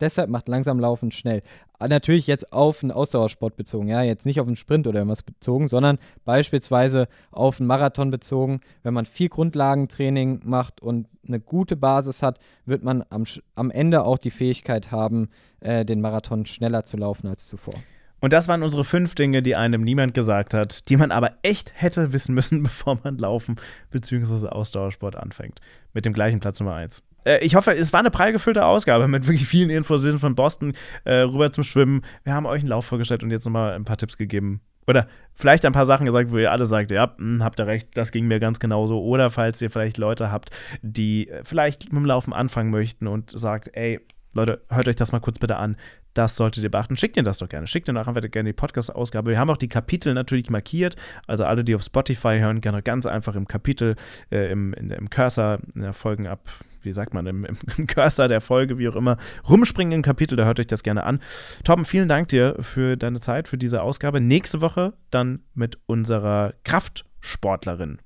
Deshalb 0.04 0.30
macht 0.30 0.49
langsam 0.49 0.82
Laufen 0.82 1.12
schnell. 1.14 1.43
Aber 1.80 1.88
Natürlich 1.88 2.28
jetzt 2.28 2.51
auf 2.51 2.84
einen 2.84 2.91
Ausdauersport 2.91 3.56
bezogen, 3.56 3.88
ja, 3.88 4.01
jetzt 4.04 4.26
nicht 4.26 4.41
auf 4.41 4.47
einen 4.47 4.58
Sprint 4.58 4.86
oder 4.86 4.99
irgendwas 4.99 5.24
bezogen, 5.24 5.70
sondern 5.70 5.97
beispielsweise 6.26 7.08
auf 7.32 7.62
einen 7.62 7.68
Marathon 7.68 8.12
bezogen. 8.12 8.60
Wenn 8.84 8.93
man 8.93 9.06
viel 9.06 9.30
Grundlagentraining 9.30 10.41
macht 10.43 10.82
und 10.82 11.08
eine 11.26 11.39
gute 11.39 11.78
Basis 11.78 12.22
hat, 12.22 12.38
wird 12.66 12.84
man 12.84 13.06
am, 13.10 13.24
am 13.56 13.72
Ende 13.72 14.04
auch 14.04 14.18
die 14.18 14.32
Fähigkeit 14.32 14.91
haben, 14.91 15.30
äh, 15.62 15.86
den 15.86 16.01
Marathon 16.01 16.45
schneller 16.45 16.84
zu 16.84 16.97
laufen 16.97 17.28
als 17.28 17.47
zuvor. 17.47 17.76
Und 18.20 18.34
das 18.34 18.49
waren 18.49 18.62
unsere 18.62 18.84
fünf 18.84 19.16
Dinge, 19.16 19.41
die 19.41 19.56
einem 19.56 19.84
niemand 19.84 20.14
gesagt 20.14 20.54
hat, 20.54 20.89
die 20.89 20.97
man 20.97 21.12
aber 21.12 21.32
echt 21.43 21.72
hätte 21.76 22.12
wissen 22.12 22.36
müssen, 22.36 22.62
bevor 22.64 22.99
man 23.06 23.18
Laufen 23.18 23.56
bzw. 23.91 24.47
Ausdauersport 24.47 25.16
anfängt. 25.16 25.62
Mit 25.93 26.04
dem 26.04 26.12
gleichen 26.12 26.41
Platz 26.41 26.60
Nummer 26.60 26.76
1. 26.76 27.04
Äh, 27.26 27.39
ich 27.39 27.55
hoffe, 27.55 27.76
es 27.76 27.93
war 27.93 27.99
eine 27.99 28.11
prall 28.11 28.32
gefüllte 28.32 28.65
Ausgabe 28.65 29.07
mit 29.07 29.28
wirklich 29.28 29.47
vielen 29.47 29.69
Infos. 29.69 30.03
Wir 30.03 30.11
sind 30.11 30.19
von 30.19 30.36
Boston 30.36 30.74
äh, 31.05 31.15
rüber 31.15 31.51
zum 31.51 31.63
Schwimmen. 31.63 32.01
Wir 32.24 32.34
haben 32.34 32.45
euch 32.45 32.61
einen 32.61 32.69
Lauf 32.69 32.86
vorgestellt 32.86 33.24
und 33.24 33.32
jetzt 33.32 33.45
nochmal 33.45 33.74
ein 33.74 33.86
paar 33.86 33.97
Tipps 33.97 34.17
gegeben. 34.17 34.61
Oder 34.88 35.07
vielleicht 35.34 35.65
ein 35.65 35.71
paar 35.71 35.86
Sachen 35.86 36.05
gesagt, 36.05 36.32
wo 36.32 36.38
ihr 36.38 36.51
alle 36.51 36.65
sagt, 36.65 36.91
ja, 36.91 37.15
hm, 37.17 37.43
habt 37.43 37.59
ihr 37.59 37.67
recht, 37.67 37.89
das 37.93 38.11
ging 38.11 38.28
mir 38.28 38.39
ganz 38.39 38.59
genauso. 38.59 39.01
Oder 39.01 39.30
falls 39.30 39.61
ihr 39.61 39.69
vielleicht 39.69 39.97
Leute 39.97 40.32
habt, 40.32 40.49
die 40.82 41.30
äh, 41.30 41.43
vielleicht 41.43 41.86
mit 41.86 42.01
dem 42.01 42.05
Laufen 42.05 42.34
anfangen 42.34 42.69
möchten 42.69 43.07
und 43.07 43.32
sagt, 43.32 43.69
ey, 43.74 43.99
Leute, 44.34 44.61
hört 44.69 44.88
euch 44.88 44.95
das 44.95 45.11
mal 45.11 45.19
kurz 45.19 45.39
bitte 45.39 45.57
an. 45.57 45.78
Das 46.15 46.36
solltet 46.36 46.63
ihr 46.63 46.69
beachten. 46.69 46.97
Schickt 46.97 47.17
ihr 47.17 47.24
das 47.24 47.39
doch 47.39 47.49
gerne. 47.49 47.67
Schickt 47.67 47.88
ihr 47.88 47.93
nachher 47.93 48.13
gerne 48.13 48.49
die 48.49 48.53
Podcast-Ausgabe. 48.53 49.32
Wir 49.32 49.39
haben 49.39 49.49
auch 49.49 49.57
die 49.57 49.67
Kapitel 49.67 50.13
natürlich 50.13 50.49
markiert. 50.49 50.95
Also 51.28 51.45
alle, 51.45 51.63
die 51.63 51.76
auf 51.76 51.84
Spotify 51.84 52.38
hören, 52.39 52.61
gerne 52.61 52.84
ganz 52.84 53.05
einfach 53.05 53.36
im 53.36 53.47
Kapitel, 53.47 53.95
äh, 54.32 54.51
im, 54.51 54.74
in, 54.74 54.91
im 54.91 55.09
Cursor, 55.09 55.59
in 55.74 55.82
der 55.82 55.93
Folgen 55.93 56.28
ab, 56.28 56.49
wie 56.86 56.94
sagt 56.94 57.14
man, 57.14 57.26
im, 57.28 57.46
im, 57.46 57.88
Cursor 57.88 58.28
der 58.28 58.42
Folge, 58.42 58.78
wie 58.78 58.88
auch 58.90 58.96
immer, 58.96 59.18
rumspringen 59.48 59.94
im 59.94 60.02
Kapitel. 60.02 60.36
Da 60.36 60.46
hört 60.46 60.60
euch 60.60 60.68
das 60.68 60.84
gerne 60.84 61.04
an. 61.04 61.20
Torben, 61.64 61.86
vielen 61.86 62.08
Dank 62.08 62.30
dir 62.30 62.56
für 62.60 62.98
deine 62.98 63.20
Zeit, 63.20 63.48
für 63.48 63.58
diese 63.58 63.82
Ausgabe. 63.82 64.22
Nächste 64.22 64.62
Woche 64.62 64.94
dann 65.12 65.42
mit 65.54 65.78
unserer 65.86 66.54
Kraftsportlerin. 66.64 68.00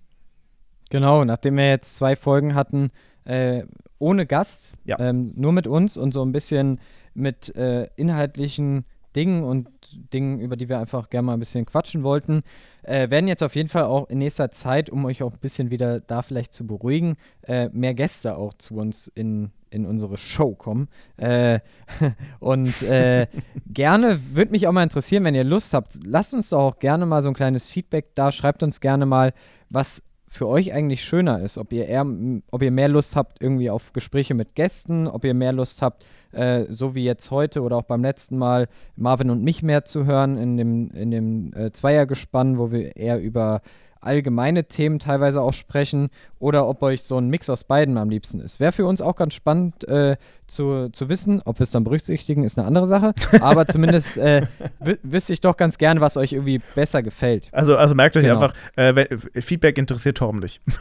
Genau, 0.90 1.26
nachdem 1.26 1.58
wir 1.58 1.70
jetzt 1.70 1.96
zwei 1.96 2.16
Folgen 2.16 2.56
hatten, 2.56 2.92
äh, 3.26 3.64
ohne 4.00 4.26
Gast, 4.26 4.74
Ja. 4.86 5.00
ähm, 5.00 5.34
nur 5.36 5.52
mit 5.52 5.68
uns 5.68 5.98
und 5.98 6.14
so 6.14 6.24
ein 6.24 6.32
bisschen 6.32 6.80
mit 7.14 7.54
äh, 7.56 7.90
inhaltlichen 7.96 8.86
Dingen 9.16 9.44
und 9.44 9.68
Dingen, 10.14 10.40
über 10.40 10.56
die 10.56 10.70
wir 10.70 10.80
einfach 10.80 11.10
gerne 11.10 11.26
mal 11.26 11.34
ein 11.34 11.40
bisschen 11.40 11.66
quatschen 11.66 12.04
wollten, 12.04 12.44
äh, 12.88 13.10
werden 13.12 13.28
jetzt 13.28 13.44
auf 13.44 13.56
jeden 13.56 13.70
Fall 13.70 13.84
auch 13.84 14.10
in 14.10 14.20
nächster 14.20 14.50
Zeit, 14.52 14.90
um 14.90 15.06
euch 15.06 15.22
auch 15.22 15.34
ein 15.34 15.40
bisschen 15.40 15.70
wieder 15.70 16.00
da 16.00 16.22
vielleicht 16.22 16.54
zu 16.54 16.66
beruhigen, 16.66 17.18
äh, 17.44 17.70
mehr 17.70 17.94
Gäste 17.94 18.38
auch 18.38 18.54
zu 18.54 18.76
uns 18.76 19.12
in, 19.14 19.52
in 19.70 19.86
unsere 19.86 20.18
Show 20.18 20.56
kommen. 20.56 20.88
Äh, 21.18 21.60
und 22.40 22.82
äh, 22.84 23.28
gerne, 23.68 24.20
würde 24.34 24.52
mich 24.52 24.68
auch 24.68 24.72
mal 24.72 24.84
interessieren, 24.84 25.24
wenn 25.26 25.36
ihr 25.36 25.44
Lust 25.44 25.74
habt, 25.74 26.00
lasst 26.06 26.34
uns 26.34 26.50
doch 26.50 26.60
auch 26.60 26.80
gerne 26.80 27.06
mal 27.06 27.22
so 27.22 27.30
ein 27.30 27.36
kleines 27.36 27.66
Feedback 27.66 28.16
da, 28.16 28.32
schreibt 28.32 28.64
uns 28.64 28.80
gerne 28.80 29.06
mal, 29.06 29.34
was 29.70 30.02
für 30.28 30.48
euch 30.48 30.74
eigentlich 30.74 31.04
schöner 31.04 31.42
ist, 31.42 31.58
ob 31.58 31.72
ihr 31.72 31.88
eher, 31.88 32.06
ob 32.52 32.62
ihr 32.62 32.72
mehr 32.72 32.90
Lust 32.90 33.16
habt 33.16 33.42
irgendwie 33.42 33.70
auf 33.70 33.94
Gespräche 33.94 34.34
mit 34.34 34.56
Gästen, 34.56 35.08
ob 35.08 35.24
ihr 35.24 35.34
mehr 35.34 35.54
Lust 35.54 35.82
habt, 35.82 36.04
äh, 36.32 36.66
so 36.70 36.96
wie 36.96 37.06
jetzt 37.06 37.32
heute 37.32 37.62
oder 37.62 37.78
auch 37.78 37.84
beim 37.84 38.02
letzten 38.02 38.38
Mal, 38.38 38.68
Marvin 38.96 39.30
und 39.30 39.44
mich 39.44 39.64
mehr 39.64 39.86
zu 39.86 40.06
hören 40.06 40.38
in 40.38 40.58
dem, 40.58 40.92
in 40.92 41.12
dem 41.12 41.54
äh, 41.54 41.72
Zweiergespann, 41.72 42.58
wo 42.58 42.72
wir 42.72 42.98
eher 42.98 43.22
über 43.22 43.62
allgemeine 44.08 44.64
Themen 44.66 44.98
teilweise 44.98 45.42
auch 45.42 45.54
sprechen 45.54 46.10
oder 46.40 46.68
ob 46.68 46.82
euch 46.82 47.04
so 47.04 47.18
ein 47.20 47.30
Mix 47.30 47.50
aus 47.50 47.64
beiden 47.64 47.98
am 47.98 48.10
liebsten 48.10 48.40
ist. 48.40 48.60
Wäre 48.60 48.72
für 48.72 48.86
uns 48.88 49.02
auch 49.02 49.16
ganz 49.16 49.36
spannend 49.36 49.88
äh, 49.88 50.18
zu, 50.48 50.90
zu 50.90 51.10
wissen, 51.10 51.42
ob 51.46 51.60
wir 51.60 51.66
es 51.66 51.72
dann 51.72 51.84
berücksichtigen, 51.84 52.44
ist 52.44 52.58
eine 52.58 52.66
andere 52.68 52.88
Sache, 52.88 53.14
aber 53.42 53.68
zumindest 53.68 54.18
äh, 54.18 54.48
wü- 54.84 54.98
wüsste 55.04 55.34
ich 55.34 55.42
doch 55.42 55.58
ganz 55.58 55.78
gerne, 55.78 56.02
was 56.02 56.18
euch 56.18 56.34
irgendwie 56.34 56.62
besser 56.74 57.04
gefällt. 57.04 57.50
Also, 57.52 57.78
also 57.78 57.94
merkt 57.94 58.18
euch 58.18 58.24
Genau. 58.24 58.40
einfach, 58.40 58.54
äh, 58.76 59.18
Feedback 59.42 59.78
interessiert 59.78 60.18
Torben 60.18 60.40
nicht. 60.40 60.62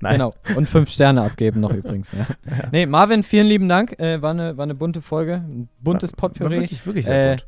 Nein. 0.00 0.12
Genau. 0.14 0.34
Und 0.56 0.68
fünf 0.68 0.88
Sterne 0.90 1.22
abgeben 1.22 1.60
noch 1.60 1.72
übrigens. 1.72 2.12
Ja. 2.12 2.26
Nee, 2.70 2.86
Marvin, 2.86 3.22
vielen 3.22 3.46
lieben 3.46 3.68
Dank. 3.68 3.98
Äh, 3.98 4.22
war, 4.22 4.30
eine, 4.30 4.56
war 4.56 4.62
eine 4.62 4.74
bunte 4.74 5.02
Folge. 5.02 5.34
Ein 5.36 5.68
buntes 5.80 6.12
War 6.12 6.28
Potpourri. 6.30 6.60
wirklich, 6.60 6.86
wirklich 6.86 7.06
sehr 7.06 7.32
Äh, 7.32 7.36
bunt. 7.36 7.46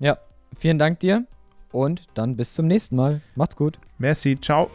Ja, 0.00 0.18
vielen 0.58 0.78
Dank 0.78 1.00
dir. 1.00 1.24
Und 1.74 2.06
dann 2.14 2.36
bis 2.36 2.54
zum 2.54 2.68
nächsten 2.68 2.94
Mal. 2.94 3.20
Macht's 3.34 3.56
gut. 3.56 3.80
Merci, 3.98 4.40
ciao. 4.40 4.70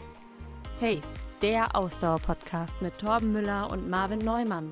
Pace, 0.80 1.00
der 1.40 1.74
Ausdauer-Podcast 1.74 2.82
mit 2.82 2.98
Torben 2.98 3.32
Müller 3.32 3.72
und 3.72 3.88
Marvin 3.88 4.18
Neumann. 4.18 4.68